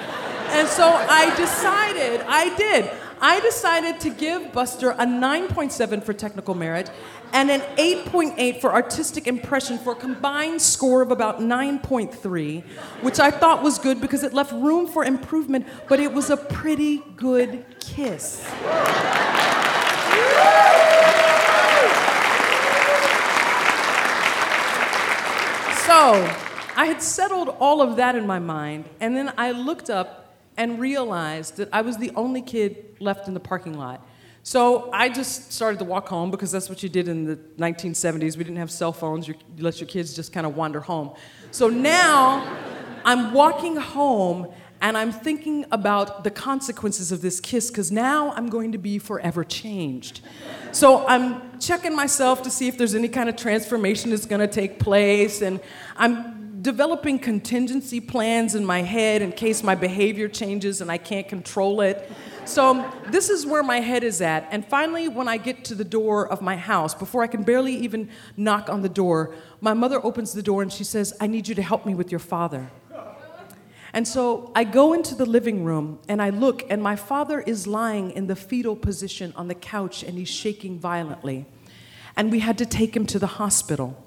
And 0.49 0.67
so 0.67 0.89
I 0.89 1.35
decided, 1.37 2.23
I 2.27 2.57
did. 2.57 2.91
I 3.21 3.41
decided 3.41 4.01
to 4.01 4.11
give 4.11 4.53
Buster 4.53 4.91
a 4.91 5.07
9.7 5.07 6.03
for 6.03 6.13
technical 6.13 6.55
merit 6.55 6.91
and 7.37 7.51
an 7.51 7.61
8.8 7.77 8.63
for 8.63 8.73
artistic 8.73 9.27
impression 9.27 9.77
for 9.77 9.93
a 9.93 9.95
combined 9.95 10.63
score 10.63 11.03
of 11.03 11.11
about 11.11 11.39
9.3, 11.39 12.63
which 13.03 13.21
I 13.21 13.31
thought 13.31 13.63
was 13.63 13.79
good 13.79 14.01
because 14.01 14.23
it 14.23 14.33
left 14.33 14.53
room 14.53 14.87
for 14.87 15.05
improvement, 15.05 15.67
but 15.87 16.01
it 16.01 16.15
was 16.15 16.31
a 16.31 16.39
pretty 16.39 17.03
good 17.15 17.67
kiss. 17.79 18.43
So, 25.85 26.15
I 26.75 26.87
had 26.87 27.03
settled 27.03 27.51
all 27.61 27.83
of 27.83 27.97
that 27.97 28.17
in 28.17 28.27
my 28.27 28.39
mind, 28.39 28.87
and 28.99 29.15
then 29.15 29.35
I 29.37 29.51
looked 29.51 29.91
up 29.91 30.39
and 30.57 30.81
realized 30.81 31.59
that 31.59 31.69
I 31.71 31.83
was 31.83 31.99
the 31.99 32.13
only 32.17 32.41
kid 32.41 32.97
left 32.99 33.29
in 33.29 33.35
the 33.35 33.41
parking 33.41 33.77
lot. 33.77 34.03
So 34.47 34.91
I 34.93 35.09
just 35.09 35.53
started 35.53 35.81
to 35.81 35.85
walk 35.85 36.07
home 36.07 36.31
because 36.31 36.53
that's 36.53 36.69
what 36.69 36.81
you 36.81 36.89
did 36.89 37.09
in 37.09 37.25
the 37.25 37.35
1970s. 37.59 38.37
We 38.37 38.45
didn't 38.45 38.59
have 38.59 38.71
cell 38.71 38.93
phones. 38.93 39.27
You 39.27 39.35
let 39.59 39.81
your 39.81 39.89
kids 39.89 40.15
just 40.15 40.33
kind 40.33 40.47
of 40.47 40.57
wander 40.57 40.79
home. 40.79 41.11
So 41.51 41.69
now 41.69 42.47
I'm 43.05 43.33
walking 43.33 43.75
home 43.75 44.47
and 44.81 44.97
I'm 44.97 45.11
thinking 45.11 45.65
about 45.73 46.23
the 46.23 46.31
consequences 46.31 47.11
of 47.11 47.23
this 47.23 47.41
kiss 47.41 47.73
because 47.73 47.91
now 47.91 48.31
I'm 48.37 48.49
going 48.49 48.71
to 48.71 48.79
be 48.79 49.01
forever 49.01 49.43
changed. 49.43 50.21
So 50.71 51.05
I'm 51.09 51.59
checking 51.59 51.97
myself 51.97 52.45
to 52.45 52.51
see 52.51 52.69
if 52.69 52.79
there's 52.79 52.95
any 52.95 53.09
kind 53.09 53.29
of 53.29 53.35
transformation 53.35 54.11
that's 54.11 54.27
going 54.27 54.43
to 54.43 54.47
take 54.47 54.79
place, 54.79 55.43
and 55.43 55.59
I'm 55.97 56.63
developing 56.63 57.19
contingency 57.19 58.01
plans 58.01 58.55
in 58.55 58.65
my 58.65 58.83
head 58.83 59.23
in 59.23 59.31
case 59.31 59.63
my 59.63 59.75
behavior 59.75 60.29
changes 60.29 60.81
and 60.81 60.91
I 60.91 60.99
can't 60.99 61.29
control 61.29 61.81
it. 61.81 62.11
So 62.47 62.69
um, 62.69 62.93
this 63.09 63.29
is 63.29 63.45
where 63.45 63.65
my 63.65 63.81
head 63.81 64.05
is 64.05 64.21
at. 64.23 64.47
And 64.53 64.65
finally, 64.65 65.09
when 65.09 65.27
I 65.27 65.37
get 65.37 65.65
to 65.65 65.75
the 65.75 65.85
door 65.85 66.29
of 66.29 66.41
my 66.41 66.57
house, 66.57 66.95
before 66.95 67.23
I 67.23 67.27
can 67.27 67.43
barely 67.43 67.75
even 67.77 68.09
knock 68.37 68.69
on 68.69 68.83
the 68.83 68.89
door, 68.89 69.35
my 69.61 69.75
mother 69.75 70.05
opens 70.05 70.33
the 70.33 70.43
door 70.43 70.63
and 70.63 70.73
she 70.73 70.85
says, 70.85 71.13
I 71.21 71.27
need 71.27 71.49
you 71.49 71.57
to 71.57 71.63
help 71.63 71.85
me 71.85 71.95
with 71.95 72.13
your 72.13 72.21
father. 72.21 72.71
And 73.93 74.07
so 74.07 74.53
I 74.55 74.65
go 74.65 74.93
into 74.93 75.15
the 75.15 75.27
living 75.27 75.65
room 75.65 75.99
and 76.09 76.23
I 76.23 76.31
look, 76.31 76.65
and 76.71 76.83
my 76.83 76.97
father 76.97 77.41
is 77.41 77.67
lying 77.67 78.11
in 78.13 78.27
the 78.27 78.37
fetal 78.37 78.77
position 78.77 79.33
on 79.37 79.49
the 79.49 79.55
couch 79.55 80.03
and 80.03 80.17
he's 80.17 80.29
shaking 80.29 80.79
violently. 80.79 81.47
And 82.15 82.31
we 82.31 82.41
had 82.41 82.59
to 82.59 82.67
take 82.67 82.95
him 82.95 83.07
to 83.07 83.19
the 83.19 83.27
hospital. 83.27 84.03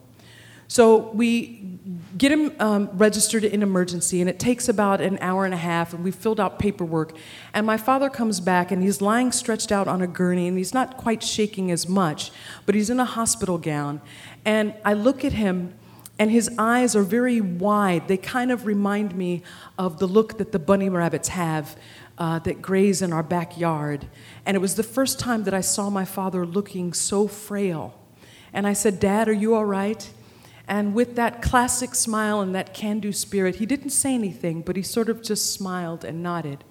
So 0.67 1.09
we 1.11 1.68
get 2.17 2.31
him 2.31 2.51
um, 2.59 2.89
registered 2.93 3.43
in 3.43 3.63
emergency, 3.63 4.21
and 4.21 4.29
it 4.29 4.39
takes 4.39 4.67
about 4.69 5.01
an 5.01 5.17
hour 5.21 5.45
and 5.45 5.53
a 5.53 5.57
half, 5.57 5.93
and 5.93 6.03
we 6.03 6.11
filled 6.11 6.39
out 6.39 6.59
paperwork. 6.59 7.15
And 7.53 7.65
my 7.65 7.77
father 7.77 8.09
comes 8.09 8.39
back, 8.39 8.71
and 8.71 8.83
he's 8.83 9.01
lying 9.01 9.31
stretched 9.31 9.71
out 9.71 9.87
on 9.87 10.01
a 10.01 10.07
gurney, 10.07 10.47
and 10.47 10.57
he's 10.57 10.73
not 10.73 10.97
quite 10.97 11.23
shaking 11.23 11.71
as 11.71 11.87
much, 11.87 12.31
but 12.65 12.75
he's 12.75 12.89
in 12.89 12.99
a 12.99 13.05
hospital 13.05 13.57
gown. 13.57 14.01
And 14.45 14.73
I 14.83 14.93
look 14.93 15.23
at 15.23 15.33
him, 15.33 15.73
And 16.19 16.29
his 16.29 16.51
eyes 16.57 16.97
are 16.97 17.01
very 17.01 17.39
wide. 17.39 18.09
They 18.09 18.17
kind 18.17 18.51
of 18.51 18.65
remind 18.65 19.15
me 19.15 19.41
of 19.77 19.99
the 19.99 20.05
look 20.07 20.37
that 20.37 20.51
the 20.51 20.59
bunny 20.59 20.89
rabbits 20.89 21.29
have 21.29 21.77
uh, 22.17 22.39
that 22.39 22.61
graze 22.61 23.01
in 23.01 23.13
our 23.13 23.23
backyard. 23.23 24.05
And 24.45 24.55
it 24.55 24.59
was 24.59 24.75
the 24.75 24.83
first 24.83 25.17
time 25.17 25.45
that 25.45 25.53
I 25.53 25.61
saw 25.61 25.89
my 25.89 26.03
father 26.03 26.45
looking 26.45 26.91
so 26.91 27.29
frail. 27.29 27.97
And 28.51 28.67
I 28.67 28.73
said, 28.73 28.99
Dad, 28.99 29.29
are 29.29 29.33
you 29.33 29.55
all 29.55 29.63
right? 29.63 30.09
And 30.69 30.93
with 30.93 31.15
that 31.15 31.41
classic 31.41 31.95
smile 31.95 32.41
and 32.41 32.53
that 32.53 32.75
can 32.75 32.99
do 32.99 33.11
spirit, 33.11 33.55
he 33.55 33.65
didn't 33.65 33.89
say 33.89 34.13
anything, 34.13 34.61
but 34.61 34.75
he 34.75 34.83
sort 34.83 35.09
of 35.09 35.23
just 35.23 35.51
smiled 35.51 36.05
and 36.05 36.21
nodded. 36.21 36.63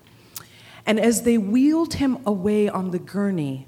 And 0.87 1.01
as 1.01 1.23
they 1.23 1.37
wheeled 1.37 1.95
him 1.95 2.19
away 2.25 2.69
on 2.69 2.93
the 2.93 3.01
gurney, 3.01 3.67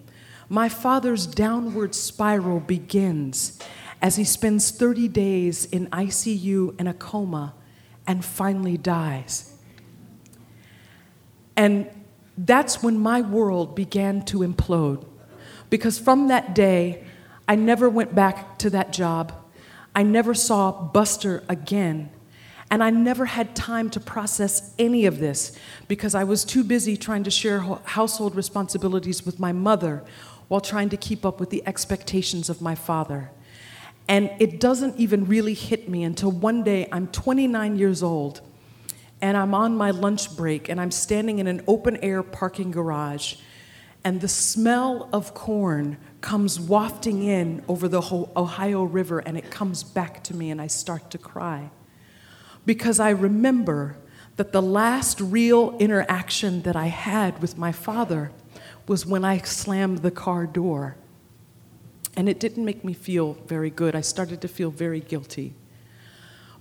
my 0.49 0.69
father's 0.69 1.27
downward 1.27 1.97
spiral 1.97 2.61
begins 2.61 3.59
as 4.01 4.17
he 4.17 4.25
spends 4.25 4.71
30 4.71 5.09
days 5.09 5.65
in 5.67 5.89
ICU 5.89 6.79
in 6.81 6.87
a 6.87 6.95
coma 6.95 7.55
and 8.07 8.25
finally 8.25 8.77
dies. 8.77 9.59
And 11.57 11.91
that's 12.39 12.85
when 12.85 12.99
my 12.99 13.21
world 13.21 13.75
began 13.75 14.25
to 14.27 14.39
implode. 14.39 15.05
Because 15.71 15.99
from 15.99 16.29
that 16.29 16.55
day, 16.55 17.05
I 17.49 17.57
never 17.57 17.91
went 17.91 18.15
back 18.15 18.59
to 18.61 18.71
that 18.71 18.93
job. 18.93 19.33
I 19.95 20.03
never 20.03 20.35
saw 20.35 20.71
Buster 20.73 21.43
again. 21.49 22.11
And 22.71 22.85
I 22.85 22.91
never 22.91 23.25
had 23.25 23.57
time 23.57 23.91
to 23.91 24.01
process 24.01 24.73
any 24.79 25.05
of 25.07 25.19
this 25.19 25.59
because 25.89 26.15
I 26.15 26.23
was 26.23 26.45
too 26.45 26.63
busy 26.63 26.97
trying 26.97 27.25
to 27.25 27.31
share 27.31 27.61
household 27.61 28.37
responsibilities 28.37 29.27
with 29.27 29.41
my 29.41 29.53
mother 29.53 30.05
while 30.47 30.61
trying 30.61 30.89
to 30.91 30.97
keep 30.97 31.27
up 31.27 31.41
with 31.41 31.51
the 31.51 31.67
expectations 31.67 32.49
of 32.49 32.63
my 32.63 32.77
father. 32.77 33.31
And 34.07 34.31
it 34.39 34.61
doesn't 34.61 34.99
even 34.99 35.27
really 35.27 35.55
hit 35.55 35.89
me 35.89 36.05
until 36.05 36.31
one 36.31 36.63
day 36.63 36.89
I'm 36.93 37.09
29 37.09 37.77
years 37.77 38.03
old 38.03 38.41
and 39.21 39.37
I'm 39.37 39.55
on 39.55 39.77
my 39.77 39.91
lunch 39.91 40.37
break 40.37 40.69
and 40.69 40.81
I'm 40.81 40.91
standing 40.91 41.41
in 41.41 41.47
an 41.47 41.63
open 41.67 41.97
air 41.99 42.23
parking 42.23 42.71
garage 42.71 43.37
and 44.05 44.21
the 44.21 44.29
smell 44.29 45.09
of 45.13 45.35
corn 45.35 45.99
comes 46.21 46.59
wafting 46.59 47.23
in 47.23 47.63
over 47.69 47.89
the 47.89 48.01
Ohio 48.37 48.83
River 48.83 49.19
and 49.21 49.37
it 49.37 49.51
comes 49.51 49.83
back 49.83 50.23
to 50.25 50.37
me 50.37 50.51
and 50.51 50.61
I 50.61 50.67
start 50.67 51.11
to 51.11 51.19
cry. 51.19 51.71
Because 52.65 53.01
I 53.01 53.11
remember 53.11 53.97
that 54.37 54.53
the 54.53 54.63
last 54.63 55.21
real 55.21 55.77
interaction 55.79 56.63
that 56.63 56.77
I 56.77 56.87
had 56.87 57.43
with 57.43 57.59
my 57.59 57.73
father 57.73 58.31
was 58.87 59.05
when 59.05 59.25
I 59.25 59.39
slammed 59.39 59.99
the 59.99 60.11
car 60.11 60.47
door. 60.47 60.97
And 62.17 62.29
it 62.29 62.41
didn't 62.41 62.65
make 62.65 62.85
me 62.85 62.93
feel 62.93 63.35
very 63.47 63.71
good. 63.71 63.95
I 63.95 64.01
started 64.01 64.41
to 64.43 64.49
feel 64.49 64.71
very 64.71 65.01
guilty. 65.01 65.55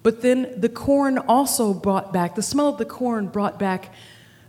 But 0.04 0.22
then 0.22 0.60
the 0.60 0.70
corn 0.70 1.18
also 1.18 1.74
brought 1.74 2.14
back, 2.14 2.36
the 2.36 2.42
smell 2.42 2.68
of 2.68 2.78
the 2.78 2.86
corn 2.86 3.28
brought 3.28 3.60
back 3.60 3.94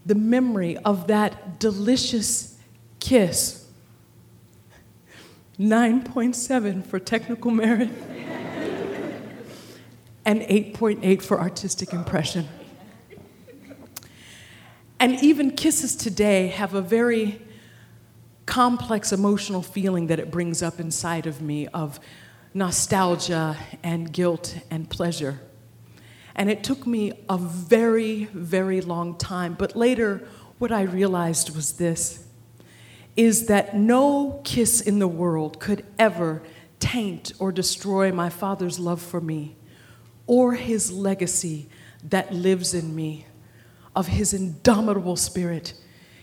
the 0.04 0.14
memory 0.14 0.76
of 0.78 1.06
that 1.08 1.58
delicious 1.58 2.49
kiss. 3.00 3.66
9.7 5.58 6.86
for 6.86 6.98
technical 6.98 7.50
merit 7.50 7.90
and 10.24 10.40
8.8 10.42 11.22
for 11.22 11.40
artistic 11.40 11.92
impression. 11.92 12.48
And 14.98 15.22
even 15.22 15.50
kisses 15.50 15.96
today 15.96 16.48
have 16.48 16.74
a 16.74 16.80
very 16.80 17.40
complex 18.46 19.12
emotional 19.12 19.62
feeling 19.62 20.06
that 20.08 20.18
it 20.18 20.30
brings 20.30 20.62
up 20.62 20.80
inside 20.80 21.26
of 21.26 21.40
me 21.40 21.66
of 21.68 22.00
nostalgia 22.54 23.56
and 23.82 24.12
guilt 24.12 24.58
and 24.70 24.88
pleasure. 24.88 25.40
And 26.34 26.50
it 26.50 26.64
took 26.64 26.86
me 26.86 27.12
a 27.28 27.38
very, 27.38 28.24
very 28.32 28.80
long 28.80 29.16
time. 29.16 29.54
But 29.58 29.76
later, 29.76 30.26
what 30.58 30.72
I 30.72 30.82
realized 30.82 31.54
was 31.54 31.72
this 31.72 32.26
is 33.16 33.46
that 33.46 33.76
no 33.76 34.40
kiss 34.44 34.80
in 34.80 34.98
the 34.98 35.08
world 35.08 35.60
could 35.60 35.84
ever 35.98 36.42
taint 36.78 37.32
or 37.38 37.52
destroy 37.52 38.10
my 38.10 38.30
father's 38.30 38.78
love 38.78 39.02
for 39.02 39.20
me 39.20 39.56
or 40.26 40.54
his 40.54 40.92
legacy 40.92 41.68
that 42.04 42.32
lives 42.32 42.72
in 42.72 42.94
me 42.94 43.26
of 43.94 44.06
his 44.06 44.32
indomitable 44.32 45.16
spirit, 45.16 45.74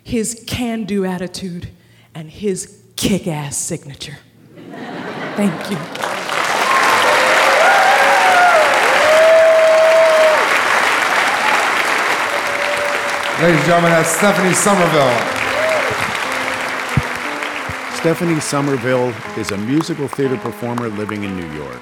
his 0.01 0.43
can 0.47 0.85
do 0.85 1.05
attitude, 1.05 1.69
and 2.15 2.29
his 2.29 2.83
kick 2.95 3.27
ass 3.27 3.57
signature. 3.57 4.17
Thank 5.35 5.69
you. 5.69 5.77
Ladies 13.43 13.59
and 13.59 13.65
gentlemen, 13.67 13.91
that's 13.91 14.09
Stephanie 14.09 14.53
Summerville. 14.53 15.36
Stephanie 17.97 18.39
Summerville 18.39 19.11
is 19.39 19.49
a 19.49 19.57
musical 19.57 20.07
theater 20.07 20.37
performer 20.37 20.87
living 20.87 21.23
in 21.23 21.35
New 21.35 21.51
York. 21.53 21.81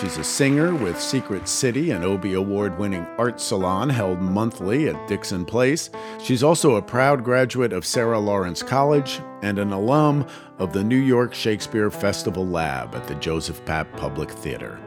She's 0.00 0.16
a 0.16 0.22
singer 0.22 0.72
with 0.72 0.98
Secret 0.98 1.48
City, 1.48 1.90
an 1.90 2.04
Obie 2.04 2.34
Award 2.34 2.78
winning 2.78 3.04
art 3.18 3.40
salon 3.40 3.88
held 3.88 4.20
monthly 4.20 4.88
at 4.88 5.08
Dixon 5.08 5.44
Place. 5.44 5.90
She's 6.22 6.44
also 6.44 6.76
a 6.76 6.82
proud 6.82 7.24
graduate 7.24 7.72
of 7.72 7.84
Sarah 7.84 8.20
Lawrence 8.20 8.62
College 8.62 9.20
and 9.42 9.58
an 9.58 9.72
alum 9.72 10.24
of 10.58 10.72
the 10.72 10.84
New 10.84 11.00
York 11.00 11.34
Shakespeare 11.34 11.90
Festival 11.90 12.46
Lab 12.46 12.94
at 12.94 13.08
the 13.08 13.16
Joseph 13.16 13.62
Papp 13.64 13.90
Public 13.96 14.30
Theater. 14.30 14.78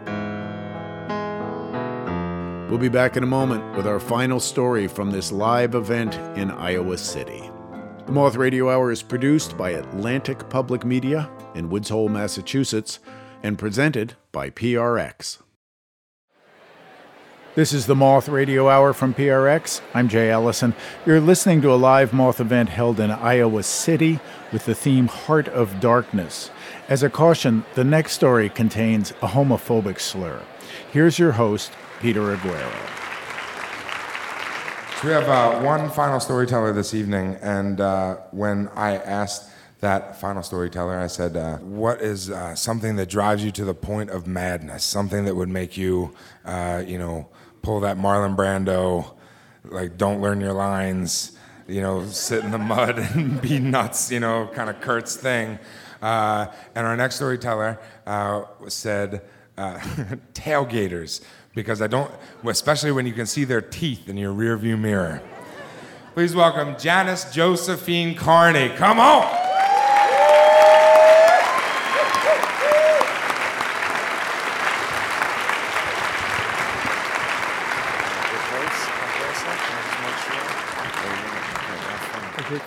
We'll 2.70 2.80
be 2.80 2.88
back 2.88 3.18
in 3.18 3.24
a 3.24 3.28
moment 3.28 3.76
with 3.76 3.86
our 3.86 4.00
final 4.00 4.40
story 4.40 4.88
from 4.88 5.12
this 5.12 5.30
live 5.34 5.76
event 5.76 6.16
in 6.38 6.50
Iowa 6.50 6.98
City. 6.98 7.52
The 8.10 8.16
Moth 8.16 8.38
Radio 8.38 8.72
Hour 8.72 8.92
is 8.92 9.04
produced 9.04 9.56
by 9.56 9.70
Atlantic 9.70 10.50
Public 10.50 10.84
Media 10.84 11.30
in 11.54 11.70
Woods 11.70 11.90
Hole, 11.90 12.10
Massachusetts, 12.10 12.98
and 13.44 13.56
presented 13.56 14.16
by 14.32 14.50
PRX. 14.50 15.38
This 17.54 17.72
is 17.72 17.86
the 17.86 17.96
Moth 17.96 18.28
Radio 18.28 18.68
Hour 18.68 18.94
from 18.94 19.14
PRX. 19.14 19.82
I'm 19.94 20.10
Jay 20.10 20.32
Allison. 20.32 20.74
You're 21.06 21.22
listening 21.22 21.62
to 21.62 21.72
a 21.72 21.76
live 21.76 22.12
Moth 22.12 22.40
event 22.40 22.70
held 22.70 23.00
in 23.00 23.12
Iowa 23.12 23.62
City 23.62 24.20
with 24.52 24.66
the 24.66 24.74
theme 24.74 25.08
Heart 25.08 25.48
of 25.50 25.80
Darkness. 25.80 26.50
As 26.88 27.04
a 27.04 27.12
caution, 27.12 27.64
the 27.76 27.84
next 27.84 28.14
story 28.14 28.50
contains 28.50 29.12
a 29.22 29.28
homophobic 29.28 30.00
slur. 30.00 30.42
Here's 30.92 31.20
your 31.20 31.34
host, 31.34 31.74
Peter 32.00 32.36
Aguero. 32.36 32.99
So 35.00 35.08
we 35.08 35.14
have 35.14 35.30
uh, 35.30 35.62
one 35.62 35.90
final 35.90 36.20
storyteller 36.20 36.74
this 36.74 36.94
evening, 36.94 37.38
and 37.42 37.80
uh, 37.80 38.18
when 38.32 38.68
I 38.76 38.98
asked 38.98 39.50
that 39.80 40.20
final 40.20 40.44
storyteller, 40.44 41.00
I 41.00 41.08
said, 41.08 41.38
uh, 41.38 41.60
"What 41.60 42.02
is 42.02 42.30
uh, 42.30 42.54
something 42.56 42.98
that 42.98 43.08
drives 43.08 43.42
you 43.42 43.50
to 43.52 43.64
the 43.64 43.74
point 43.74 44.10
of 44.10 44.28
madness? 44.28 44.84
Something 44.84 45.24
that 45.24 45.38
would 45.38 45.48
make 45.48 45.78
you, 45.78 46.14
uh, 46.44 46.84
you 46.86 46.98
know, 46.98 47.30
pull 47.62 47.80
that 47.80 47.96
Marlon 47.96 48.36
Brando, 48.36 49.16
like 49.64 49.98
don't 49.98 50.20
learn 50.20 50.42
your 50.42 50.52
lines." 50.52 51.38
you 51.66 51.82
know, 51.82 52.04
sit 52.08 52.44
in 52.44 52.50
the 52.50 52.58
mud 52.58 52.98
and 53.14 53.40
be 53.44 53.60
nuts, 53.60 54.12
you 54.12 54.20
know, 54.20 54.50
kind 54.56 54.72
of 54.72 54.82
Kurtz 54.82 55.16
thing. 55.16 55.60
Uh, 56.02 56.48
and 56.74 56.88
our 56.88 56.98
next 56.98 57.18
storyteller 57.18 57.80
said, 58.68 59.22
tailgaters 60.34 61.22
because 61.56 61.82
I 61.82 61.88
don't, 61.88 62.12
especially 62.46 62.92
when 62.92 63.06
you 63.06 63.14
can 63.14 63.26
see 63.26 63.44
their 63.44 63.62
teeth 63.62 64.08
in 64.08 64.18
your 64.18 64.34
rearview 64.34 64.80
mirror. 64.80 65.22
Please 66.14 66.36
welcome 66.36 66.78
Janice 66.78 67.32
Josephine 67.34 68.16
Carney. 68.16 68.70
Come 68.70 69.00
on! 69.00 69.50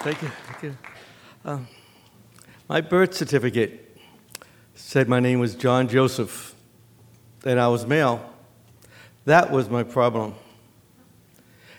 Thank 0.02 0.22
you. 0.22 0.28
Thank 0.28 0.62
you. 0.62 0.76
Um, 1.44 1.68
my 2.68 2.80
birth 2.80 3.14
certificate 3.14 3.96
said 4.74 5.08
my 5.08 5.20
name 5.20 5.38
was 5.38 5.54
John 5.54 5.86
Joseph, 5.86 6.56
and 7.44 7.60
I 7.60 7.68
was 7.68 7.86
male. 7.86 8.31
That 9.24 9.50
was 9.50 9.68
my 9.68 9.82
problem. 9.82 10.34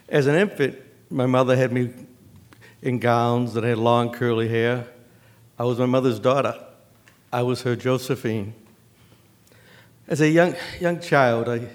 As 0.07 0.27
an 0.27 0.35
infant, 0.35 0.79
my 1.09 1.25
mother 1.25 1.55
had 1.55 1.71
me 1.71 1.91
in 2.81 2.99
gowns 2.99 3.53
that 3.53 3.63
had 3.63 3.77
long 3.77 4.11
curly 4.11 4.47
hair. 4.47 4.87
I 5.57 5.63
was 5.63 5.79
my 5.79 5.85
mother's 5.85 6.19
daughter. 6.19 6.55
I 7.31 7.41
was 7.41 7.61
her 7.63 7.75
Josephine. 7.75 8.53
As 10.07 10.21
a 10.21 10.29
young, 10.29 10.55
young 10.79 10.99
child, 10.99 11.49
I 11.49 11.67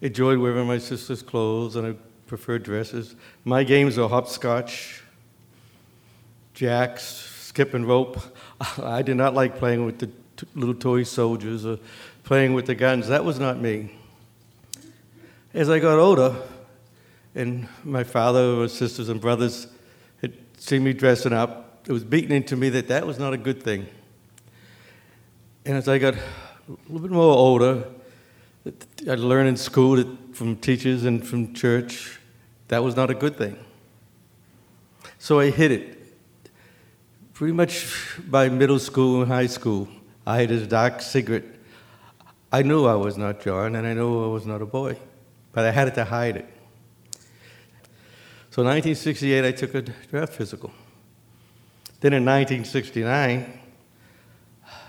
enjoyed 0.00 0.38
wearing 0.38 0.66
my 0.66 0.78
sister's 0.78 1.22
clothes 1.22 1.76
and 1.76 1.86
I 1.86 1.94
preferred 2.26 2.62
dresses. 2.62 3.14
My 3.44 3.64
games 3.64 3.96
were 3.96 4.08
hopscotch, 4.08 5.02
jacks, 6.54 7.04
skip 7.04 7.74
and 7.74 7.86
rope. 7.86 8.20
I 8.82 9.02
did 9.02 9.16
not 9.16 9.34
like 9.34 9.58
playing 9.58 9.84
with 9.84 9.98
the 9.98 10.06
t- 10.06 10.46
little 10.54 10.74
toy 10.74 11.02
soldiers 11.02 11.64
or 11.66 11.78
playing 12.24 12.54
with 12.54 12.66
the 12.66 12.74
guns. 12.74 13.08
That 13.08 13.24
was 13.24 13.38
not 13.38 13.58
me. 13.58 13.97
As 15.54 15.70
I 15.70 15.78
got 15.78 15.98
older, 15.98 16.36
and 17.34 17.68
my 17.82 18.04
father 18.04 18.44
or 18.60 18.68
sisters 18.68 19.08
and 19.08 19.18
brothers 19.18 19.66
had 20.20 20.34
seen 20.58 20.84
me 20.84 20.92
dressing 20.92 21.32
up, 21.32 21.80
it 21.86 21.92
was 21.92 22.04
beaten 22.04 22.32
into 22.32 22.54
me 22.54 22.68
that 22.68 22.88
that 22.88 23.06
was 23.06 23.18
not 23.18 23.32
a 23.32 23.38
good 23.38 23.62
thing. 23.62 23.86
And 25.64 25.74
as 25.78 25.88
I 25.88 25.96
got 25.96 26.14
a 26.14 26.18
little 26.88 27.00
bit 27.00 27.10
more 27.10 27.34
older, 27.34 27.84
I 29.08 29.14
learned 29.14 29.48
in 29.48 29.56
school 29.56 29.96
that 29.96 30.36
from 30.36 30.56
teachers 30.56 31.06
and 31.06 31.26
from 31.26 31.54
church 31.54 32.20
that 32.68 32.84
was 32.84 32.94
not 32.94 33.08
a 33.08 33.14
good 33.14 33.38
thing. 33.38 33.56
So 35.18 35.40
I 35.40 35.48
hid 35.48 35.72
it. 35.72 36.14
Pretty 37.32 37.54
much 37.54 38.18
by 38.28 38.50
middle 38.50 38.78
school 38.78 39.22
and 39.22 39.32
high 39.32 39.46
school, 39.46 39.88
I 40.26 40.40
had 40.40 40.50
this 40.50 40.66
dark 40.66 41.00
secret. 41.00 41.44
I 42.52 42.60
knew 42.60 42.84
I 42.84 42.96
was 42.96 43.16
not 43.16 43.40
John, 43.40 43.76
and 43.76 43.86
I 43.86 43.94
knew 43.94 44.24
I 44.24 44.28
was 44.28 44.44
not 44.44 44.60
a 44.60 44.66
boy, 44.66 44.98
but 45.58 45.66
I 45.66 45.72
had 45.72 45.92
to 45.92 46.04
hide 46.04 46.36
it. 46.36 46.46
So 48.50 48.62
in 48.62 48.68
1968, 48.68 49.44
I 49.44 49.50
took 49.50 49.74
a 49.74 49.82
draft 49.82 50.34
physical. 50.34 50.70
Then 51.98 52.12
in 52.12 52.24
1969, 52.24 53.58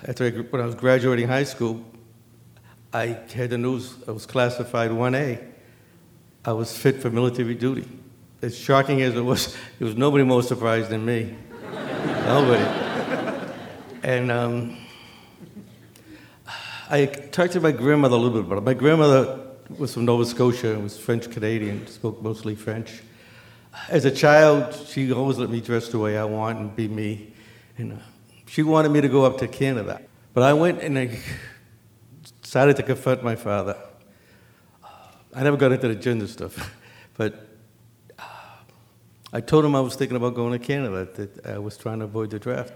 after 0.08 0.26
I, 0.26 0.30
when 0.30 0.62
I 0.62 0.68
was 0.68 0.76
graduating 0.76 1.28
high 1.28 1.46
school, 1.46 1.84
I 2.94 3.18
had 3.34 3.50
the 3.50 3.58
news 3.58 3.96
I 4.08 4.12
was 4.12 4.28
classified 4.28 4.92
1A. 4.92 5.44
I 6.46 6.54
was 6.54 6.78
fit 6.78 7.02
for 7.02 7.10
military 7.10 7.56
duty. 7.56 7.90
As 8.44 8.56
shocking 8.56 9.02
as 9.02 9.16
it 9.16 9.22
was, 9.22 9.58
there 9.80 9.88
was 9.88 9.98
nobody 9.98 10.24
more 10.24 10.44
surprised 10.44 10.92
than 10.92 11.04
me. 11.04 11.36
nobody. 11.64 12.64
And 14.04 14.32
um, 14.32 14.78
I 16.92 17.08
talked 17.08 17.54
to 17.54 17.60
my 17.60 17.72
grandmother 17.72 18.18
a 18.18 18.20
little 18.20 18.40
bit 18.40 18.46
about 18.46 18.60
it. 18.60 18.66
My 18.66 18.76
grandmother 18.76 19.49
was 19.78 19.94
from 19.94 20.06
Nova 20.06 20.26
Scotia 20.26 20.74
and 20.74 20.84
was 20.84 20.98
French 20.98 21.30
Canadian, 21.30 21.86
spoke 21.88 22.22
mostly 22.22 22.56
French. 22.56 23.02
As 23.88 24.06
a 24.06 24.12
child, 24.12 24.74
she 24.88 25.12
always 25.12 25.38
let 25.38 25.50
me 25.50 25.62
dress 25.62 25.90
the 25.90 26.00
way 26.00 26.18
I 26.18 26.24
want 26.24 26.60
and 26.60 26.76
be 26.76 26.88
me. 26.88 27.34
And 27.78 27.94
uh, 27.94 27.98
she 28.48 28.64
wanted 28.64 28.90
me 28.90 29.02
to 29.02 29.08
go 29.08 29.26
up 29.26 29.38
to 29.40 29.48
Canada. 29.48 30.02
But 30.34 30.44
I 30.44 30.54
went 30.54 30.82
and 30.82 30.98
I 30.98 31.20
decided 32.42 32.78
to 32.78 32.84
confront 32.84 33.24
my 33.24 33.36
father. 33.36 33.78
I 35.36 35.44
never 35.44 35.58
got 35.58 35.72
into 35.72 35.88
the 35.88 35.96
gender 35.96 36.28
stuff, 36.28 36.74
but 37.18 37.48
uh, 38.18 38.24
I 39.32 39.42
told 39.42 39.64
him 39.64 39.76
I 39.76 39.82
was 39.82 39.96
thinking 39.96 40.18
about 40.18 40.34
going 40.34 40.60
to 40.60 40.66
Canada, 40.66 41.08
that 41.16 41.46
I 41.46 41.60
was 41.60 41.78
trying 41.78 42.00
to 42.00 42.06
avoid 42.06 42.32
the 42.32 42.40
draft. 42.40 42.74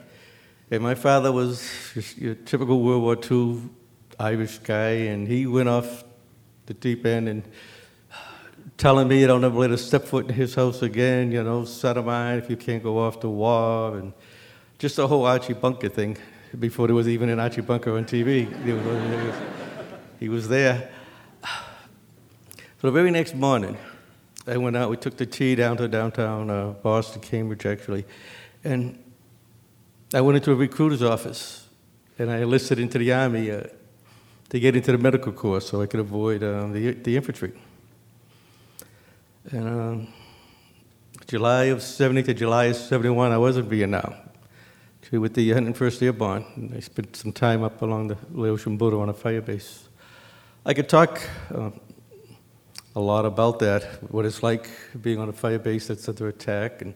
And 0.69 0.83
my 0.83 0.93
father 0.93 1.31
was 1.31 1.67
your 2.15 2.35
typical 2.35 2.81
World 2.81 3.01
War 3.01 3.17
II 3.19 3.61
Irish 4.19 4.59
guy, 4.59 4.91
and 5.09 5.27
he 5.27 5.47
went 5.47 5.69
off 5.69 6.03
the 6.65 6.73
deep 6.73 7.05
end 7.05 7.27
and 7.27 7.43
telling 8.77 9.07
me 9.07 9.25
I'll 9.25 9.39
never 9.39 9.57
let 9.57 9.71
a 9.71 9.77
step 9.77 10.03
foot 10.03 10.27
in 10.27 10.33
his 10.33 10.55
house 10.55 10.81
again, 10.81 11.31
you 11.31 11.43
know, 11.43 11.65
set 11.65 11.97
of 11.97 12.05
mine 12.05 12.37
if 12.37 12.49
you 12.49 12.57
can't 12.57 12.83
go 12.83 12.99
off 12.99 13.19
the 13.19 13.29
war, 13.29 13.97
and 13.97 14.13
just 14.79 14.95
the 14.95 15.07
whole 15.07 15.25
Archie 15.25 15.53
Bunker 15.53 15.89
thing 15.89 16.17
before 16.59 16.87
there 16.87 16.95
was 16.95 17.07
even 17.07 17.29
an 17.29 17.39
Archie 17.39 17.61
Bunker 17.61 17.95
on 17.97 18.05
TV. 18.05 18.47
He 18.63 18.71
was, 18.71 19.35
he 20.19 20.29
was 20.29 20.47
there. 20.47 20.89
So 21.43 22.87
the 22.87 22.91
very 22.91 23.11
next 23.11 23.35
morning, 23.35 23.77
I 24.45 24.57
went 24.57 24.75
out, 24.75 24.89
we 24.89 24.97
took 24.97 25.15
the 25.15 25.25
T 25.25 25.55
down 25.55 25.77
to 25.77 25.87
downtown 25.87 26.49
uh, 26.49 26.71
Boston, 26.71 27.21
Cambridge 27.21 27.65
actually, 27.65 28.05
and 28.63 29.01
I 30.13 30.21
went 30.21 30.35
into 30.35 30.51
a 30.51 30.55
recruiter's 30.55 31.01
office 31.01 31.67
and 32.19 32.29
I 32.29 32.39
enlisted 32.39 32.79
into 32.79 32.97
the 32.97 33.13
Army 33.13 33.49
uh, 33.49 33.63
to 34.53 34.59
get 34.59 34.75
into 34.75 34.91
the 34.91 34.99
medical 34.99 35.31
corps 35.31 35.61
so 35.61 35.81
I 35.81 35.87
could 35.87 35.99
avoid 35.99 36.43
um, 36.43 36.73
the, 36.73 36.91
the 36.91 37.15
infantry. 37.17 37.53
And 39.49 39.67
um, 39.67 40.13
July 41.25 41.63
of 41.65 41.81
70 41.81 42.21
to 42.21 42.33
July 42.35 42.65
of 42.65 42.75
71, 42.75 43.31
I 43.31 43.37
was 43.39 43.57
in 43.57 43.67
Vietnam, 43.67 44.13
with 45.11 45.33
the 45.33 45.49
101st 45.49 46.03
Airborne. 46.03 46.45
And 46.55 46.75
I 46.75 46.81
spent 46.81 47.15
some 47.15 47.33
time 47.33 47.63
up 47.63 47.81
along 47.81 48.09
the 48.09 48.17
Laotian 48.31 48.77
border 48.77 48.99
on 48.99 49.09
a 49.09 49.13
fire 49.13 49.41
base. 49.41 49.89
I 50.63 50.75
could 50.75 50.87
talk 50.87 51.19
uh, 51.51 51.71
a 52.95 52.99
lot 52.99 53.25
about 53.25 53.57
that, 53.57 53.83
what 54.11 54.23
it's 54.23 54.43
like 54.43 54.69
being 55.01 55.17
on 55.17 55.29
a 55.29 55.33
fire 55.33 55.57
base 55.57 55.87
that's 55.87 56.07
under 56.07 56.27
attack 56.27 56.83
and 56.83 56.93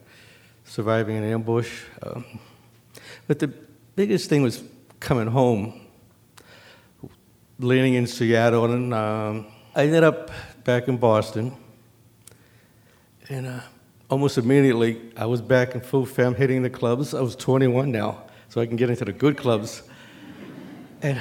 surviving 0.63 1.17
an 1.17 1.23
ambush. 1.23 1.85
Um, 2.03 2.23
but 3.25 3.39
the 3.39 3.51
biggest 3.95 4.29
thing 4.29 4.43
was 4.43 4.61
coming 4.99 5.25
home, 5.25 5.86
landing 7.59 7.95
in 7.95 8.05
Seattle, 8.05 8.65
and 8.65 8.93
um, 8.93 9.47
I 9.75 9.83
ended 9.83 10.03
up 10.03 10.29
back 10.63 10.87
in 10.87 10.97
Boston. 10.97 11.55
And 13.29 13.47
uh, 13.47 13.59
almost 14.09 14.37
immediately, 14.37 15.01
I 15.17 15.25
was 15.25 15.41
back 15.41 15.73
in 15.73 15.81
full 15.81 16.05
fam 16.05 16.35
hitting 16.35 16.61
the 16.61 16.69
clubs. 16.69 17.13
I 17.13 17.21
was 17.21 17.35
21 17.35 17.91
now, 17.91 18.23
so 18.49 18.61
I 18.61 18.65
can 18.67 18.75
get 18.75 18.89
into 18.89 19.05
the 19.05 19.13
good 19.13 19.37
clubs. 19.37 19.83
and 21.01 21.19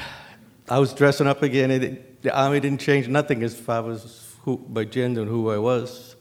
I 0.69 0.79
was 0.79 0.93
dressing 0.93 1.27
up 1.27 1.43
again. 1.43 1.71
And 1.71 2.05
the 2.23 2.37
army 2.37 2.61
didn't 2.61 2.81
change 2.81 3.09
nothing 3.09 3.43
as 3.43 3.59
far 3.59 3.91
as 3.91 4.35
who, 4.43 4.65
my 4.69 4.85
gender 4.85 5.23
and 5.23 5.31
who 5.31 5.51
I 5.51 5.59
was. 5.59 6.17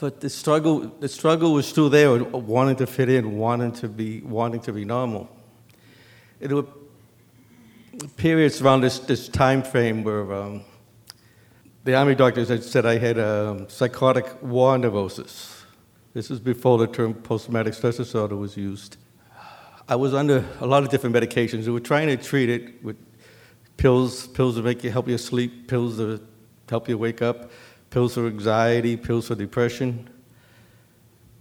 But 0.00 0.20
the 0.20 0.30
struggle, 0.30 0.80
the 0.80 1.08
struggle 1.08 1.52
was 1.52 1.68
still 1.68 1.90
there, 1.90 2.24
wanting 2.24 2.76
to 2.76 2.86
fit 2.86 3.10
in, 3.10 3.36
wanting 3.36 3.72
to 3.72 3.88
be, 3.88 4.22
wanting 4.22 4.60
to 4.62 4.72
be 4.72 4.86
normal. 4.86 5.28
There 6.38 6.56
were 6.56 6.66
periods 8.08 8.60
around 8.60 8.80
this, 8.80 8.98
this 9.00 9.28
time 9.28 9.62
frame 9.62 10.04
where 10.04 10.32
um, 10.32 10.64
the 11.84 11.94
army 11.94 12.14
doctors 12.14 12.48
had 12.48 12.62
said 12.62 12.86
I 12.86 12.98
had 12.98 13.18
a 13.18 13.66
psychotic 13.68 14.42
war 14.42 14.76
neurosis. 14.78 15.64
This 16.12 16.30
is 16.30 16.40
before 16.40 16.78
the 16.78 16.86
term 16.86 17.14
post-traumatic 17.14 17.74
stress 17.74 17.98
disorder 17.98 18.36
was 18.36 18.56
used. 18.56 18.96
I 19.88 19.96
was 19.96 20.14
under 20.14 20.44
a 20.60 20.66
lot 20.66 20.82
of 20.82 20.88
different 20.88 21.14
medications. 21.14 21.66
We 21.66 21.72
were 21.72 21.80
trying 21.80 22.08
to 22.08 22.16
treat 22.16 22.48
it 22.48 22.82
with 22.82 22.96
pills, 23.76 24.28
pills 24.28 24.56
to 24.56 24.62
make 24.62 24.84
you 24.84 24.90
help 24.90 25.08
you 25.08 25.18
sleep, 25.18 25.68
pills 25.68 25.96
to 25.98 26.20
help 26.68 26.88
you 26.88 26.96
wake 26.96 27.22
up, 27.22 27.50
pills 27.90 28.14
for 28.14 28.26
anxiety, 28.26 28.96
pills 28.96 29.28
for 29.28 29.34
depression. 29.34 30.08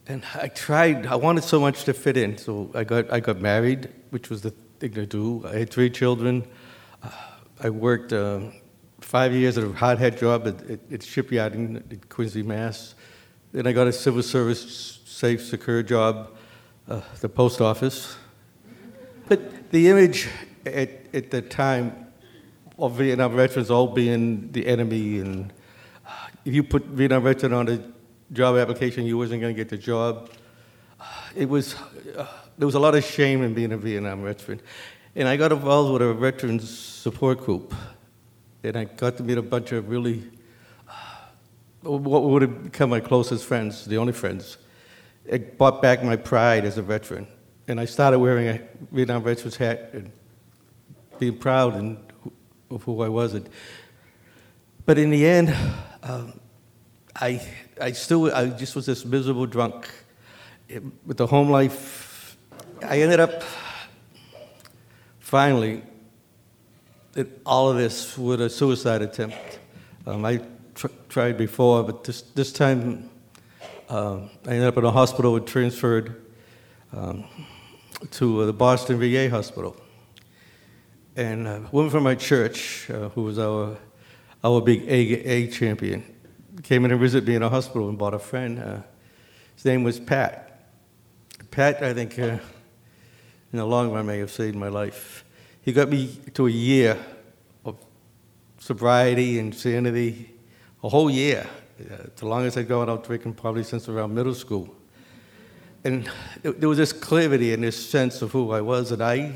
And 0.07 0.23
I 0.33 0.47
tried, 0.47 1.05
I 1.05 1.15
wanted 1.15 1.43
so 1.43 1.59
much 1.59 1.83
to 1.83 1.93
fit 1.93 2.17
in. 2.17 2.37
So 2.37 2.71
I 2.73 2.83
got, 2.83 3.11
I 3.13 3.19
got 3.19 3.39
married, 3.39 3.89
which 4.09 4.29
was 4.29 4.41
the 4.41 4.53
thing 4.79 4.93
to 4.93 5.05
do. 5.05 5.45
I 5.45 5.59
had 5.59 5.69
three 5.69 5.89
children. 5.89 6.47
Uh, 7.03 7.09
I 7.61 7.69
worked 7.69 8.13
um, 8.13 8.53
five 9.01 9.33
years 9.33 9.57
at 9.57 9.63
a 9.63 9.67
hardhead 9.67 10.19
job 10.19 10.47
at, 10.47 10.69
at, 10.69 10.79
at 10.91 11.03
shipyard 11.03 11.53
in, 11.53 11.83
in 11.89 12.01
Quincy, 12.09 12.43
Mass. 12.43 12.95
Then 13.51 13.67
I 13.67 13.71
got 13.71 13.87
a 13.87 13.93
civil 13.93 14.23
service, 14.23 15.01
safe, 15.05 15.43
secure 15.43 15.83
job, 15.83 16.37
uh, 16.87 17.01
the 17.19 17.29
post 17.29 17.61
office. 17.61 18.15
But 19.27 19.71
the 19.71 19.89
image 19.89 20.29
at, 20.65 20.89
at 21.13 21.31
the 21.31 21.41
time 21.41 22.07
of 22.77 22.93
Vietnam 22.93 23.35
veterans 23.35 23.69
all 23.69 23.87
being 23.87 24.51
the 24.51 24.65
enemy, 24.65 25.19
and 25.19 25.53
uh, 26.05 26.11
if 26.45 26.53
you 26.53 26.63
put 26.63 26.85
Vietnam 26.85 27.23
veteran 27.23 27.53
on 27.53 27.67
a 27.67 27.83
job 28.31 28.55
application, 28.57 29.05
you 29.05 29.17
wasn't 29.17 29.41
going 29.41 29.53
to 29.53 29.57
get 29.57 29.69
the 29.69 29.77
job. 29.77 30.29
It 31.35 31.49
was, 31.49 31.75
uh, 32.17 32.25
there 32.59 32.67
was 32.67 32.75
a 32.75 32.79
lot 32.79 32.93
of 32.93 33.03
shame 33.03 33.41
in 33.41 33.55
being 33.55 33.71
a 33.71 33.77
Vietnam 33.77 34.23
veteran. 34.23 34.61
And 35.15 35.27
I 35.27 35.37
got 35.37 35.51
involved 35.51 35.93
with 35.93 36.01
a 36.01 36.13
veterans 36.13 36.69
support 36.69 37.39
group 37.39 37.73
and 38.63 38.77
I 38.77 38.83
got 38.83 39.17
to 39.17 39.23
meet 39.23 39.37
a 39.37 39.41
bunch 39.41 39.71
of 39.71 39.89
really 39.89 40.23
what 41.81 42.23
would 42.23 42.41
have 42.41 42.63
become 42.63 42.89
my 42.89 42.99
closest 42.99 43.45
friends, 43.45 43.85
the 43.85 43.97
only 43.97 44.11
friends. 44.11 44.57
It 45.25 45.57
brought 45.57 45.81
back 45.81 46.03
my 46.03 46.17
pride 46.17 46.65
as 46.65 46.77
a 46.77 46.81
veteran, 46.81 47.25
and 47.69 47.79
I 47.79 47.85
started 47.85 48.19
wearing 48.19 48.49
a 48.49 48.61
Vietnam 48.91 49.23
veteran's 49.23 49.55
hat 49.55 49.91
and 49.93 50.11
being 51.19 51.37
proud 51.37 51.75
and, 51.75 51.97
of 52.69 52.83
who 52.83 53.01
I 53.01 53.07
was. 53.07 53.39
But 54.85 54.97
in 54.97 55.09
the 55.09 55.25
end, 55.25 55.55
um, 56.03 56.37
I, 57.15 57.41
I 57.79 57.93
still, 57.93 58.33
I 58.33 58.47
just 58.47 58.75
was 58.75 58.85
this 58.85 59.05
miserable 59.05 59.45
drunk. 59.45 59.89
It, 60.67 60.83
with 61.05 61.17
the 61.17 61.27
home 61.27 61.49
life, 61.49 62.08
I 62.83 63.01
ended 63.01 63.19
up 63.19 63.43
finally 65.19 65.83
that 67.13 67.27
all 67.45 67.69
of 67.69 67.77
this 67.77 68.17
with 68.17 68.41
a 68.41 68.49
suicide 68.49 69.01
attempt. 69.01 69.59
Um, 70.05 70.23
I 70.23 70.41
tr- 70.75 70.87
tried 71.09 71.37
before, 71.37 71.83
but 71.83 72.03
this, 72.05 72.21
this 72.21 72.53
time 72.53 73.09
uh, 73.89 74.19
I 74.45 74.51
ended 74.51 74.67
up 74.67 74.77
in 74.77 74.85
a 74.85 74.91
hospital 74.91 75.35
and 75.35 75.45
transferred 75.45 76.25
um, 76.93 77.25
to 78.11 78.41
uh, 78.41 78.45
the 78.45 78.53
Boston 78.53 78.99
VA 78.99 79.29
hospital. 79.29 79.75
And 81.15 81.47
a 81.47 81.67
woman 81.71 81.91
from 81.91 82.03
my 82.03 82.15
church, 82.15 82.89
uh, 82.89 83.09
who 83.09 83.23
was 83.23 83.37
our, 83.39 83.77
our 84.43 84.61
big 84.61 84.85
A, 84.87 85.47
champion, 85.47 86.03
came 86.63 86.85
in 86.85 86.91
to 86.91 86.97
visit 86.97 87.27
me 87.27 87.35
in 87.35 87.43
a 87.43 87.49
hospital 87.49 87.89
and 87.89 87.97
brought 87.97 88.13
a 88.13 88.19
friend. 88.19 88.59
Uh, 88.59 88.81
his 89.55 89.65
name 89.65 89.83
was 89.83 89.99
Pat. 89.99 90.45
Pat, 91.51 91.83
I 91.83 91.93
think, 91.93 92.17
uh, 92.17 92.37
in 93.51 93.59
the 93.59 93.65
long 93.65 93.91
run, 93.91 94.05
may 94.05 94.19
have 94.19 94.31
saved 94.31 94.55
my 94.55 94.67
life. 94.67 95.25
He 95.61 95.73
got 95.73 95.89
me 95.89 96.07
to 96.33 96.47
a 96.47 96.51
year 96.51 96.97
of 97.65 97.77
sobriety 98.57 99.39
and 99.39 99.53
sanity 99.53 100.31
a 100.83 100.89
whole 100.89 101.09
year. 101.09 101.47
Uh, 101.79 102.07
the 102.15 102.27
longest 102.27 102.57
I'd 102.57 102.67
gone 102.67 102.89
out 102.89 103.05
drinking 103.05 103.33
probably 103.33 103.63
since 103.63 103.87
around 103.89 104.13
middle 104.13 104.33
school. 104.33 104.75
And 105.83 106.09
it, 106.43 106.59
there 106.59 106.69
was 106.69 106.77
this 106.77 106.91
clarity 106.91 107.53
and 107.53 107.63
this 107.63 107.89
sense 107.89 108.21
of 108.21 108.31
who 108.31 108.51
I 108.51 108.61
was. 108.61 108.91
And 108.91 109.01
I, 109.01 109.33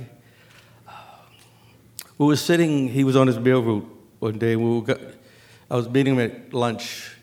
we 2.18 2.26
were 2.26 2.36
sitting, 2.36 2.90
he 2.90 3.04
was 3.04 3.16
on 3.16 3.28
his 3.28 3.40
mail 3.40 3.64
route 3.64 3.88
one 4.20 4.38
day. 4.38 4.56
We 4.56 4.80
were, 4.80 5.00
I 5.70 5.76
was 5.76 5.90
meeting 5.90 6.16
him 6.16 6.20
at 6.20 6.54
lunch, 6.54 7.16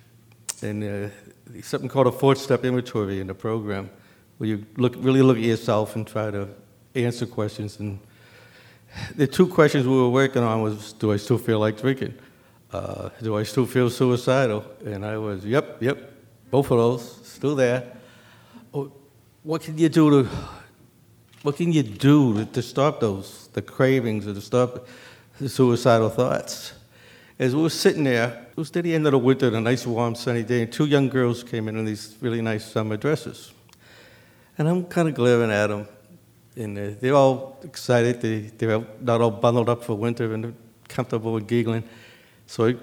and 0.62 0.82
uh, 0.82 1.60
something 1.62 1.88
called 1.88 2.06
a 2.06 2.12
fourth 2.12 2.38
step 2.38 2.64
inventory 2.64 3.20
in 3.20 3.26
the 3.26 3.34
program, 3.34 3.90
where 4.38 4.48
you 4.48 4.66
look, 4.76 4.94
really 4.98 5.22
look 5.22 5.36
at 5.36 5.42
yourself 5.42 5.96
and 5.96 6.06
try 6.06 6.30
to 6.30 6.48
answer 6.94 7.26
questions. 7.26 7.78
And 7.78 7.98
the 9.16 9.26
two 9.26 9.46
questions 9.46 9.86
we 9.86 9.96
were 9.96 10.10
working 10.10 10.42
on 10.42 10.62
was, 10.62 10.92
do 10.94 11.12
I 11.12 11.16
still 11.16 11.38
feel 11.38 11.58
like 11.58 11.80
drinking? 11.80 12.14
Uh, 12.72 13.10
do 13.22 13.36
I 13.36 13.42
still 13.42 13.66
feel 13.66 13.90
suicidal? 13.90 14.64
And 14.84 15.04
I 15.04 15.16
was, 15.16 15.44
yep, 15.44 15.82
yep, 15.82 16.12
both 16.50 16.70
of 16.70 16.78
those, 16.78 17.26
still 17.26 17.54
there. 17.54 17.84
Oh, 18.72 18.92
what 19.42 19.62
can 19.62 19.76
you 19.78 19.88
do 19.88 20.22
to, 20.22 20.28
what 21.42 21.56
can 21.56 21.72
you 21.72 21.82
do 21.82 22.34
to, 22.34 22.44
to 22.46 22.62
stop 22.62 23.00
those, 23.00 23.48
the 23.52 23.62
cravings 23.62 24.26
or 24.26 24.34
to 24.34 24.40
stop 24.40 24.86
the 25.40 25.48
suicidal 25.48 26.10
thoughts? 26.10 26.74
As 27.38 27.56
we 27.56 27.62
were 27.62 27.70
sitting 27.70 28.04
there, 28.04 28.46
it 28.50 28.56
was 28.56 28.70
the 28.70 28.94
end 28.94 29.06
of 29.06 29.12
the 29.12 29.18
winter, 29.18 29.48
a 29.48 29.60
nice 29.60 29.86
warm 29.86 30.14
sunny 30.14 30.42
day, 30.42 30.62
and 30.62 30.70
two 30.70 30.84
young 30.84 31.08
girls 31.08 31.42
came 31.42 31.68
in 31.68 31.76
in 31.76 31.86
these 31.86 32.16
really 32.20 32.42
nice 32.42 32.70
summer 32.70 32.98
dresses. 32.98 33.52
And 34.58 34.68
I'm 34.68 34.84
kind 34.84 35.08
of 35.08 35.14
glaring 35.14 35.50
at 35.50 35.68
them, 35.68 35.88
and 36.56 36.78
uh, 36.78 36.90
they're 37.00 37.14
all 37.14 37.58
excited. 37.62 38.20
They, 38.20 38.40
they're 38.40 38.84
not 39.00 39.20
all 39.20 39.30
bundled 39.30 39.68
up 39.68 39.84
for 39.84 39.94
winter 39.94 40.34
and 40.34 40.54
comfortable 40.88 41.36
and 41.36 41.46
giggling. 41.46 41.84
So 42.46 42.66
he 42.66 42.78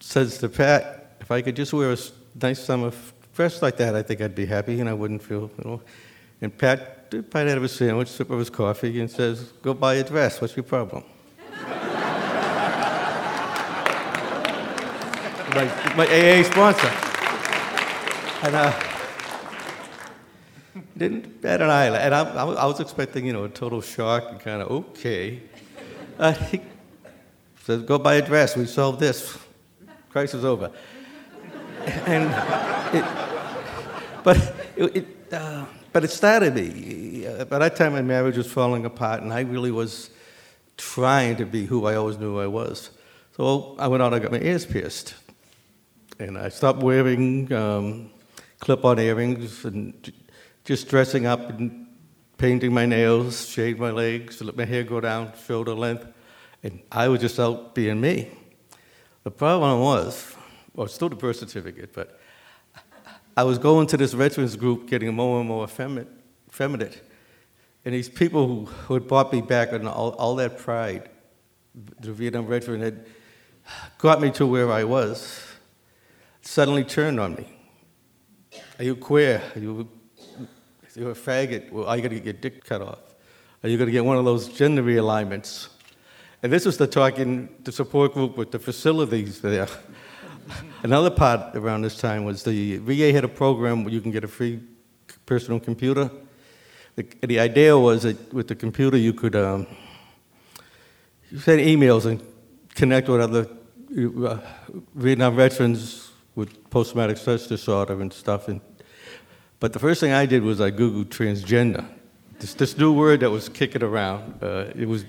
says 0.00 0.38
to 0.38 0.48
Pat, 0.48 1.16
if 1.20 1.30
I 1.30 1.42
could 1.42 1.56
just 1.56 1.72
wear 1.72 1.92
a 1.92 1.96
nice 2.40 2.62
summer 2.62 2.92
dress 3.34 3.62
like 3.62 3.76
that, 3.78 3.94
I 3.94 4.02
think 4.02 4.20
I'd 4.20 4.34
be 4.34 4.46
happy 4.46 4.80
and 4.80 4.88
I 4.88 4.92
wouldn't 4.92 5.22
feel, 5.22 5.50
you 5.58 5.64
know. 5.64 5.82
And 6.40 6.56
Pat 6.56 7.10
did 7.10 7.30
bite 7.30 7.48
out 7.48 7.58
of 7.58 7.64
a 7.64 7.68
sandwich, 7.68 8.08
sip 8.08 8.30
of 8.30 8.38
his 8.38 8.50
coffee, 8.50 9.00
and 9.00 9.10
says, 9.10 9.52
Go 9.62 9.74
buy 9.74 9.94
a 9.94 10.04
dress. 10.04 10.40
What's 10.40 10.56
your 10.56 10.64
problem? 10.64 11.04
my, 15.54 15.64
my 15.96 16.06
AA 16.06 16.42
sponsor. 16.42 16.90
And 18.42 18.54
uh, 18.56 18.93
didn't 20.96 21.40
bat 21.42 21.60
an 21.60 21.70
eyelid. 21.70 22.00
And 22.00 22.14
I, 22.14 22.22
I, 22.22 22.66
was 22.66 22.80
expecting, 22.80 23.26
you 23.26 23.32
know, 23.32 23.44
a 23.44 23.48
total 23.48 23.80
shock 23.80 24.30
and 24.30 24.40
kind 24.40 24.62
of, 24.62 24.70
okay. 24.70 25.42
Uh, 26.18 26.32
he, 26.32 26.60
Says, 27.64 27.80
go 27.80 27.96
buy 27.96 28.16
a 28.16 28.22
dress. 28.22 28.58
We 28.58 28.66
solved 28.66 29.00
this. 29.00 29.38
Crisis 30.10 30.44
over. 30.44 30.70
and 32.06 32.24
it, 32.94 33.04
but 34.22 34.36
it, 34.76 34.96
it 34.96 35.32
uh, 35.32 35.64
but 35.90 36.04
it 36.04 36.10
started 36.10 36.54
me. 36.54 37.26
By 37.48 37.58
that 37.60 37.76
time, 37.76 37.94
my 37.94 38.02
marriage 38.02 38.36
was 38.36 38.52
falling 38.52 38.84
apart, 38.84 39.22
and 39.22 39.32
I 39.32 39.40
really 39.40 39.70
was 39.70 40.10
trying 40.76 41.36
to 41.36 41.46
be 41.46 41.64
who 41.64 41.86
I 41.86 41.94
always 41.94 42.18
knew 42.18 42.38
I 42.38 42.48
was. 42.48 42.90
So 43.34 43.76
I 43.78 43.88
went 43.88 44.02
out 44.02 44.12
and 44.12 44.22
got 44.22 44.30
my 44.30 44.40
ears 44.40 44.66
pierced, 44.66 45.14
and 46.18 46.36
I 46.36 46.50
stopped 46.50 46.82
wearing 46.82 47.50
um, 47.50 48.10
clip-on 48.60 48.98
earrings 48.98 49.64
and 49.64 50.12
just 50.64 50.88
dressing 50.88 51.26
up 51.26 51.50
and 51.50 51.86
painting 52.38 52.72
my 52.72 52.86
nails, 52.86 53.48
shaved 53.48 53.78
my 53.78 53.90
legs, 53.90 54.42
let 54.42 54.56
my 54.56 54.64
hair 54.64 54.82
go 54.82 55.00
down 55.00 55.32
shoulder 55.46 55.74
length. 55.74 56.06
And 56.62 56.80
I 56.90 57.08
was 57.08 57.20
just 57.20 57.38
out 57.38 57.74
being 57.74 58.00
me. 58.00 58.30
The 59.22 59.30
problem 59.30 59.80
was, 59.80 60.34
well, 60.74 60.88
still 60.88 61.08
the 61.08 61.16
birth 61.16 61.36
certificate, 61.36 61.92
but 61.92 62.18
I 63.36 63.42
was 63.42 63.58
going 63.58 63.86
to 63.88 63.96
this 63.96 64.12
veterans 64.12 64.56
group 64.56 64.88
getting 64.88 65.14
more 65.14 65.40
and 65.40 65.48
more 65.48 65.64
effeminate. 65.64 67.02
And 67.84 67.94
these 67.94 68.08
people 68.08 68.46
who, 68.46 68.64
who 68.64 68.94
had 68.94 69.06
brought 69.06 69.32
me 69.32 69.42
back 69.42 69.72
and 69.72 69.86
all, 69.86 70.12
all 70.12 70.36
that 70.36 70.58
pride, 70.58 71.10
the 72.00 72.12
Vietnam 72.12 72.46
veteran 72.46 72.80
had 72.80 73.06
got 73.98 74.20
me 74.20 74.30
to 74.32 74.46
where 74.46 74.70
I 74.70 74.84
was, 74.84 75.42
suddenly 76.40 76.84
turned 76.84 77.20
on 77.20 77.34
me. 77.34 77.46
Are 78.78 78.84
you 78.84 78.96
queer? 78.96 79.42
Are 79.54 79.58
you, 79.58 79.88
are 80.96 81.00
you 81.00 81.08
a 81.08 81.14
faggot? 81.14 81.72
Well, 81.72 81.86
are 81.86 81.96
you 81.96 82.02
going 82.02 82.14
to 82.14 82.20
get 82.20 82.24
your 82.24 82.34
dick 82.34 82.64
cut 82.64 82.80
off? 82.80 83.00
Are 83.62 83.68
you 83.68 83.76
going 83.76 83.86
to 83.86 83.92
get 83.92 84.04
one 84.04 84.16
of 84.16 84.24
those 84.24 84.48
gender 84.48 84.82
realignments? 84.82 85.68
And 86.42 86.52
this 86.52 86.64
was 86.66 86.76
the 86.76 86.86
talk 86.86 87.18
in 87.18 87.48
the 87.64 87.72
support 87.72 88.12
group 88.12 88.36
with 88.36 88.52
the 88.52 88.58
facilities 88.58 89.40
there. 89.40 89.66
Another 90.82 91.10
part 91.10 91.56
around 91.56 91.82
this 91.82 91.96
time 91.96 92.24
was 92.24 92.44
the 92.44 92.76
VA 92.78 93.12
had 93.12 93.24
a 93.24 93.28
program 93.28 93.82
where 93.82 93.92
you 93.92 94.00
can 94.00 94.10
get 94.10 94.22
a 94.22 94.28
free 94.28 94.60
personal 95.26 95.58
computer. 95.58 96.10
The, 96.96 97.06
the 97.22 97.40
idea 97.40 97.76
was 97.76 98.02
that 98.02 98.32
with 98.32 98.46
the 98.46 98.54
computer 98.54 98.96
you 98.96 99.14
could 99.14 99.34
um, 99.34 99.66
you 101.30 101.38
send 101.38 101.60
emails 101.60 102.04
and 102.04 102.22
connect 102.74 103.08
with 103.08 103.20
other 103.20 103.48
uh, 104.28 104.38
Vietnam 104.94 105.34
veterans 105.34 106.12
with 106.36 106.70
post-traumatic 106.70 107.16
stress 107.16 107.46
disorder 107.46 108.00
and 108.00 108.12
stuff. 108.12 108.48
And, 108.48 108.60
but 109.60 109.72
the 109.72 109.78
first 109.78 110.00
thing 110.00 110.12
I 110.12 110.26
did 110.26 110.42
was 110.42 110.60
I 110.60 110.70
Googled 110.70 111.06
transgender. 111.06 111.86
This, 112.38 112.54
this 112.54 112.76
new 112.76 112.92
word 112.92 113.20
that 113.20 113.30
was 113.30 113.48
kicking 113.48 113.82
around. 113.82 114.42
Uh, 114.42 114.66
it 114.74 114.86
was 114.86 115.04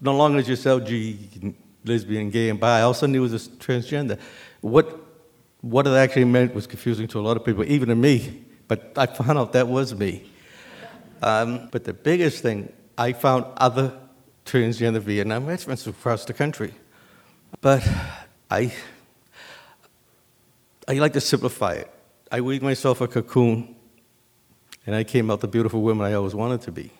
no 0.00 0.16
longer 0.16 0.42
just 0.42 0.64
LG, 0.64 1.54
lesbian, 1.84 2.30
gay, 2.30 2.50
and 2.50 2.60
bi. 2.60 2.82
All 2.82 2.90
of 2.90 2.96
a 2.96 2.98
sudden, 3.00 3.14
it 3.14 3.18
was 3.18 3.34
a 3.34 3.50
transgender. 3.50 4.18
What, 4.60 4.98
what 5.60 5.86
it 5.86 5.90
actually 5.90 6.24
meant 6.24 6.54
was 6.54 6.66
confusing 6.66 7.08
to 7.08 7.20
a 7.20 7.22
lot 7.22 7.36
of 7.36 7.44
people, 7.44 7.64
even 7.64 7.88
to 7.88 7.94
me. 7.94 8.44
But 8.68 8.92
I 8.96 9.06
found 9.06 9.38
out 9.38 9.52
that 9.54 9.66
was 9.66 9.94
me. 9.94 10.30
Um, 11.22 11.68
but 11.72 11.84
the 11.84 11.92
biggest 11.92 12.42
thing, 12.42 12.72
I 12.96 13.12
found 13.12 13.44
other 13.56 13.92
transgender 14.44 15.00
Vietnam 15.00 15.46
veterans 15.46 15.86
across 15.86 16.24
the 16.24 16.32
country. 16.32 16.74
But 17.60 17.86
I, 18.50 18.72
I 20.86 20.94
like 20.94 21.12
to 21.14 21.20
simplify 21.20 21.74
it. 21.74 21.90
I 22.30 22.40
weaved 22.40 22.62
myself 22.62 23.00
a 23.00 23.08
cocoon, 23.08 23.74
and 24.86 24.94
I 24.94 25.04
came 25.04 25.30
out 25.30 25.40
the 25.40 25.48
beautiful 25.48 25.82
woman 25.82 26.06
I 26.06 26.14
always 26.14 26.34
wanted 26.34 26.60
to 26.62 26.72
be 26.72 26.92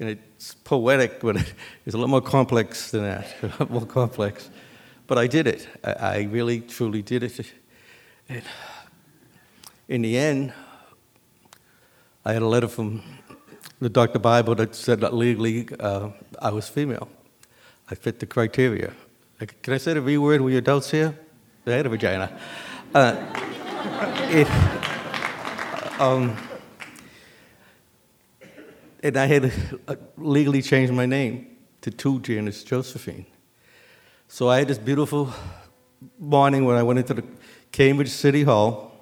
and 0.00 0.08
it's 0.08 0.54
poetic, 0.54 1.20
but 1.22 1.36
it's 1.84 1.94
a 1.94 1.98
lot 1.98 2.08
more 2.08 2.20
complex 2.20 2.90
than 2.90 3.02
that, 3.02 3.26
a 3.42 3.46
lot 3.46 3.70
more 3.70 3.86
complex. 3.86 4.50
But 5.06 5.18
I 5.18 5.26
did 5.26 5.46
it. 5.46 5.68
I, 5.82 5.92
I 5.92 6.22
really, 6.22 6.60
truly 6.60 7.02
did 7.02 7.22
it. 7.22 7.52
And 8.28 8.42
in 9.88 10.02
the 10.02 10.16
end, 10.16 10.52
I 12.24 12.32
had 12.32 12.42
a 12.42 12.46
letter 12.46 12.68
from 12.68 13.02
the 13.80 13.90
Dr. 13.90 14.18
Bible 14.18 14.54
that 14.54 14.74
said 14.74 15.00
that 15.00 15.12
legally 15.12 15.68
uh, 15.78 16.08
I 16.40 16.50
was 16.50 16.68
female. 16.68 17.08
I 17.90 17.94
fit 17.94 18.18
the 18.18 18.26
criteria. 18.26 18.92
Can 19.62 19.74
I 19.74 19.76
say 19.76 19.92
the 19.92 20.00
V 20.00 20.16
word 20.16 20.40
with 20.40 20.54
your 20.54 20.60
adults 20.60 20.90
here? 20.90 21.18
I 21.66 21.70
had 21.72 21.84
a 21.84 21.90
vagina. 21.90 22.38
Uh, 22.94 23.14
it, 24.30 24.48
um, 26.00 26.36
and 29.02 29.16
I 29.16 29.26
had 29.26 29.52
uh, 29.86 29.96
legally 30.16 30.62
change 30.62 30.90
my 30.90 31.06
name 31.06 31.56
to 31.82 31.90
two 31.90 32.20
Janice 32.20 32.64
Josephine. 32.64 33.26
So 34.28 34.48
I 34.48 34.58
had 34.60 34.68
this 34.68 34.78
beautiful 34.78 35.32
morning 36.18 36.64
when 36.64 36.76
I 36.76 36.82
went 36.82 36.98
into 36.98 37.14
the 37.14 37.24
Cambridge 37.72 38.08
City 38.08 38.42
Hall, 38.42 38.92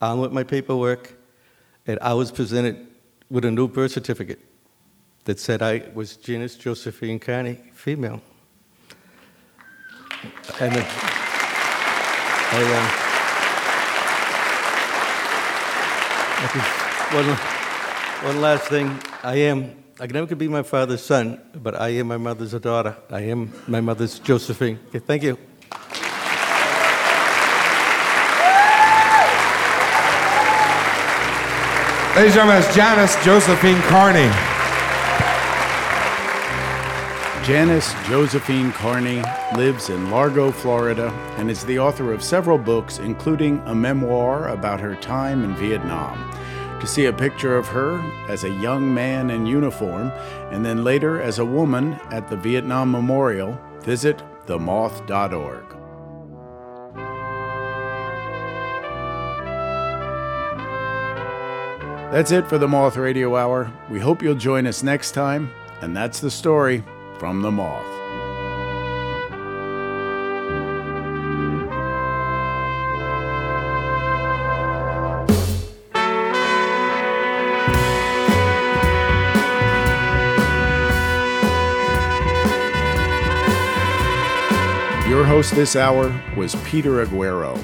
on 0.00 0.20
with 0.20 0.32
my 0.32 0.44
paperwork, 0.44 1.14
and 1.86 1.98
I 2.00 2.14
was 2.14 2.30
presented 2.30 2.86
with 3.28 3.44
a 3.44 3.50
new 3.50 3.68
birth 3.68 3.92
certificate 3.92 4.40
that 5.24 5.38
said 5.38 5.60
I 5.60 5.82
was 5.94 6.16
Janice 6.16 6.56
Josephine 6.56 7.18
Carney, 7.18 7.58
female. 7.74 8.22
And 10.60 10.76
uh, 10.76 10.84
I, 12.50 13.04
uh, 13.04 13.07
one, 16.50 17.26
one 18.24 18.40
last 18.40 18.64
thing. 18.68 18.98
I 19.22 19.36
am, 19.36 19.74
I 20.00 20.06
never 20.06 20.26
could 20.26 20.38
be 20.38 20.48
my 20.48 20.62
father's 20.62 21.02
son, 21.02 21.40
but 21.54 21.74
I 21.74 21.88
am 21.90 22.08
my 22.08 22.16
mother's 22.16 22.52
daughter. 22.52 22.96
I 23.10 23.20
am 23.22 23.52
my 23.66 23.80
mother's 23.80 24.18
Josephine. 24.18 24.78
Okay, 24.88 24.98
thank 25.00 25.22
you. 25.22 25.36
Ladies 32.16 32.34
and 32.36 32.48
gentlemen, 32.48 32.62
it's 32.62 32.74
Janice 32.74 33.24
Josephine 33.24 33.80
Carney. 33.82 34.47
Janice 37.48 37.94
Josephine 38.06 38.72
Carney 38.72 39.22
lives 39.56 39.88
in 39.88 40.10
Largo, 40.10 40.52
Florida, 40.52 41.08
and 41.38 41.50
is 41.50 41.64
the 41.64 41.78
author 41.78 42.12
of 42.12 42.22
several 42.22 42.58
books, 42.58 42.98
including 42.98 43.62
a 43.64 43.74
memoir 43.74 44.48
about 44.48 44.80
her 44.80 44.94
time 44.96 45.42
in 45.44 45.56
Vietnam. 45.56 46.30
To 46.78 46.86
see 46.86 47.06
a 47.06 47.12
picture 47.14 47.56
of 47.56 47.66
her 47.68 48.00
as 48.28 48.44
a 48.44 48.50
young 48.50 48.92
man 48.92 49.30
in 49.30 49.46
uniform 49.46 50.12
and 50.52 50.62
then 50.62 50.84
later 50.84 51.22
as 51.22 51.38
a 51.38 51.44
woman 51.46 51.94
at 52.10 52.28
the 52.28 52.36
Vietnam 52.36 52.90
Memorial, 52.90 53.58
visit 53.80 54.22
themoth.org. 54.44 55.64
That's 62.12 62.30
it 62.30 62.46
for 62.46 62.58
the 62.58 62.68
Moth 62.68 62.98
Radio 62.98 63.36
Hour. 63.36 63.72
We 63.88 64.00
hope 64.00 64.22
you'll 64.22 64.34
join 64.34 64.66
us 64.66 64.82
next 64.82 65.12
time. 65.12 65.50
And 65.80 65.96
that's 65.96 66.20
the 66.20 66.30
story 66.30 66.84
from 67.18 67.42
the 67.42 67.50
Moth. 67.50 67.84
Your 85.08 85.24
host 85.24 85.54
this 85.56 85.74
hour 85.74 86.14
was 86.36 86.54
Peter 86.64 87.04
Aguero. 87.04 87.60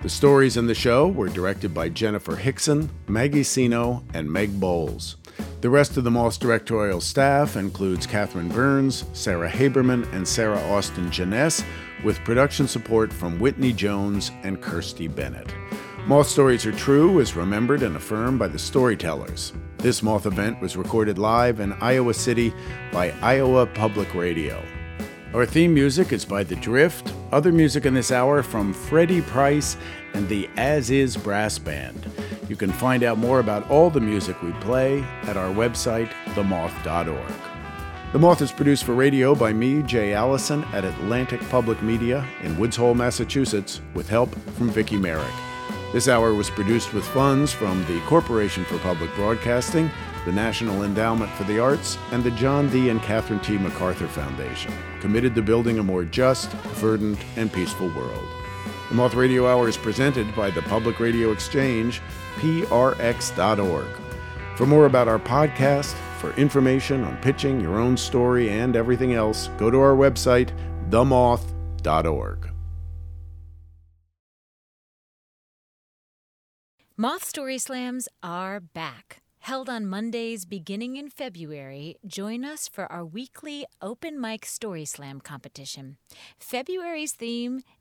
The 0.00 0.08
stories 0.08 0.56
in 0.56 0.66
the 0.66 0.74
show 0.74 1.08
were 1.08 1.28
directed 1.28 1.74
by 1.74 1.90
Jennifer 1.90 2.36
Hickson, 2.36 2.88
Maggie 3.06 3.42
Cino, 3.42 4.02
and 4.14 4.32
Meg 4.32 4.58
Bowles. 4.58 5.17
The 5.60 5.70
rest 5.70 5.96
of 5.96 6.04
the 6.04 6.10
Moth's 6.12 6.38
directorial 6.38 7.00
staff 7.00 7.56
includes 7.56 8.06
Catherine 8.06 8.48
Burns, 8.48 9.04
Sarah 9.12 9.50
Haberman, 9.50 10.10
and 10.12 10.26
Sarah 10.26 10.60
Austin 10.70 11.10
Jenness, 11.10 11.64
with 12.04 12.22
production 12.22 12.68
support 12.68 13.12
from 13.12 13.40
Whitney 13.40 13.72
Jones 13.72 14.30
and 14.44 14.62
Kirsty 14.62 15.08
Bennett. 15.08 15.52
Moth 16.06 16.28
Stories 16.28 16.64
Are 16.64 16.70
True 16.70 17.18
is 17.18 17.34
remembered 17.34 17.82
and 17.82 17.96
affirmed 17.96 18.38
by 18.38 18.46
the 18.46 18.58
storytellers. 18.58 19.52
This 19.78 20.00
Moth 20.00 20.26
event 20.26 20.60
was 20.60 20.76
recorded 20.76 21.18
live 21.18 21.58
in 21.58 21.72
Iowa 21.80 22.14
City 22.14 22.54
by 22.92 23.10
Iowa 23.20 23.66
Public 23.66 24.14
Radio. 24.14 24.64
Our 25.34 25.44
theme 25.44 25.74
music 25.74 26.12
is 26.12 26.24
by 26.24 26.44
The 26.44 26.54
Drift. 26.54 27.12
Other 27.32 27.50
music 27.50 27.84
in 27.84 27.94
this 27.94 28.12
hour 28.12 28.44
from 28.44 28.72
Freddie 28.72 29.22
Price 29.22 29.76
and 30.14 30.28
the 30.28 30.48
As 30.56 30.90
Is 30.90 31.16
Brass 31.16 31.58
Band. 31.58 32.06
You 32.48 32.56
can 32.56 32.72
find 32.72 33.02
out 33.02 33.18
more 33.18 33.40
about 33.40 33.68
all 33.70 33.90
the 33.90 34.00
music 34.00 34.42
we 34.42 34.52
play 34.52 35.02
at 35.24 35.36
our 35.36 35.52
website, 35.54 36.10
themoth.org. 36.34 37.32
The 38.12 38.18
Moth 38.18 38.40
is 38.40 38.52
produced 38.52 38.84
for 38.84 38.94
radio 38.94 39.34
by 39.34 39.52
me, 39.52 39.82
Jay 39.82 40.14
Allison, 40.14 40.64
at 40.72 40.84
Atlantic 40.84 41.40
Public 41.50 41.82
Media 41.82 42.26
in 42.42 42.58
Woods 42.58 42.76
Hole, 42.76 42.94
Massachusetts, 42.94 43.82
with 43.92 44.08
help 44.08 44.34
from 44.56 44.70
Vicki 44.70 44.96
Merrick. 44.96 45.34
This 45.92 46.08
hour 46.08 46.34
was 46.34 46.50
produced 46.50 46.94
with 46.94 47.06
funds 47.08 47.52
from 47.52 47.84
the 47.84 48.00
Corporation 48.06 48.64
for 48.64 48.78
Public 48.78 49.14
Broadcasting 49.14 49.90
the 50.28 50.34
National 50.34 50.82
Endowment 50.82 51.30
for 51.32 51.44
the 51.44 51.58
Arts, 51.58 51.96
and 52.12 52.22
the 52.22 52.30
John 52.32 52.68
D. 52.68 52.90
and 52.90 53.00
Catherine 53.00 53.40
T. 53.40 53.56
MacArthur 53.56 54.06
Foundation, 54.08 54.70
committed 55.00 55.34
to 55.34 55.40
building 55.40 55.78
a 55.78 55.82
more 55.82 56.04
just, 56.04 56.50
verdant, 56.76 57.18
and 57.36 57.50
peaceful 57.50 57.88
world. 57.94 58.28
The 58.90 58.94
Moth 58.94 59.14
Radio 59.14 59.46
Hour 59.46 59.68
is 59.68 59.78
presented 59.78 60.34
by 60.36 60.50
the 60.50 60.60
Public 60.60 61.00
Radio 61.00 61.32
Exchange, 61.32 62.02
prx.org. 62.38 63.86
For 64.56 64.66
more 64.66 64.86
about 64.86 65.08
our 65.08 65.18
podcast, 65.18 65.94
for 66.18 66.32
information 66.34 67.04
on 67.04 67.16
pitching 67.18 67.60
your 67.60 67.78
own 67.78 67.96
story 67.96 68.50
and 68.50 68.74
everything 68.74 69.14
else, 69.14 69.48
go 69.56 69.70
to 69.70 69.78
our 69.78 69.94
website, 69.94 70.50
themoth.org. 70.90 72.50
Moth 76.96 77.22
Story 77.22 77.58
Slams 77.58 78.08
are 78.24 78.58
back. 78.58 79.22
Held 79.38 79.70
on 79.70 79.86
Mondays 79.86 80.44
beginning 80.44 80.96
in 80.96 81.08
February, 81.08 81.96
join 82.04 82.44
us 82.44 82.66
for 82.66 82.90
our 82.90 83.04
weekly 83.04 83.64
open 83.80 84.20
mic 84.20 84.44
story 84.44 84.84
slam 84.84 85.20
competition. 85.20 85.96
February's 86.38 87.12
theme 87.12 87.62